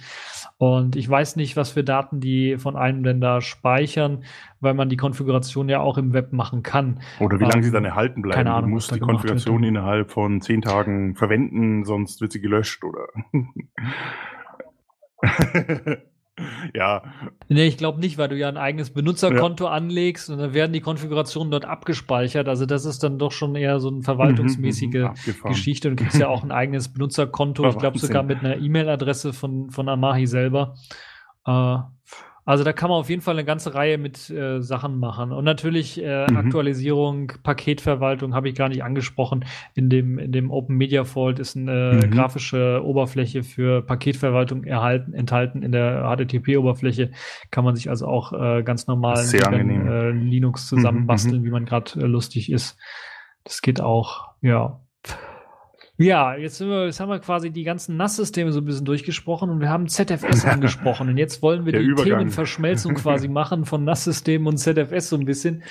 [0.57, 4.23] Und ich weiß nicht, was für Daten die von einem denn da speichern,
[4.59, 6.99] weil man die Konfiguration ja auch im Web machen kann.
[7.19, 8.35] Oder wie lange ähm, sie dann erhalten bleiben.
[8.35, 12.83] Keine Ahnung, du musst die Konfiguration innerhalb von zehn Tagen verwenden, sonst wird sie gelöscht
[12.83, 13.07] oder.
[16.73, 17.03] ja.
[17.47, 19.71] Nee, ich glaube nicht, weil du ja ein eigenes Benutzerkonto ja.
[19.71, 22.47] anlegst und dann werden die Konfigurationen dort abgespeichert.
[22.47, 25.11] Also das ist dann doch schon eher so eine verwaltungsmäßige mhm,
[25.43, 25.89] mhm Geschichte.
[25.89, 29.89] Und kriegst ja auch ein eigenes Benutzerkonto, ich glaube sogar mit einer E-Mail-Adresse von, von
[29.89, 30.75] Amahi selber.
[31.45, 31.77] Äh,
[32.49, 35.31] also da kann man auf jeden Fall eine ganze Reihe mit äh, Sachen machen.
[35.31, 36.35] Und natürlich äh, mhm.
[36.35, 39.45] Aktualisierung, Paketverwaltung habe ich gar nicht angesprochen.
[39.75, 42.09] In dem, in dem Open Media Vault ist eine mhm.
[42.09, 45.61] grafische Oberfläche für Paketverwaltung erhalten, enthalten.
[45.61, 47.11] In der HTTP-Oberfläche
[47.51, 51.45] kann man sich also auch äh, ganz normal mit äh, Linux zusammenbasteln, mhm.
[51.45, 52.79] wie man gerade äh, lustig ist.
[53.43, 54.81] Das geht auch, ja.
[55.99, 59.59] Ja, jetzt, wir, jetzt, haben wir quasi die ganzen NAS-Systeme so ein bisschen durchgesprochen und
[59.59, 61.09] wir haben ZFS angesprochen.
[61.09, 62.19] Und jetzt wollen wir Der die Übergang.
[62.19, 65.61] Themenverschmelzung quasi machen von NAS-Systemen und ZFS so ein bisschen.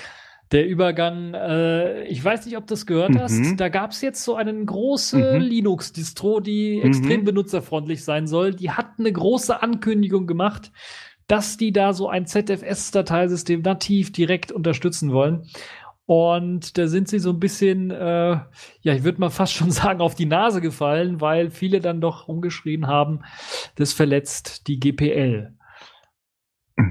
[0.52, 3.20] Der Übergang, äh, ich weiß nicht, ob du das gehört mhm.
[3.20, 5.40] hast, da gab es jetzt so eine große mhm.
[5.40, 6.88] Linux-Distro, die mhm.
[6.88, 8.54] extrem benutzerfreundlich sein soll.
[8.54, 10.72] Die hat eine große Ankündigung gemacht,
[11.26, 15.46] dass die da so ein ZFS-Dateisystem nativ direkt unterstützen wollen.
[16.08, 18.40] Und da sind sie so ein bisschen, äh,
[18.80, 22.28] ja, ich würde mal fast schon sagen, auf die Nase gefallen, weil viele dann doch
[22.28, 23.20] rumgeschrien haben,
[23.74, 25.52] das verletzt die GPL.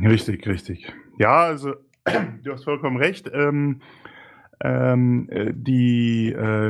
[0.04, 0.94] Richtig, richtig.
[1.18, 1.74] Ja, also
[2.44, 3.28] du hast vollkommen recht.
[3.34, 3.82] Ähm,
[4.64, 6.70] ähm, äh, die äh,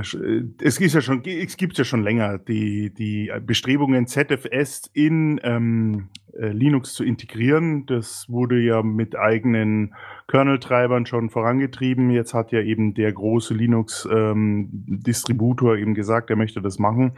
[0.62, 6.10] es ist ja schon es gibt ja schon länger die die Bestrebungen ZFS in ähm,
[6.27, 7.86] äh, Linux zu integrieren.
[7.86, 9.94] Das wurde ja mit eigenen
[10.28, 12.10] Kernel-Treibern schon vorangetrieben.
[12.10, 17.14] Jetzt hat ja eben der große Linux-Distributor ähm, eben gesagt, er möchte das machen.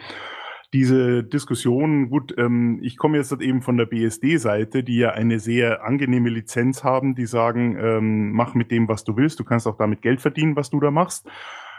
[0.71, 5.83] Diese Diskussion, gut, ähm, ich komme jetzt eben von der BSD-Seite, die ja eine sehr
[5.83, 9.77] angenehme Lizenz haben, die sagen, ähm, mach mit dem, was du willst, du kannst auch
[9.77, 11.27] damit Geld verdienen, was du da machst.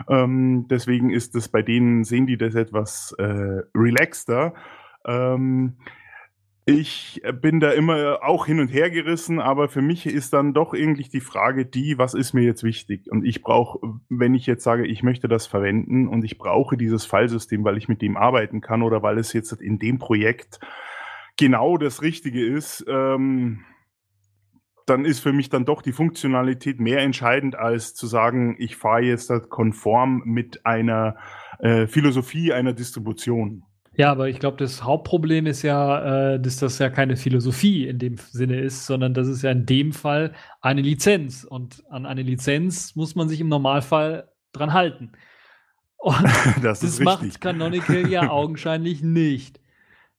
[0.08, 4.54] Ähm, deswegen ist das bei denen, sehen die das etwas äh, relaxter.
[5.06, 5.76] Ähm,
[6.70, 10.74] ich bin da immer auch hin und her gerissen, aber für mich ist dann doch
[10.74, 13.10] irgendwie die Frage die, was ist mir jetzt wichtig?
[13.10, 17.04] Und ich brauche, wenn ich jetzt sage, ich möchte das verwenden und ich brauche dieses
[17.04, 20.60] Fallsystem, weil ich mit dem arbeiten kann oder weil es jetzt in dem Projekt
[21.36, 23.64] genau das Richtige ist, ähm,
[24.86, 29.02] dann ist für mich dann doch die Funktionalität mehr entscheidend, als zu sagen, ich fahre
[29.02, 31.16] jetzt konform mit einer
[31.60, 33.62] äh, Philosophie einer Distribution.
[34.00, 37.98] Ja, aber ich glaube, das Hauptproblem ist ja, äh, dass das ja keine Philosophie in
[37.98, 40.32] dem Sinne ist, sondern das ist ja in dem Fall
[40.62, 41.44] eine Lizenz.
[41.44, 45.12] Und an eine Lizenz muss man sich im Normalfall dran halten.
[45.98, 46.24] Und
[46.62, 49.60] das, das macht Canonical ja augenscheinlich nicht.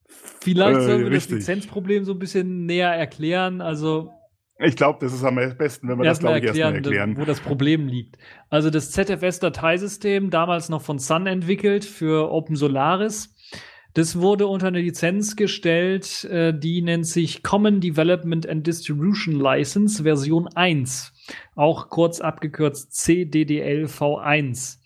[0.05, 1.39] Vielleicht äh, sollen wir richtig.
[1.39, 3.61] das Lizenzproblem so ein bisschen näher erklären.
[3.61, 4.11] Also
[4.59, 7.17] Ich glaube, das ist am besten, wenn wir das, glaube ich, erstmal erklären, erklären.
[7.17, 8.19] wo das Problem liegt.
[8.47, 13.33] Also das ZFS-Dateisystem, damals noch von Sun entwickelt für Open Solaris,
[13.93, 20.03] das wurde unter eine Lizenz gestellt, äh, die nennt sich Common Development and Distribution License
[20.03, 21.13] Version 1,
[21.55, 24.79] auch kurz abgekürzt CDDL V1.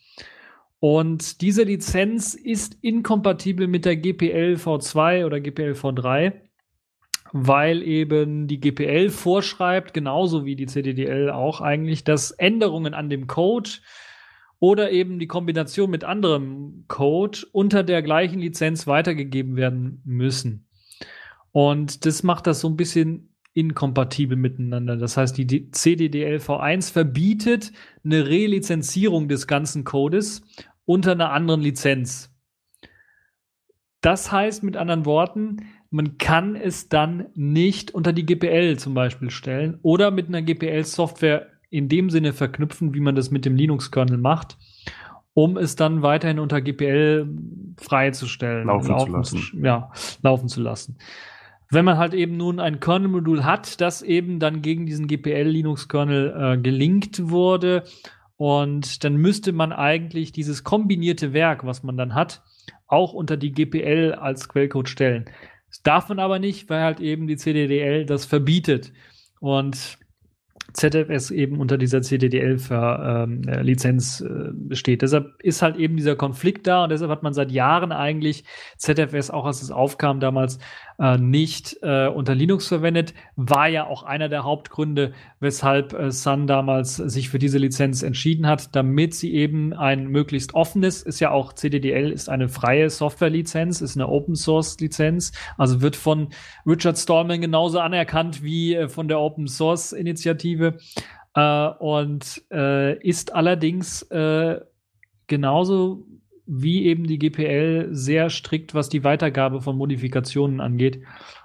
[0.80, 6.34] Und diese Lizenz ist inkompatibel mit der GPL V2 oder GPL V3,
[7.32, 13.28] weil eben die GPL vorschreibt, genauso wie die CDDL auch eigentlich, dass Änderungen an dem
[13.28, 13.70] Code
[14.60, 20.68] oder eben die Kombination mit anderem Code unter der gleichen Lizenz weitergegeben werden müssen.
[21.52, 24.98] Und das macht das so ein bisschen inkompatibel miteinander.
[24.98, 27.72] Das heißt, die D- CDDL V1 verbietet
[28.04, 30.44] eine Relizenzierung des ganzen Codes
[30.84, 32.36] unter einer anderen Lizenz.
[34.02, 35.58] Das heißt mit anderen Worten,
[35.90, 41.48] man kann es dann nicht unter die GPL zum Beispiel stellen oder mit einer GPL-Software
[41.70, 44.58] in dem Sinne verknüpfen, wie man das mit dem Linux-Kernel macht,
[45.34, 47.28] um es dann weiterhin unter GPL
[47.78, 48.68] freizustellen.
[48.68, 49.64] Laufen zu lassen.
[49.64, 49.92] ja,
[50.22, 50.98] laufen zu lassen.
[51.72, 56.62] Wenn man halt eben nun ein Kernel-Modul hat, das eben dann gegen diesen GPL-Linux-Kernel äh,
[56.62, 57.84] gelinkt wurde,
[58.38, 62.44] und dann müsste man eigentlich dieses kombinierte Werk, was man dann hat,
[62.88, 65.26] auch unter die GPL als Quellcode stellen.
[65.70, 68.92] Das darf man aber nicht, weil halt eben die CDDL das verbietet.
[69.40, 69.98] Und
[70.74, 75.02] ZFS eben unter dieser CDDL-Lizenz äh, besteht.
[75.02, 78.44] Deshalb ist halt eben dieser Konflikt da und deshalb hat man seit Jahren eigentlich
[78.78, 80.60] ZFS, auch als es aufkam damals,
[81.00, 83.14] äh, nicht äh, unter Linux verwendet.
[83.36, 88.48] War ja auch einer der Hauptgründe, weshalb äh, Sun damals sich für diese Lizenz entschieden
[88.48, 93.82] hat, damit sie eben ein möglichst offenes, ist ja auch CDDL, ist eine freie Software-Lizenz,
[93.82, 96.30] ist eine Open-Source-Lizenz, also wird von
[96.66, 104.60] Richard Stallman genauso anerkannt wie äh, von der Open-Source-Initiative äh, und äh, ist allerdings äh,
[105.28, 106.06] genauso
[106.48, 111.02] wie eben die GPL sehr strikt, was die Weitergabe von Modifikationen angeht.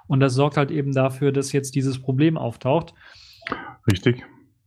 [0.07, 2.95] Und das sorgt halt eben dafür, dass jetzt dieses Problem auftaucht.
[3.91, 4.23] Richtig.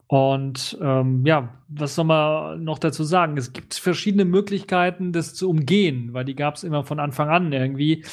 [0.07, 3.37] Und ähm, ja, was soll man noch dazu sagen?
[3.37, 7.51] Es gibt verschiedene Möglichkeiten, das zu umgehen, weil die gab es immer von Anfang an
[7.51, 8.05] irgendwie.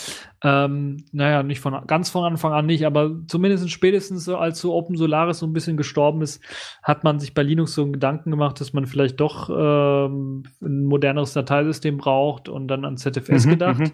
[0.42, 4.72] Ähm, naja, nicht von ganz von Anfang an nicht, aber zumindest spätestens so, als so
[4.72, 6.42] Open Solaris so ein bisschen gestorben ist,
[6.82, 10.84] hat man sich bei Linux so einen Gedanken gemacht, dass man vielleicht doch ähm, ein
[10.84, 13.78] moderneres Dateisystem braucht und dann an ZFS Mhm, gedacht.
[13.80, 13.92] mhm.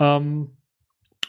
[0.00, 0.50] Ähm,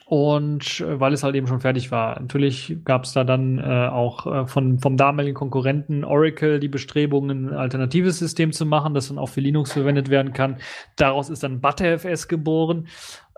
[0.06, 2.20] und äh, weil es halt eben schon fertig war.
[2.20, 7.48] Natürlich gab es da dann äh, auch äh, von, vom damaligen Konkurrenten Oracle die Bestrebungen,
[7.48, 10.58] ein alternatives System zu machen, das dann auch für Linux verwendet werden kann.
[10.96, 12.88] Daraus ist dann ButterFS geboren.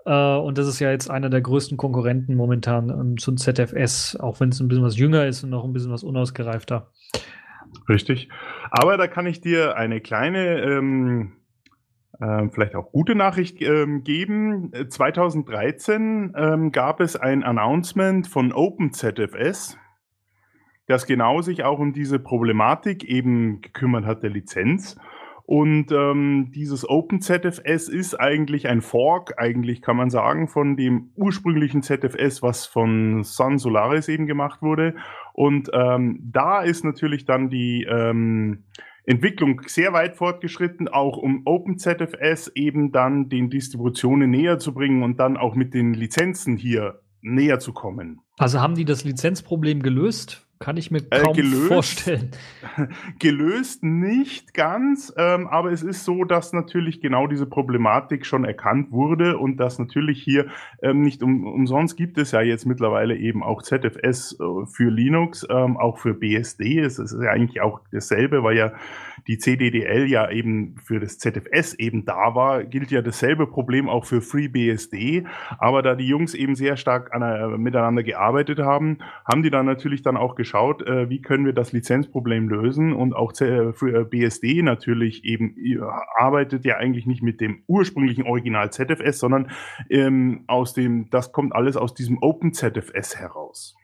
[0.05, 4.39] Äh, und das ist ja jetzt einer der größten Konkurrenten momentan ähm, zum ZFS, auch
[4.39, 6.91] wenn es ein bisschen was jünger ist und noch ein bisschen was unausgereifter.
[7.89, 8.29] Richtig.
[8.71, 11.33] Aber da kann ich dir eine kleine, ähm,
[12.21, 14.71] ähm, vielleicht auch gute Nachricht ähm, geben.
[14.73, 19.77] Äh, 2013 ähm, gab es ein Announcement von OpenZFS,
[20.87, 24.97] das genau sich auch um diese Problematik eben gekümmert hat der Lizenz.
[25.47, 31.81] Und ähm, dieses OpenZFS ist eigentlich ein Fork, eigentlich kann man sagen, von dem ursprünglichen
[31.83, 34.95] ZFS, was von Sun Solaris eben gemacht wurde.
[35.31, 38.65] Und ähm, da ist natürlich dann die ähm,
[39.07, 45.17] Entwicklung sehr weit fortgeschritten, auch um OpenZFS eben dann den Distributionen näher zu bringen und
[45.17, 48.19] dann auch mit den Lizenzen hier näher zu kommen.
[48.37, 50.46] Also haben die das Lizenzproblem gelöst?
[50.59, 51.67] Kann ich mir Äh, kaum gelöst?
[51.67, 52.31] vorstellen.
[53.19, 58.91] gelöst nicht ganz, ähm, aber es ist so, dass natürlich genau diese Problematik schon erkannt
[58.91, 60.47] wurde und dass natürlich hier
[60.81, 65.45] ähm, nicht um, umsonst gibt es ja jetzt mittlerweile eben auch ZFS äh, für Linux,
[65.49, 66.79] ähm, auch für BSD.
[66.79, 68.71] Es ist ja eigentlich auch dasselbe, weil ja
[69.27, 74.05] die CDDL ja eben für das ZFS eben da war, gilt ja dasselbe Problem auch
[74.05, 75.25] für FreeBSD.
[75.59, 79.65] Aber da die Jungs eben sehr stark an, äh, miteinander gearbeitet haben, haben die dann
[79.65, 84.01] natürlich dann auch geschaut, äh, wie können wir das Lizenzproblem lösen und auch Z- für
[84.01, 85.79] äh, BSD natürlich eben äh,
[86.15, 89.51] arbeitet ja eigentlich nicht mit dem ursprünglichen Original ZFS, sondern
[89.89, 93.75] ähm, aus dem, das kommt alles aus diesem Open ZFS heraus.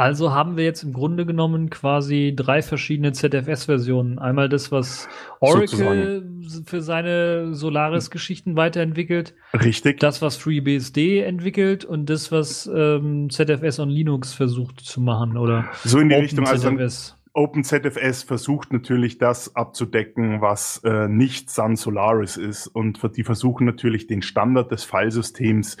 [0.00, 4.18] Also haben wir jetzt im Grunde genommen quasi drei verschiedene ZFS-Versionen.
[4.18, 5.10] Einmal das, was
[5.40, 6.24] Oracle
[6.64, 10.00] für seine Solaris-Geschichten weiterentwickelt, Richtig.
[10.00, 15.68] das, was FreeBSD entwickelt und das, was ähm, ZFS on Linux versucht zu machen oder
[15.84, 16.46] so in die Open Richtung.
[16.46, 17.19] Also ZFS.
[17.32, 22.66] OpenZFS versucht natürlich das abzudecken, was äh, nicht Sun Solaris ist.
[22.66, 25.76] Und die versuchen natürlich den Standard des Filesystems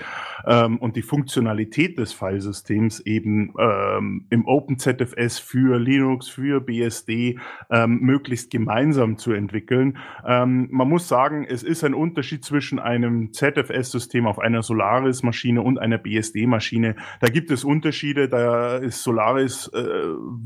[0.46, 7.98] ähm, und die Funktionalität des Filesystems eben ähm, im OpenZFS für Linux, für BSD ähm,
[7.98, 9.98] möglichst gemeinsam zu entwickeln.
[10.24, 15.78] Ähm, man muss sagen, es ist ein Unterschied zwischen einem ZFS-System auf einer Solaris-Maschine und
[15.78, 16.94] einer BSD-Maschine.
[17.20, 18.28] Da gibt es Unterschiede.
[18.28, 19.80] Da ist Solaris äh,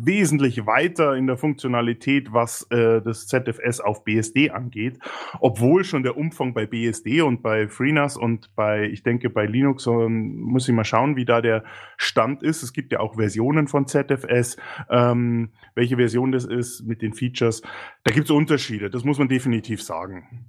[0.03, 4.99] wesentlich weiter weiter in der Funktionalität, was äh, das ZFS auf BSD angeht,
[5.41, 9.87] obwohl schon der Umfang bei BSD und bei FreeNAS und bei, ich denke, bei Linux,
[9.87, 11.65] ähm, muss ich mal schauen, wie da der
[11.97, 12.63] Stand ist.
[12.63, 14.57] Es gibt ja auch Versionen von ZFS,
[14.91, 17.63] ähm, welche Version das ist mit den Features.
[18.05, 20.47] Da gibt es Unterschiede, das muss man definitiv sagen.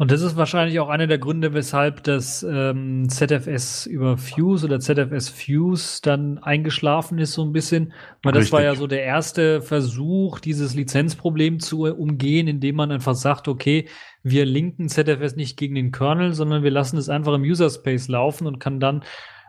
[0.00, 4.78] Und das ist wahrscheinlich auch einer der Gründe, weshalb das ähm, ZFS über Fuse oder
[4.78, 7.92] ZFS Fuse dann eingeschlafen ist so ein bisschen.
[8.22, 8.52] Weil das Richtig.
[8.52, 13.88] war ja so der erste Versuch, dieses Lizenzproblem zu umgehen, indem man einfach sagt, okay,
[14.22, 18.06] wir linken ZFS nicht gegen den Kernel, sondern wir lassen es einfach im User Space
[18.06, 19.02] laufen und kann dann,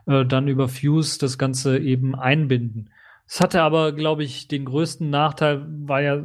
[0.07, 2.89] äh, dann über Fuse das Ganze eben einbinden.
[3.27, 6.23] Es hatte aber, glaube ich, den größten Nachteil, war ja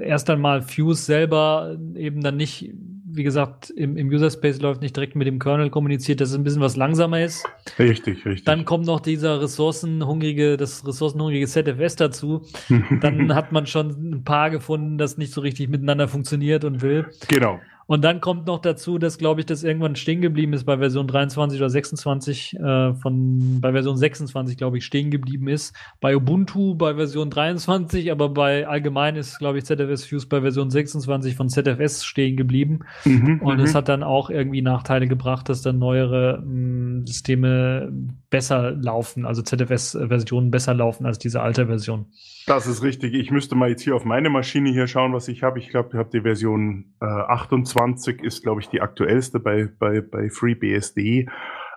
[0.00, 2.72] erst einmal Fuse selber eben dann nicht
[3.14, 6.34] wie gesagt, im, im User Space läuft nicht direkt mit dem Kernel kommuniziert, dass es
[6.34, 7.44] ein bisschen was langsamer ist.
[7.78, 8.44] Richtig, richtig.
[8.44, 12.42] Dann kommt noch dieser ressourcenhungrige, das ressourcenhungrige ZFS dazu.
[13.00, 17.06] Dann hat man schon ein paar gefunden, das nicht so richtig miteinander funktioniert und will.
[17.28, 17.60] Genau.
[17.92, 21.06] Und dann kommt noch dazu, dass, glaube ich, das irgendwann stehen geblieben ist bei Version
[21.06, 25.76] 23 oder 26, äh, von, bei Version 26, glaube ich, stehen geblieben ist.
[26.00, 30.70] Bei Ubuntu bei Version 23, aber bei allgemein ist, glaube ich, ZFS Fuse bei Version
[30.70, 32.78] 26 von ZFS stehen geblieben.
[33.04, 33.76] Mhm, und es mhm.
[33.76, 37.92] hat dann auch irgendwie Nachteile gebracht, dass dann neuere mh, hm, Systeme
[38.30, 42.06] besser laufen, also ZFS-Versionen besser laufen als diese alte Version.
[42.46, 43.14] Das ist richtig.
[43.14, 45.58] Ich müsste mal jetzt hier auf meine Maschine hier schauen, was ich habe.
[45.58, 50.00] Ich glaube, ich habe die Version äh, 28 ist, glaube ich, die aktuellste bei, bei,
[50.00, 51.28] bei FreeBSD.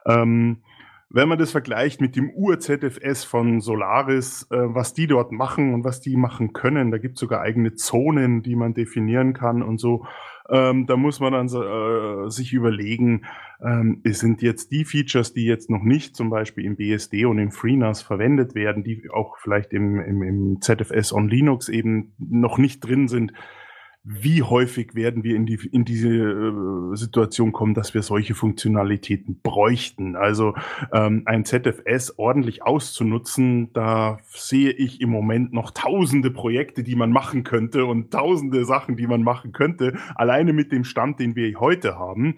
[0.07, 0.63] Ähm,
[1.09, 5.83] wenn man das vergleicht mit dem Ur-ZFS von Solaris, äh, was die dort machen und
[5.83, 9.77] was die machen können, da gibt es sogar eigene Zonen, die man definieren kann und
[9.79, 10.05] so.
[10.49, 13.25] Ähm, da muss man dann äh, sich überlegen,
[13.63, 17.51] ähm, sind jetzt die Features, die jetzt noch nicht zum Beispiel im BSD und im
[17.51, 22.81] FreeNAS verwendet werden, die auch vielleicht im, im, im ZFS on Linux eben noch nicht
[22.81, 23.33] drin sind,
[24.07, 29.39] wie häufig werden wir in, die, in diese äh, Situation kommen, dass wir solche Funktionalitäten
[29.41, 30.15] bräuchten.
[30.15, 30.53] Also
[30.93, 37.09] ähm, ein ZFS ordentlich auszunutzen, da sehe ich im Moment noch tausende Projekte, die man
[37.09, 41.59] machen könnte und tausende Sachen, die man machen könnte, alleine mit dem Stand, den wir
[41.59, 42.35] heute haben.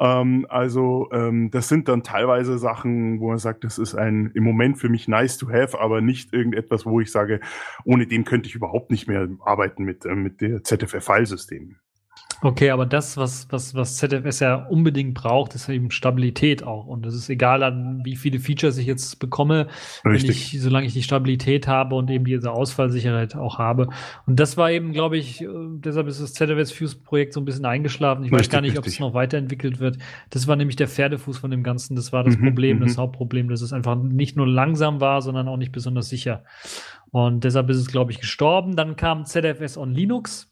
[0.00, 4.42] Ähm, also ähm, das sind dann teilweise Sachen, wo man sagt, das ist ein im
[4.44, 7.40] Moment für mich nice to have, aber nicht irgendetwas, wo ich sage,
[7.84, 11.76] ohne dem könnte ich überhaupt nicht mehr arbeiten mit, äh, mit der ZFF Filesystem.
[12.42, 16.86] Okay, aber das, was, was, was ZFS ja unbedingt braucht, ist eben Stabilität auch.
[16.86, 19.66] Und es ist egal, an wie viele Features ich jetzt bekomme,
[20.04, 23.88] wenn ich, solange ich die Stabilität habe und eben diese Ausfallsicherheit auch habe.
[24.24, 27.44] Und das war eben, glaube ich, äh, deshalb ist das ZFS Fuse Projekt so ein
[27.44, 28.24] bisschen eingeschlafen.
[28.24, 29.98] Ich richtig, weiß gar nicht, ob es noch weiterentwickelt wird.
[30.30, 31.94] Das war nämlich der Pferdefuß von dem Ganzen.
[31.94, 33.02] Das war das mhm, Problem, das mhm.
[33.02, 36.44] Hauptproblem, dass es einfach nicht nur langsam war, sondern auch nicht besonders sicher.
[37.10, 38.76] Und deshalb ist es, glaube ich, gestorben.
[38.76, 40.49] Dann kam ZFS on Linux.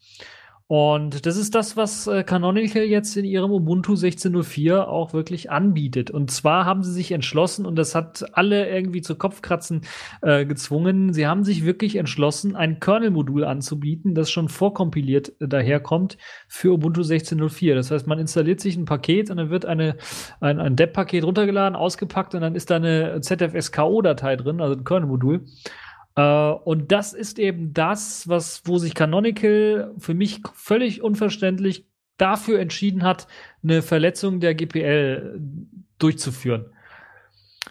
[0.71, 6.11] Und das ist das, was äh, Canonical jetzt in ihrem Ubuntu 16.04 auch wirklich anbietet.
[6.11, 9.81] Und zwar haben sie sich entschlossen, und das hat alle irgendwie zu Kopfkratzen
[10.21, 16.19] äh, gezwungen, sie haben sich wirklich entschlossen, ein Kernel-Modul anzubieten, das schon vorkompiliert äh, daherkommt
[16.47, 17.73] für Ubuntu 16.04.
[17.73, 19.95] Das heißt, man installiert sich ein Paket und dann wird eine,
[20.39, 25.45] ein, ein DEP-Paket runtergeladen, ausgepackt und dann ist da eine ZFS-KO-Datei drin, also ein Kernel-Modul.
[26.19, 31.85] Uh, und das ist eben das, was, wo sich Canonical für mich völlig unverständlich
[32.17, 33.27] dafür entschieden hat,
[33.63, 35.39] eine Verletzung der GPL
[35.97, 36.65] durchzuführen.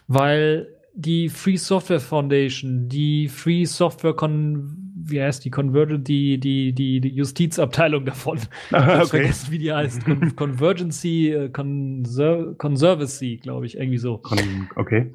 [0.06, 6.72] Weil die Free Software Foundation, die Free Software Con, wie heißt die, Convergent, die, die,
[6.72, 8.38] die, die Justizabteilung davon.
[8.70, 9.06] Ich okay.
[9.06, 10.04] vergessen, wie die heißt.
[10.04, 14.22] Con Convergency, äh, Conser Conservancy, glaube ich, irgendwie so.
[14.76, 15.12] Okay.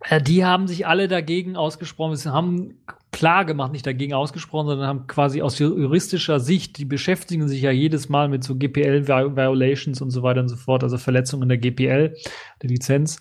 [0.00, 2.78] Äh, die haben sich alle dagegen ausgesprochen, sie haben
[3.12, 7.70] klar gemacht, nicht dagegen ausgesprochen, sondern haben quasi aus juristischer Sicht, die beschäftigen sich ja
[7.70, 12.14] jedes Mal mit so GPL-Violations und so weiter und so fort, also Verletzungen der GPL,
[12.62, 13.20] der Lizenz.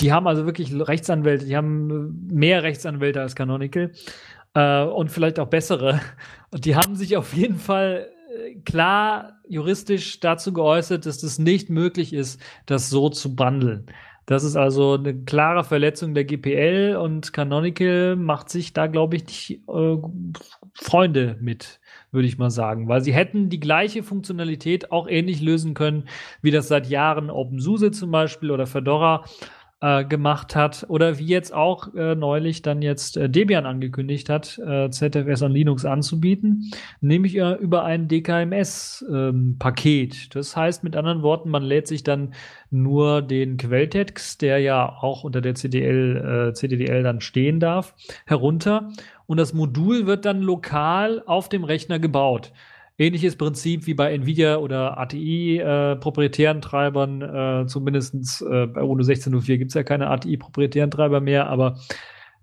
[0.00, 3.92] Die haben also wirklich Rechtsanwälte, die haben mehr Rechtsanwälte als Canonical
[4.54, 6.00] äh, und vielleicht auch bessere.
[6.50, 11.38] Und die haben sich auf jeden Fall äh, klar juristisch dazu geäußert, dass es das
[11.38, 13.86] nicht möglich ist, das so zu bundeln
[14.26, 19.26] Das ist also eine klare Verletzung der GPL und Canonical macht sich da, glaube ich,
[19.26, 19.96] nicht äh,
[20.74, 21.80] Freunde mit,
[22.10, 26.08] würde ich mal sagen, weil sie hätten die gleiche Funktionalität auch ähnlich lösen können,
[26.40, 29.24] wie das seit Jahren OpenSUSE zum Beispiel oder Fedora
[29.84, 34.58] äh, gemacht hat oder wie jetzt auch äh, neulich dann jetzt äh, Debian angekündigt hat,
[34.58, 36.70] äh, ZFS an Linux anzubieten,
[37.02, 40.14] nämlich äh, über ein DKMS-Paket.
[40.14, 42.32] Ähm, das heißt mit anderen Worten, man lädt sich dann
[42.70, 47.94] nur den Quelltext, der ja auch unter der CDL, äh, CDDL dann stehen darf,
[48.24, 48.88] herunter
[49.26, 52.52] und das Modul wird dann lokal auf dem Rechner gebaut.
[52.96, 59.02] Ähnliches Prinzip wie bei Nvidia oder ATI äh, proprietären Treibern, äh, zumindest äh, bei UNO
[59.02, 61.76] 16.04 gibt es ja keine ATI proprietären Treiber mehr, aber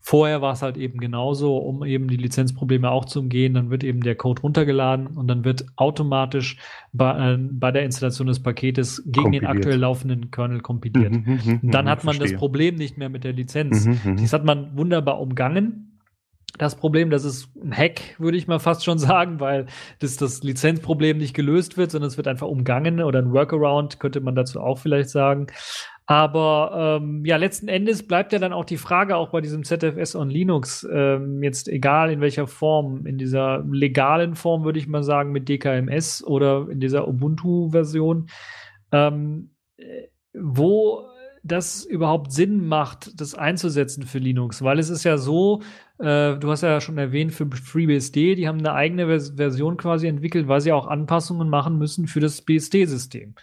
[0.02, 3.54] vorher war es halt eben genauso, um eben die Lizenzprobleme auch zu umgehen.
[3.54, 6.58] Dann wird eben der Code runtergeladen und dann wird automatisch
[6.92, 9.44] bei, äh, bei der Installation des Paketes gegen kompiliert.
[9.44, 11.14] den aktuell laufenden Kernel kompiliert.
[11.14, 12.34] Mhm, mh, mh, dann hat man verstehe.
[12.34, 13.86] das Problem nicht mehr mit der Lizenz.
[13.86, 14.22] Mhm, mh.
[14.22, 15.91] Das hat man wunderbar umgangen
[16.62, 19.66] das Problem, das ist ein Hack, würde ich mal fast schon sagen, weil
[20.00, 24.22] das, das Lizenzproblem nicht gelöst wird, sondern es wird einfach umgangen oder ein Workaround, könnte
[24.22, 25.48] man dazu auch vielleicht sagen.
[26.06, 30.16] Aber ähm, ja, letzten Endes bleibt ja dann auch die Frage, auch bei diesem ZFS
[30.16, 35.04] on Linux, ähm, jetzt egal in welcher Form, in dieser legalen Form würde ich mal
[35.04, 38.28] sagen, mit DKMS oder in dieser Ubuntu-Version,
[38.92, 41.06] ähm, äh, wo
[41.44, 45.62] das überhaupt Sinn macht, das einzusetzen für Linux, weil es ist ja so,
[46.02, 50.08] äh, du hast ja schon erwähnt, für FreeBSD, die haben eine eigene Vers Version quasi
[50.08, 53.36] entwickelt, weil sie auch Anpassungen machen müssen für das BSD-System.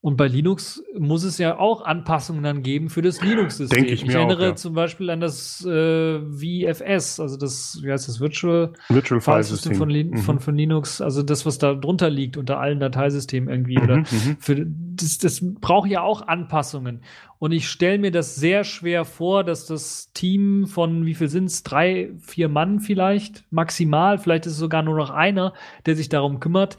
[0.00, 3.84] Und bei Linux muss es ja auch Anpassungen dann geben für das Linux-System.
[3.84, 4.54] Ich, ich, erinnere auch, ja.
[4.54, 9.74] zum Beispiel an das äh, VFS, also das, wie heißt das, Virtual, Virtual File System
[9.74, 10.18] von, mhm.
[10.18, 13.78] von, von, Linux, also das, was da drunter liegt unter allen Dateisystemen irgendwie.
[13.78, 14.36] Mhm, oder mhm.
[14.38, 17.02] für, das, das braucht ja auch Anpassungen.
[17.40, 21.46] Und ich stelle mir das sehr schwer vor, dass das Team von, wie viel sind
[21.46, 25.54] es, drei, vier Mann vielleicht, maximal, vielleicht ist es sogar nur noch einer,
[25.86, 26.78] der sich darum kümmert,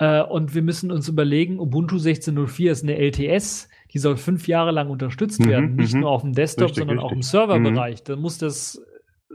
[0.00, 4.70] äh, und wir müssen uns überlegen, Ubuntu 16.04 ist eine LTS, die soll fünf Jahre
[4.70, 5.76] lang unterstützt mhm, werden.
[5.76, 6.00] Nicht mhm.
[6.00, 7.10] nur auf dem Desktop, richtig, sondern richtig.
[7.10, 8.00] auch im Serverbereich.
[8.00, 8.04] Mhm.
[8.06, 8.82] Da muss das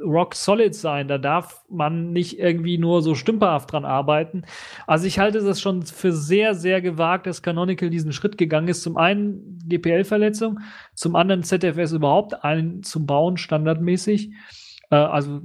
[0.04, 1.08] rock solid sein.
[1.08, 4.44] Da darf man nicht irgendwie nur so stümperhaft dran arbeiten.
[4.88, 8.82] Also ich halte das schon für sehr, sehr gewagt, dass Canonical diesen Schritt gegangen ist.
[8.82, 10.60] Zum einen GPL-Verletzung,
[10.96, 14.32] zum anderen ZFS überhaupt einzubauen, standardmäßig
[14.92, 15.42] äh, also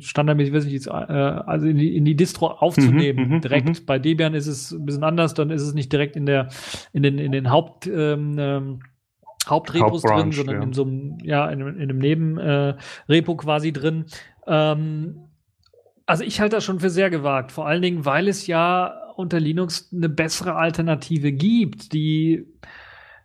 [0.00, 3.68] standardmäßig, weiß ich jetzt, äh, also in die, in die Distro aufzunehmen, mhm, mhm direkt.
[3.68, 3.86] Mhm.
[3.86, 6.48] Bei Debian ist es ein bisschen anders, dann ist es nicht direkt in der,
[6.92, 8.80] in den, in den Haupt, ähm, ähm
[9.48, 10.62] Hauptrepos drin, sondern ja.
[10.62, 14.06] in so einem, ja, in, in einem Nebenrepo äh, quasi drin.
[14.44, 15.28] Ähm,
[16.04, 19.38] also ich halte das schon für sehr gewagt, vor allen Dingen, weil es ja unter
[19.38, 22.44] Linux eine bessere Alternative gibt, die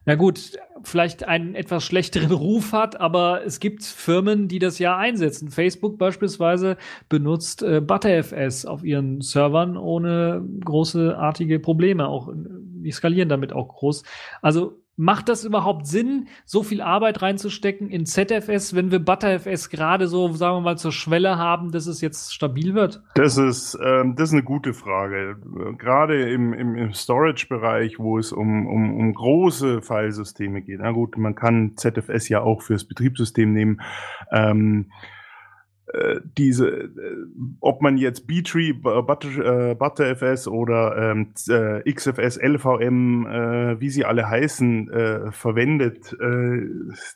[0.06, 4.98] na gut, vielleicht einen etwas schlechteren Ruf hat, aber es gibt Firmen, die das ja
[4.98, 5.50] einsetzen.
[5.50, 6.78] Facebook beispielsweise
[7.10, 12.08] benutzt äh, ButterFS auf ihren Servern ohne großartige Probleme.
[12.08, 14.04] Auch die skalieren damit auch groß.
[14.42, 20.08] Also Macht das überhaupt Sinn, so viel Arbeit reinzustecken in ZFS, wenn wir ButterFS gerade
[20.08, 23.02] so, sagen wir mal, zur Schwelle haben, dass es jetzt stabil wird?
[23.16, 25.38] Das ist, ähm, das ist eine gute Frage.
[25.80, 30.82] Gerade im, im, im Storage-Bereich, wo es um, um, um große Filesysteme geht.
[30.82, 33.82] Na gut, man kann ZFS ja auch fürs Betriebssystem nehmen.
[34.32, 35.21] Ähm, äh,
[36.38, 36.90] diese, äh,
[37.60, 44.06] ob man jetzt B-Tree, Butter, äh, ButterFS oder ähm, äh, XFS, LVM, äh, wie sie
[44.06, 46.62] alle heißen, äh, verwendet, äh,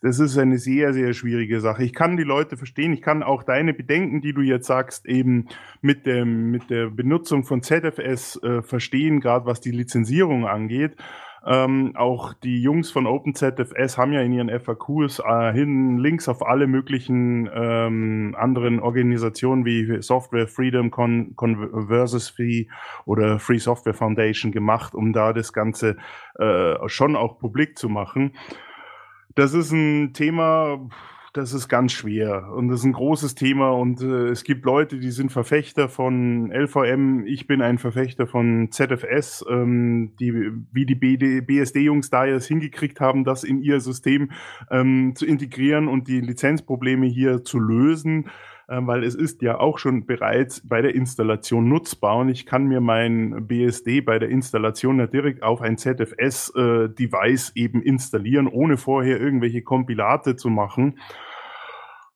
[0.01, 1.83] das ist eine sehr, sehr schwierige Sache.
[1.83, 5.47] Ich kann die Leute verstehen, ich kann auch deine Bedenken, die du jetzt sagst, eben
[5.81, 10.97] mit, dem, mit der Benutzung von ZFS äh, verstehen, gerade was die Lizenzierung angeht.
[11.45, 16.45] Ähm, auch die Jungs von OpenZFS haben ja in ihren FAQs äh, hin Links auf
[16.45, 22.65] alle möglichen ähm, anderen Organisationen wie Software Freedom, Con Conversus Free
[23.05, 25.97] oder Free Software Foundation gemacht, um da das Ganze
[26.39, 28.33] äh, schon auch publik zu machen.
[29.35, 30.89] Das ist ein Thema,
[31.35, 32.51] das ist ganz schwer.
[32.53, 33.71] Und das ist ein großes Thema.
[33.71, 38.71] Und äh, es gibt Leute, die sind Verfechter von LVM, ich bin ein Verfechter von
[38.71, 40.33] ZFS, ähm, die
[40.71, 44.31] wie die BSD-Jungs da jetzt hingekriegt haben, das in ihr System
[44.71, 48.29] ähm, zu integrieren und die Lizenzprobleme hier zu lösen
[48.67, 52.81] weil es ist ja auch schon bereits bei der Installation nutzbar und ich kann mir
[52.81, 59.19] mein BSD bei der Installation ja direkt auf ein ZFS-Device äh, eben installieren, ohne vorher
[59.19, 60.99] irgendwelche Kompilate zu machen.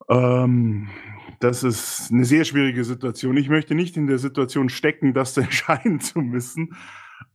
[0.09, 0.89] Ähm,
[1.39, 3.37] das ist eine sehr schwierige Situation.
[3.37, 6.75] Ich möchte nicht in der Situation stecken, das entscheiden zu müssen.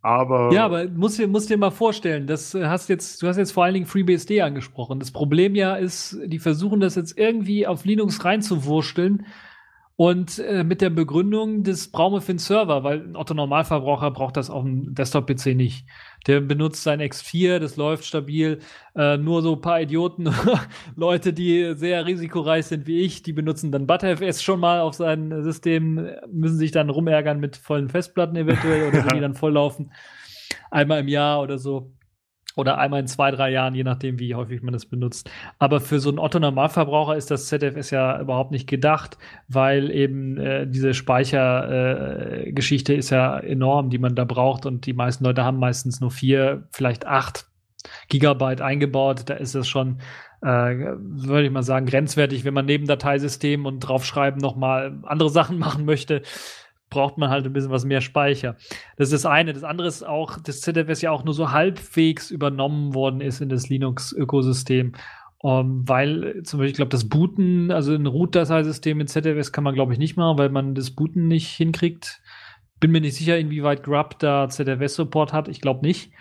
[0.03, 3.37] Aber Ja, aber musst dir, musst dir mal vorstellen, das äh, hast jetzt, du hast
[3.37, 4.99] jetzt vor allen Dingen FreeBSD angesprochen.
[4.99, 9.27] Das Problem ja ist, die versuchen das jetzt irgendwie auf Linux reinzuwursteln
[9.97, 14.11] und äh, mit der Begründung, das brauchen wir für den Server, weil ein Otto Normalverbraucher
[14.11, 15.87] braucht das auf dem Desktop-PC nicht.
[16.27, 18.59] Der benutzt sein X4, das läuft stabil.
[18.97, 20.35] Äh, nur so ein paar Idioten,
[20.97, 25.45] Leute, die sehr risikoreich sind wie ich, die benutzen dann ButterFS schon mal auf sein
[25.45, 29.93] System, müssen sich dann rumärgern mit vollen Festplatten eventuell oder wenn die dann volllaufen.
[30.73, 31.93] Einmal im Jahr oder so.
[32.57, 35.29] Oder einmal in zwei, drei Jahren, je nachdem, wie häufig man das benutzt.
[35.59, 39.19] Aber für so einen Otto-Normalverbraucher ist das ZFS ja überhaupt nicht gedacht,
[39.49, 44.67] weil eben äh, diese Speichergeschichte äh, ist ja enorm, die man da braucht.
[44.67, 47.47] Und die meisten Leute haben meistens nur vier, vielleicht acht
[48.09, 49.25] Gigabyte eingebaut.
[49.27, 49.99] Da ist es schon,
[50.41, 55.59] äh, würde ich mal sagen, grenzwertig, wenn man neben Dateisystem und draufschreiben nochmal andere Sachen
[55.65, 56.23] machen möchte
[56.91, 58.57] braucht man halt ein bisschen was mehr Speicher.
[58.97, 59.53] Das ist das eine.
[59.53, 63.49] Das andere ist auch, dass ZFS ja auch nur so halbwegs übernommen worden ist in
[63.49, 64.93] das Linux-Ökosystem.
[65.39, 69.75] Um, weil zum Beispiel, ich glaube, das Booten, also ein Root-Dateisystem in ZFS kann man,
[69.75, 72.23] glaube ich, nicht machen, weil man das Booten nicht hinkriegt.
[72.81, 75.49] Bin mir nicht sicher, inwieweit Grub da ZFS-Support hat.
[75.49, 76.13] Ich glaube nicht.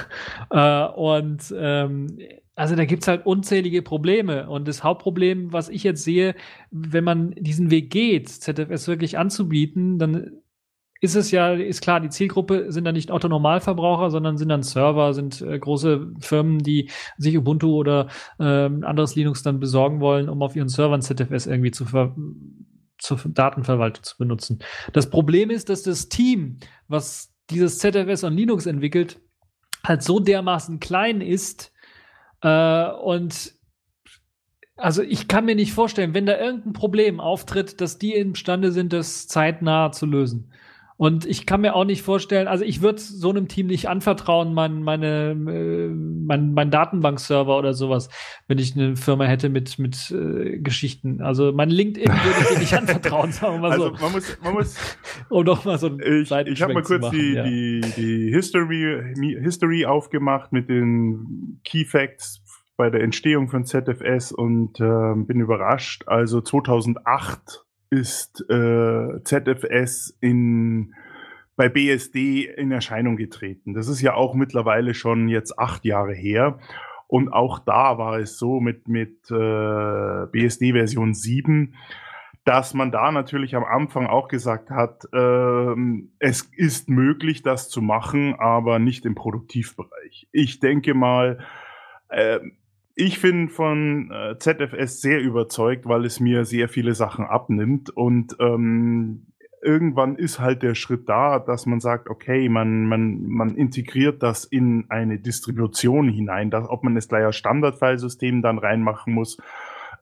[0.50, 2.06] äh, und ähm,
[2.54, 4.48] also da gibt es halt unzählige Probleme.
[4.48, 6.34] Und das Hauptproblem, was ich jetzt sehe,
[6.70, 10.42] wenn man diesen Weg geht, ZFS wirklich anzubieten, dann
[11.00, 15.14] ist es ja, ist klar, die Zielgruppe sind dann nicht Autonormalverbraucher, sondern sind dann Server,
[15.14, 18.08] sind äh, große Firmen, die sich Ubuntu oder
[18.38, 22.14] äh, anderes Linux dann besorgen wollen, um auf ihren Servern ZFS irgendwie zu ver
[22.98, 24.58] zur Datenverwaltung zu benutzen.
[24.92, 29.18] Das Problem ist, dass das Team, was dieses ZFS an Linux entwickelt,
[29.82, 31.72] halt so dermaßen klein ist,
[32.42, 33.54] äh, und
[34.76, 38.92] also ich kann mir nicht vorstellen, wenn da irgendein Problem auftritt, dass die imstande sind,
[38.92, 40.52] das zeitnah zu lösen.
[41.00, 44.52] Und ich kann mir auch nicht vorstellen, also ich würde so einem Team nicht anvertrauen,
[44.52, 48.10] mein, meine, äh, mein, mein Datenbankserver oder sowas,
[48.48, 51.22] wenn ich eine Firma hätte mit, mit äh, Geschichten.
[51.22, 54.02] Also mein LinkedIn würde ich dir nicht anvertrauen, sagen wir mal also so.
[54.02, 54.76] man muss, man muss
[55.30, 57.44] um doch mal so einen ich, ich habe mal kurz machen, die, ja.
[57.44, 62.42] die, die History, History aufgemacht mit den Key Facts
[62.76, 66.04] bei der Entstehung von ZFS und äh, bin überrascht.
[66.08, 70.94] Also 2008 ist äh, ZFS in
[71.56, 73.74] bei BSD in Erscheinung getreten.
[73.74, 76.58] Das ist ja auch mittlerweile schon jetzt acht Jahre her.
[77.06, 81.74] Und auch da war es so mit, mit äh, BSD Version 7,
[82.44, 87.82] dass man da natürlich am Anfang auch gesagt hat, ähm, es ist möglich, das zu
[87.82, 90.28] machen, aber nicht im Produktivbereich.
[90.32, 91.40] Ich denke mal,
[92.10, 92.52] ähm,
[93.00, 98.36] ich bin von äh, ZFS sehr überzeugt, weil es mir sehr viele Sachen abnimmt und
[98.38, 99.26] ähm,
[99.62, 104.44] irgendwann ist halt der Schritt da, dass man sagt, okay, man, man, man integriert das
[104.44, 109.38] in eine Distribution hinein, dass, ob man es gleich als Standardfilesystem dann reinmachen muss,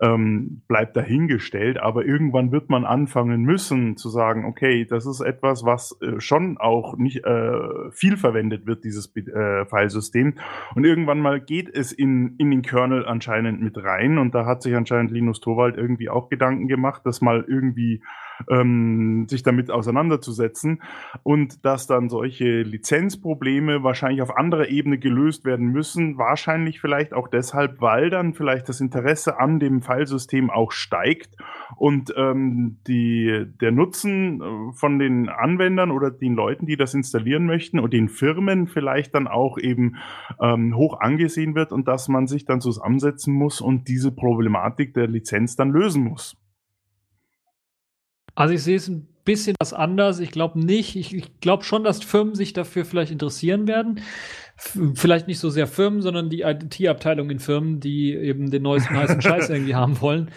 [0.01, 5.65] ähm, bleibt dahingestellt, aber irgendwann wird man anfangen müssen zu sagen, okay, das ist etwas,
[5.65, 10.35] was äh, schon auch nicht äh, viel verwendet wird, dieses äh, Filesystem.
[10.75, 14.63] Und irgendwann mal geht es in, in den Kernel anscheinend mit rein und da hat
[14.63, 18.03] sich anscheinend Linus Torvald irgendwie auch Gedanken gemacht, das mal irgendwie
[18.51, 20.83] ähm, sich damit auseinanderzusetzen
[21.23, 26.19] und dass dann solche Lizenzprobleme wahrscheinlich auf anderer Ebene gelöst werden müssen.
[26.19, 31.37] Wahrscheinlich vielleicht auch deshalb, weil dann vielleicht das Interesse an dem Filesystem auch steigt
[31.77, 37.47] und ähm, die, der Nutzen äh, von den Anwendern oder den Leuten, die das installieren
[37.47, 39.97] möchten und den Firmen vielleicht dann auch eben
[40.41, 45.07] ähm, hoch angesehen wird und dass man sich dann zusammensetzen muss und diese Problematik der
[45.07, 46.37] Lizenz dann lösen muss.
[48.39, 50.21] Also ich sehe es ein bisschen was anders.
[50.21, 50.95] Ich glaube nicht.
[50.95, 54.01] Ich, ich glaube schon, dass Firmen sich dafür vielleicht interessieren werden.
[54.57, 58.97] F vielleicht nicht so sehr Firmen, sondern die IT-Abteilung in Firmen, die eben den neuesten
[58.97, 60.31] heißen Scheiß irgendwie haben wollen.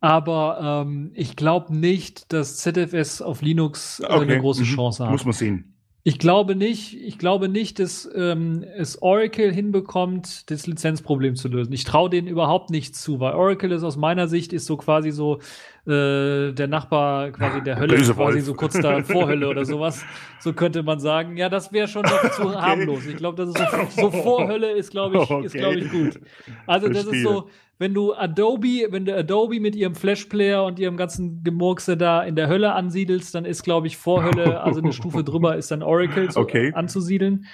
[0.00, 4.66] Aber ähm, ich glaube nicht, dass ZFS auf Linux äh, eine große mhm.
[4.66, 5.12] Chance hat.
[5.12, 5.71] Muss man sehen.
[6.04, 11.72] Ich glaube nicht, ich glaube nicht, dass ähm, es Oracle hinbekommt, das Lizenzproblem zu lösen.
[11.72, 15.12] Ich traue denen überhaupt nichts zu, weil Oracle ist aus meiner Sicht ist so quasi
[15.12, 15.38] so
[15.86, 18.44] äh, der Nachbar quasi der Hölle, Böse quasi Wolf.
[18.46, 20.04] so kurz da Vorhölle oder sowas.
[20.40, 21.36] So könnte man sagen.
[21.36, 23.06] Ja, das wäre schon noch zu harmlos.
[23.06, 25.58] Ich glaube, das ist so, so Vorhölle ist, glaube ich, ist Okay.
[25.58, 26.20] glaube ich gut.
[26.66, 27.22] Also das ist Verstehe.
[27.22, 27.48] so,
[27.82, 32.22] wenn du Adobe, wenn du Adobe mit ihrem Flash Player und ihrem ganzen Gemurkse da
[32.22, 35.82] in der Hölle ansiedelst, dann ist, glaube ich, Vorhölle, also eine Stufe drüber, ist dann
[35.82, 36.72] Oracle zu, Okay.
[36.74, 37.46] anzusiedeln.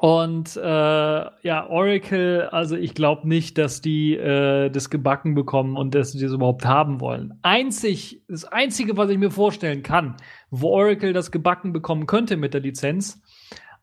[0.00, 5.94] Und äh, ja, Oracle, also ich glaube nicht, dass die äh, das gebacken bekommen und
[5.94, 7.34] dass sie das überhaupt haben wollen.
[7.42, 10.16] Einzig, das Einzige, was ich mir vorstellen kann,
[10.50, 13.22] wo Oracle das gebacken bekommen könnte mit der Lizenz,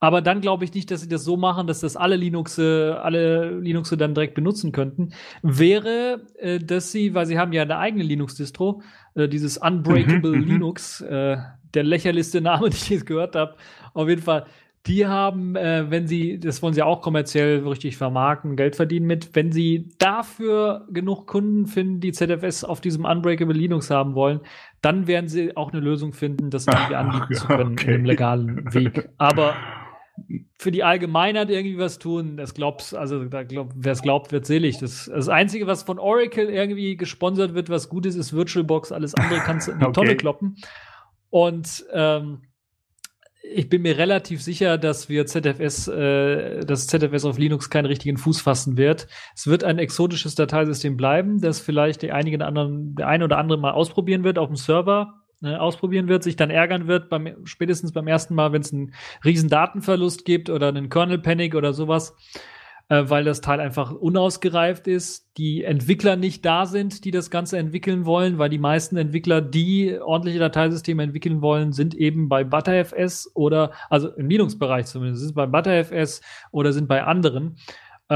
[0.03, 3.57] aber dann glaube ich nicht, dass sie das so machen, dass das alle Linuxe, alle
[3.57, 5.13] Linuxe dann direkt benutzen könnten.
[5.43, 8.81] Wäre, äh, dass sie, weil sie haben ja eine eigene Linux-Distro,
[9.15, 10.47] äh, dieses Unbreakable Mhm, mhm.
[10.49, 11.37] Linux, äh,
[11.73, 13.55] der lächerlichste Name, den ich jetzt gehört habe.
[13.93, 14.45] Auf jeden Fall,
[14.87, 19.33] die haben, äh, wenn sie, das wollen sie auch kommerziell richtig vermarkten, Geld verdienen mit,
[19.37, 24.41] wenn sie dafür genug Kunden finden, die ZFS auf diesem Unbreakable Linux haben wollen,
[24.81, 27.93] dann werden sie auch eine Lösung finden, das irgendwie anbieten zu können okay.
[27.93, 29.07] einem legalen Weg.
[29.17, 29.55] Aber
[30.57, 34.45] für die Allgemeinheit irgendwie was tun, das glaubst, also da glaub, wer es glaubt, wird
[34.45, 34.77] selig.
[34.77, 38.91] Das, das Einzige, was von Oracle irgendwie gesponsert wird, was gut ist, ist VirtualBox.
[38.91, 39.93] Alles andere kannst du in die Okay.
[39.93, 40.55] Tonne kloppen.
[41.29, 42.43] Und ähm,
[43.43, 48.17] ich bin mir relativ sicher, dass wir ZFS, äh, dass ZFS auf Linux keinen richtigen
[48.17, 49.07] Fuß fassen wird.
[49.35, 53.59] Es wird ein exotisches Dateisystem bleiben, das vielleicht die einigen anderen, der eine oder andere
[53.59, 57.91] mal ausprobieren wird auf dem Server, äh, ausprobieren wird, sich dann ärgern wird, beim, spätestens
[57.91, 58.93] beim ersten Mal, wenn es einen
[59.23, 62.15] riesen Datenverlust gibt oder einen Kernel Panic oder sowas,
[62.89, 67.57] äh, weil das Teil einfach unausgereift ist, die Entwickler nicht da sind, die das Ganze
[67.57, 73.31] entwickeln wollen, weil die meisten Entwickler, die ordentliche Dateisysteme entwickeln wollen, sind eben bei ButterFS
[73.33, 76.21] oder, also im Linux-Bereich zumindest, sind bei ButterFS
[76.51, 77.57] oder sind bei anderen.
[78.09, 78.15] Äh,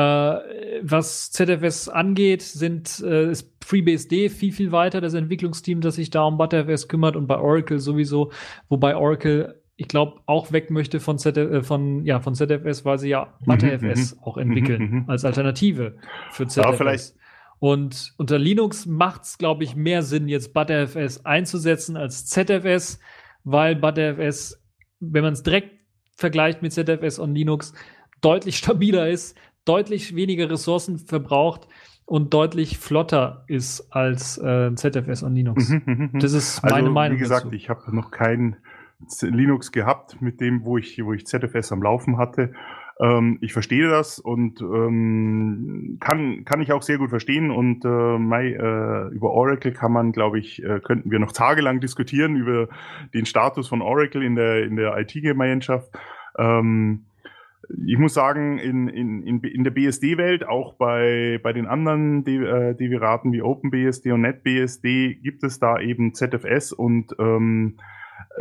[0.82, 6.24] was ZFS angeht, sind, äh, ist FreeBSD viel, viel weiter, das Entwicklungsteam, das sich da
[6.24, 8.32] um ButterFS kümmert und bei Oracle sowieso,
[8.70, 12.98] wobei Oracle, ich glaube, auch weg möchte von, ZF, äh, von, ja, von ZFS, weil
[12.98, 14.24] sie ja Mhm, ButterFS mhm.
[14.24, 15.10] auch entwickeln Mhm, mhm.
[15.10, 15.98] als Alternative
[16.32, 16.78] für ZFS.
[16.78, 17.14] vielleicht-
[17.60, 23.00] Und unter Linux macht es, glaube ich, mehr Sinn, jetzt ButterFS einzusetzen als ZFS,
[23.44, 24.64] weil ButterFS,
[25.02, 25.72] wenn man es direkt
[26.16, 27.74] vergleicht mit ZFS und Linux,
[28.22, 31.68] deutlich stabiler ist, deutlich weniger Ressourcen verbraucht
[32.08, 35.70] und deutlich flotter ist als äh, ZFS und Linux.
[35.70, 36.20] Mhm, mhm, mhm.
[36.20, 37.18] Das ist meine also, Meinung.
[37.18, 37.56] Wie gesagt, dazu.
[37.56, 38.56] ich habe noch kein
[39.22, 42.54] Linux gehabt, mit dem, wo ich, wo ich ZFS am Laufen hatte.
[43.02, 47.52] Ähm, ich verstehe das und ähm, kann, kann ich auch sehr gut verstehen.
[47.52, 51.82] Und äh, Mai, äh, über Oracle kann man, glaube ich, äh, könnten wir noch tagelang
[51.82, 52.70] diskutieren über
[53.14, 55.92] den Status von Oracle in der, in der IT-Gemeinschaft.
[56.40, 57.07] Ähm,
[57.86, 62.44] ich muss sagen, in, in, in, in der BSD-Welt, auch bei, bei den anderen De
[62.44, 67.78] äh, Deviraten wie OpenBSD und NetBSD, gibt es da eben ZFS und ähm,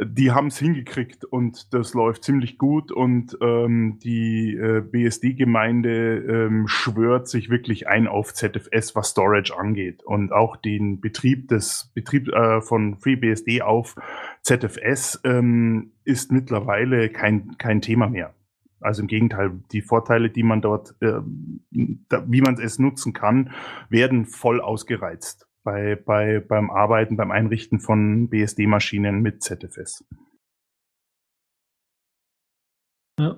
[0.04, 6.68] die haben es hingekriegt und das läuft ziemlich gut und ähm, die äh, BSD-Gemeinde ähm,
[6.68, 12.28] schwört sich wirklich ein auf ZFS, was Storage angeht und auch den Betrieb des Betrieb
[12.28, 13.96] äh, von FreeBSD auf
[14.42, 18.35] ZFS ähm, ist mittlerweile kein kein Thema mehr.
[18.86, 21.66] Also im Gegenteil, die Vorteile, die man dort, ähm,
[22.08, 23.50] da, wie man es nutzen kann,
[23.90, 30.04] werden voll ausgereizt bei, bei, beim Arbeiten, beim Einrichten von BSD-Maschinen mit ZFS.
[33.18, 33.36] Ja.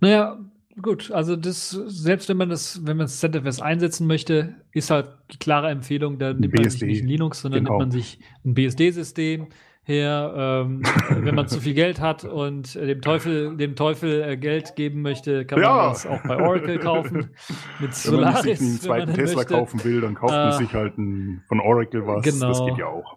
[0.00, 0.40] Naja,
[0.82, 5.06] gut, also das, selbst wenn man das, wenn man das ZFS einsetzen möchte, ist halt
[5.30, 7.78] die klare Empfehlung, da nimmt man sich BSD, nicht Linux, sondern genau.
[7.78, 9.50] nimmt man sich ein BSD-System
[9.82, 10.32] her,
[10.66, 15.02] ähm, wenn man zu viel Geld hat und dem Teufel, dem Teufel äh, Geld geben
[15.02, 15.74] möchte, kann Ja.
[15.74, 17.30] man das auch bei Oracle kaufen.
[17.80, 19.54] Mit Wenn man sich Solaris, einen man zweiten Tesla möchte.
[19.54, 22.22] kaufen will, dann kauft man Äh, sich halt einen, von Oracle was.
[22.24, 22.48] genau.
[22.48, 23.16] Das geht ja auch.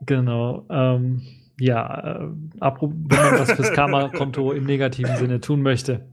[0.00, 0.66] Genau.
[0.70, 1.22] Ähm,
[1.58, 2.28] ja, äh,
[2.60, 6.10] wenn man was fürs Karma-Konto im negativen Sinne tun möchte.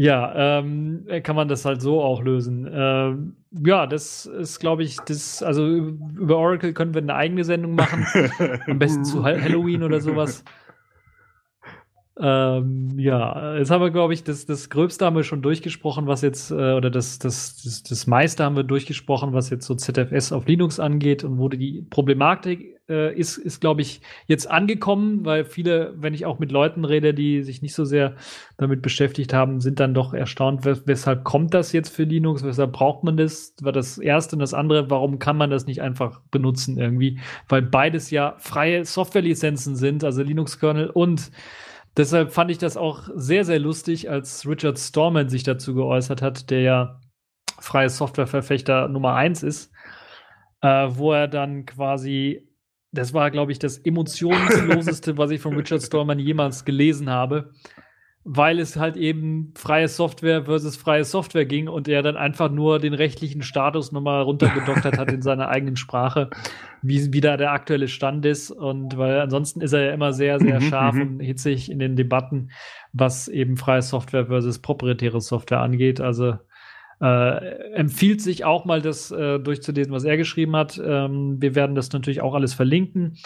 [0.00, 2.66] Ja, ähm, kann man das halt so auch lösen.
[2.72, 7.74] Ähm, ja, das ist, glaube ich, das, also über Oracle können wir eine eigene Sendung
[7.74, 8.06] machen.
[8.66, 10.42] Am besten zu Ha- Halloween oder sowas.
[12.18, 16.22] Ähm, ja, jetzt haben wir, glaube ich, das, das Gröbste haben wir schon durchgesprochen, was
[16.22, 20.32] jetzt, äh, oder das, das, das, das meiste haben wir durchgesprochen, was jetzt so ZFS
[20.32, 25.44] auf Linux angeht und wo die Problematik äh, ist, ist, glaube ich, jetzt angekommen, weil
[25.44, 28.16] viele, wenn ich auch mit Leuten rede, die sich nicht so sehr
[28.58, 32.72] damit beschäftigt haben, sind dann doch erstaunt, wes weshalb kommt das jetzt für Linux, weshalb
[32.72, 36.20] braucht man das, war das erste und das andere, warum kann man das nicht einfach
[36.30, 41.30] benutzen irgendwie, weil beides ja freie Softwarelizenzen sind, also Linux-Kernel und
[41.96, 46.50] Deshalb fand ich das auch sehr, sehr lustig, als Richard Stallman sich dazu geäußert hat,
[46.50, 47.00] der ja
[47.58, 49.72] freie Softwareverfechter Nummer eins ist,
[50.62, 52.48] äh, wo er dann quasi,
[52.92, 57.50] das war, glaube ich, das emotionsloseste, was ich von Richard Stallman jemals gelesen habe,
[58.24, 62.78] weil es halt eben freie Software versus freie Software ging und er dann einfach nur
[62.78, 66.28] den rechtlichen Status nochmal runtergedoktert hat in seiner eigenen Sprache,
[66.82, 68.50] wie, wie da der aktuelle Stand ist.
[68.50, 71.02] Und weil ansonsten ist er ja immer sehr, sehr Mhm, scharf mhm.
[71.02, 72.50] und hitzig in den Debatten,
[72.92, 76.00] was eben freie Software versus proprietäre Software angeht.
[76.00, 76.34] Also
[77.00, 80.80] äh, empfiehlt sich auch mal das äh, durchzulesen, was er geschrieben hat.
[80.84, 83.16] Ähm, wir werden das natürlich auch alles verlinken.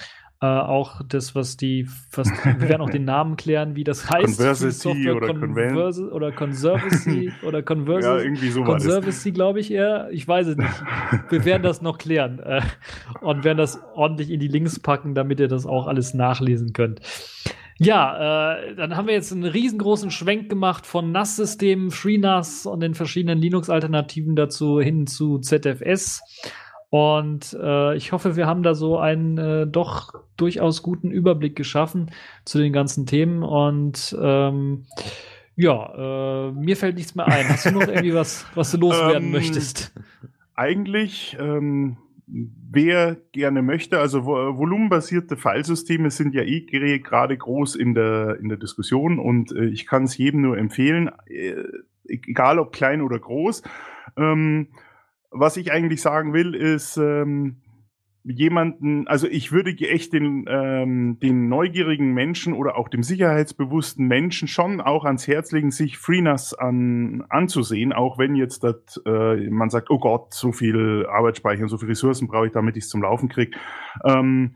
[0.44, 4.36] Äh, auch das, was die, was, wir werden auch den Namen klären, wie das heißt.
[4.36, 8.06] Conversity oder Converse oder Conservancy oder Converse.
[8.06, 8.62] Ja, irgendwie so.
[8.62, 10.08] Conservancy, glaube ich eher.
[10.10, 10.84] Ich weiß es nicht.
[11.30, 12.60] Wir werden das noch klären äh,
[13.22, 17.00] und werden das ordentlich in die Links packen, damit ihr das auch alles nachlesen könnt.
[17.78, 22.92] Ja, äh, dann haben wir jetzt einen riesengroßen Schwenk gemacht von NAS-Systemen, FreeNAS und den
[22.92, 26.20] verschiedenen Linux-Alternativen dazu hin zu ZFS.
[26.94, 32.12] Und äh, ich hoffe, wir haben da so einen äh, doch durchaus guten Überblick geschaffen
[32.44, 33.42] zu den ganzen Themen.
[33.42, 34.84] Und ähm,
[35.56, 37.48] ja, äh, mir fällt nichts mehr ein.
[37.48, 39.92] Hast du noch irgendwie was, was du loswerden Ähm, möchtest?
[40.54, 41.96] Eigentlich, ähm,
[42.28, 46.60] wer gerne möchte, also vo- volumenbasierte Filesysteme sind ja eh
[47.00, 51.10] gerade groß in der, in der Diskussion und äh, ich kann es jedem nur empfehlen,
[51.26, 51.56] äh,
[52.06, 53.64] egal ob klein oder groß.
[54.16, 54.68] Ähm,
[55.34, 57.60] was ich eigentlich sagen will, ist, ähm,
[58.24, 64.48] jemanden, also ich würde echt den, ähm, den neugierigen Menschen oder auch dem sicherheitsbewussten Menschen
[64.48, 69.68] schon auch ans Herz legen, sich FreeNAS an, anzusehen, auch wenn jetzt das, äh, man
[69.68, 72.90] sagt, oh Gott, so viel Arbeitsspeicher und so viele Ressourcen brauche ich, damit ich es
[72.90, 73.58] zum Laufen kriege.
[74.04, 74.54] Ähm,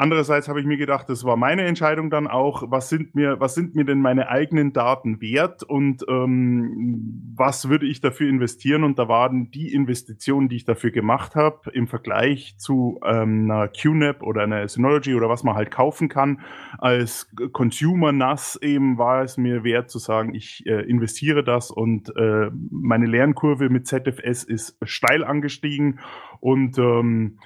[0.00, 3.56] Andererseits habe ich mir gedacht, das war meine Entscheidung dann auch, was sind mir, was
[3.56, 8.84] sind mir denn meine eigenen Daten wert und ähm, was würde ich dafür investieren?
[8.84, 13.66] Und da waren die Investitionen, die ich dafür gemacht habe, im Vergleich zu ähm, einer
[13.66, 16.42] QNAP oder einer Synology oder was man halt kaufen kann,
[16.78, 22.14] als Consumer NAS eben war es mir wert zu sagen, ich äh, investiere das und
[22.16, 25.98] äh, meine Lernkurve mit ZFS ist steil angestiegen
[26.38, 27.40] und ähm,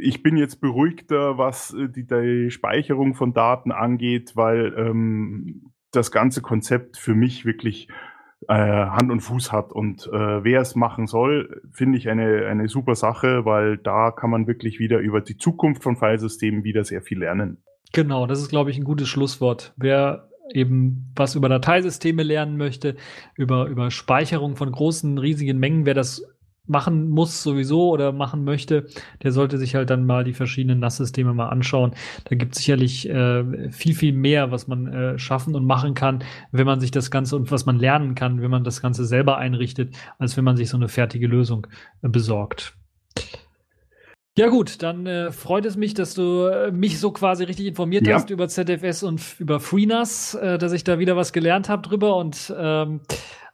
[0.00, 6.10] ich bin jetzt beruhigter, was äh, die, die Speicherung von Daten angeht, weil ähm, das
[6.10, 7.88] ganze Konzept für mich wirklich
[8.48, 9.72] äh, Hand und Fuß hat.
[9.72, 14.30] Und äh, wer es machen soll, finde ich eine, eine super Sache, weil da kann
[14.30, 17.62] man wirklich wieder über die Zukunft von Filesystemen wieder sehr viel lernen.
[17.92, 19.72] Genau, das ist, glaube ich, ein gutes Schlusswort.
[19.76, 22.96] Wer eben was über Dateisysteme lernen möchte,
[23.36, 26.24] über, über Speicherung von großen, riesigen Mengen, wer das
[26.66, 28.86] machen muss sowieso oder machen möchte,
[29.22, 31.92] der sollte sich halt dann mal die verschiedenen NAS-Systeme mal anschauen.
[32.24, 36.24] Da gibt es sicherlich äh, viel, viel mehr, was man äh, schaffen und machen kann,
[36.52, 39.38] wenn man sich das Ganze und was man lernen kann, wenn man das Ganze selber
[39.38, 41.66] einrichtet, als wenn man sich so eine fertige Lösung
[42.02, 42.74] äh, besorgt.
[44.38, 48.06] Ja gut, dann äh, freut es mich, dass du äh, mich so quasi richtig informiert
[48.06, 48.16] Ja.
[48.16, 52.16] hast über ZFS und über FreeNAS, äh, dass ich da wieder was gelernt habe drüber
[52.16, 53.00] und ähm,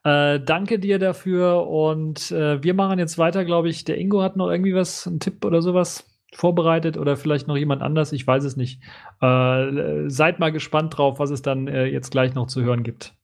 [0.04, 3.84] äh, danke dir dafür und äh, wir machen jetzt weiter, glaube ich.
[3.84, 7.82] Der Ingo hat noch irgendwie was, einen Tipp oder sowas vorbereitet oder vielleicht noch jemand
[7.82, 8.82] anders, ich weiß es nicht.
[9.20, 13.14] Äh, seid mal gespannt drauf, was es dann äh, jetzt gleich noch zu hören gibt.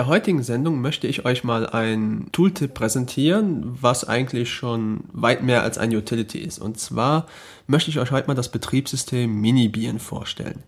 [0.00, 5.62] Der heutigen Sendung möchte ich euch mal ein Tooltip präsentieren, was eigentlich schon weit mehr
[5.62, 6.58] als ein Utility ist.
[6.58, 7.26] Und zwar
[7.66, 10.62] möchte ich euch heute mal das Betriebssystem Minibian vorstellen.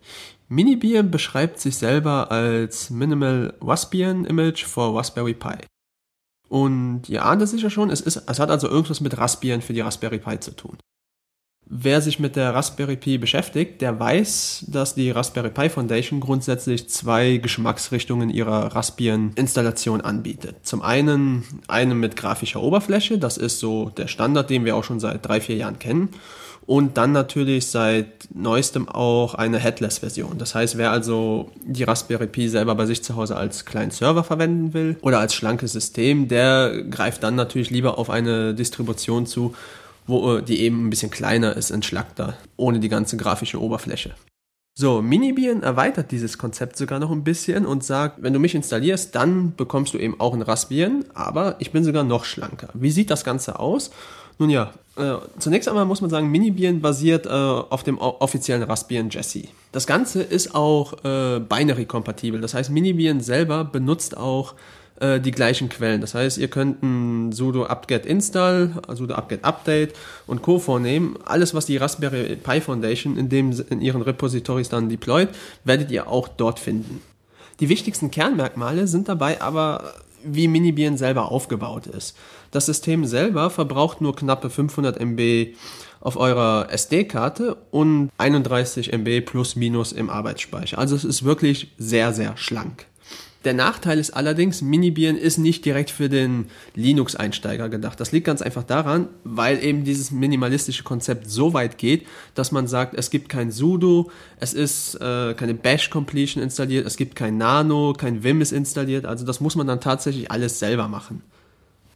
[0.49, 5.65] Minibian beschreibt sich selber als Minimal Waspian Image for Raspberry Pi.
[6.51, 9.73] Und ihr ahnt es sicher schon, es, ist, es hat also irgendwas mit Raspbian für
[9.73, 10.77] die Raspberry Pi zu tun.
[11.67, 16.89] Wer sich mit der Raspberry Pi beschäftigt, der weiß, dass die Raspberry Pi Foundation grundsätzlich
[16.91, 20.57] zwei Geschmacksrichtungen ihrer Raspbian-Installation anbietet.
[20.65, 25.01] Zum einen eine mit grafischer Oberfläche, das ist so der Standard, den wir auch schon
[25.01, 26.11] seit drei, vier Jahren kennen.
[26.65, 30.39] Und dann natürlich seit neuestem auch eine Headless-Version.
[30.39, 34.23] Das heißt, wer also die Raspberry Pi selber bei sich zu Hause als kleinen Server
[34.23, 39.55] verwenden will oder als schlankes System, der greift dann natürlich lieber auf eine Distribution zu,
[40.13, 44.15] wo äh, die eben ein bisschen kleiner ist, entschlackter, ohne die ganze grafische Oberfläche.
[44.75, 49.15] So, Minibian erweitert dieses Konzept sogar noch ein bisschen und sagt, wenn du mich installierst,
[49.15, 52.69] dann bekommst du eben auch ein Raspbian, aber ich bin sogar noch schlanker.
[52.73, 53.91] Wie sieht das Ganze aus?
[54.39, 59.11] Nun ja, äh, zunächst einmal muss man sagen, Minibian basiert äh, auf dem offiziellen Raspbian
[59.11, 59.49] Jessie.
[59.73, 64.55] Das Ganze ist auch äh, binary-kompatibel, das heißt, Minibian selber benutzt auch
[65.01, 66.01] äh, die gleichen Quellen.
[66.01, 69.95] Das heißt, ihr könnt ein sudo apt-get install, sudo apt-get update
[70.27, 71.17] und co vornehmen.
[71.25, 75.31] Alles, was die Raspberry Pi Foundation in, dem, in ihren Repositories dann deployt,
[75.65, 77.01] werdet ihr auch dort finden.
[77.61, 79.95] Die wichtigsten Kernmerkmale sind dabei aber,
[80.25, 82.17] wie Minibian selber aufgebaut ist.
[82.51, 85.55] Das System selber verbraucht nur knappe 500 MB
[86.01, 90.79] auf eurer SD-Karte und 31 MB plus minus im Arbeitsspeicher.
[90.79, 92.87] Also es ist wirklich sehr, sehr schlank.
[93.45, 97.99] Der Nachteil ist allerdings, Minibian ist nicht direkt für den Linux-Einsteiger gedacht.
[97.99, 102.69] Das liegt ganz einfach daran, weil eben dieses minimalistische Konzept so weit geht, dass man
[102.69, 107.95] sagt, es gibt kein sudo, es ist äh, keine Bash-Completion installiert, es gibt kein Nano,
[107.95, 109.07] kein Vim ist installiert.
[109.07, 111.23] Also das muss man dann tatsächlich alles selber machen.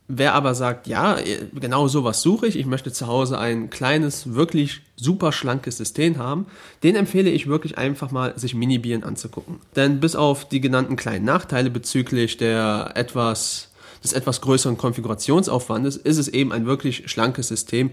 [0.08, 1.18] Wer aber sagt, ja,
[1.52, 6.46] genau sowas suche ich, ich möchte zu Hause ein kleines, wirklich super schlankes System haben,
[6.84, 9.56] den empfehle ich wirklich einfach mal, sich Minibian anzugucken.
[9.74, 13.70] Denn bis auf die genannten kleinen Nachteile bezüglich der etwas,
[14.04, 17.90] des etwas größeren Konfigurationsaufwandes ist es eben ein wirklich schlankes System,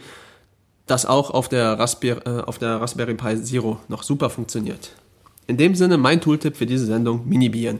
[0.85, 4.91] das auch auf der, Raspberry, äh, auf der Raspberry Pi Zero noch super funktioniert.
[5.47, 7.79] In dem Sinne mein Tooltip für diese Sendung Minibian.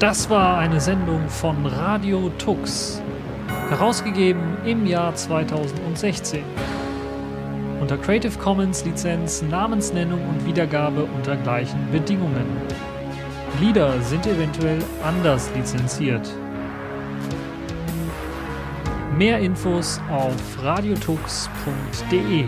[0.00, 3.02] Das war eine Sendung von Radio Tux,
[3.68, 6.42] herausgegeben im Jahr 2016.
[7.82, 12.46] Unter Creative Commons Lizenz, Namensnennung und Wiedergabe unter gleichen Bedingungen.
[13.60, 16.26] Lieder sind eventuell anders lizenziert.
[19.18, 22.46] Mehr Infos auf radiotux.de.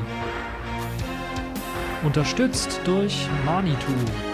[2.03, 4.31] Unterstützt durch Manitou.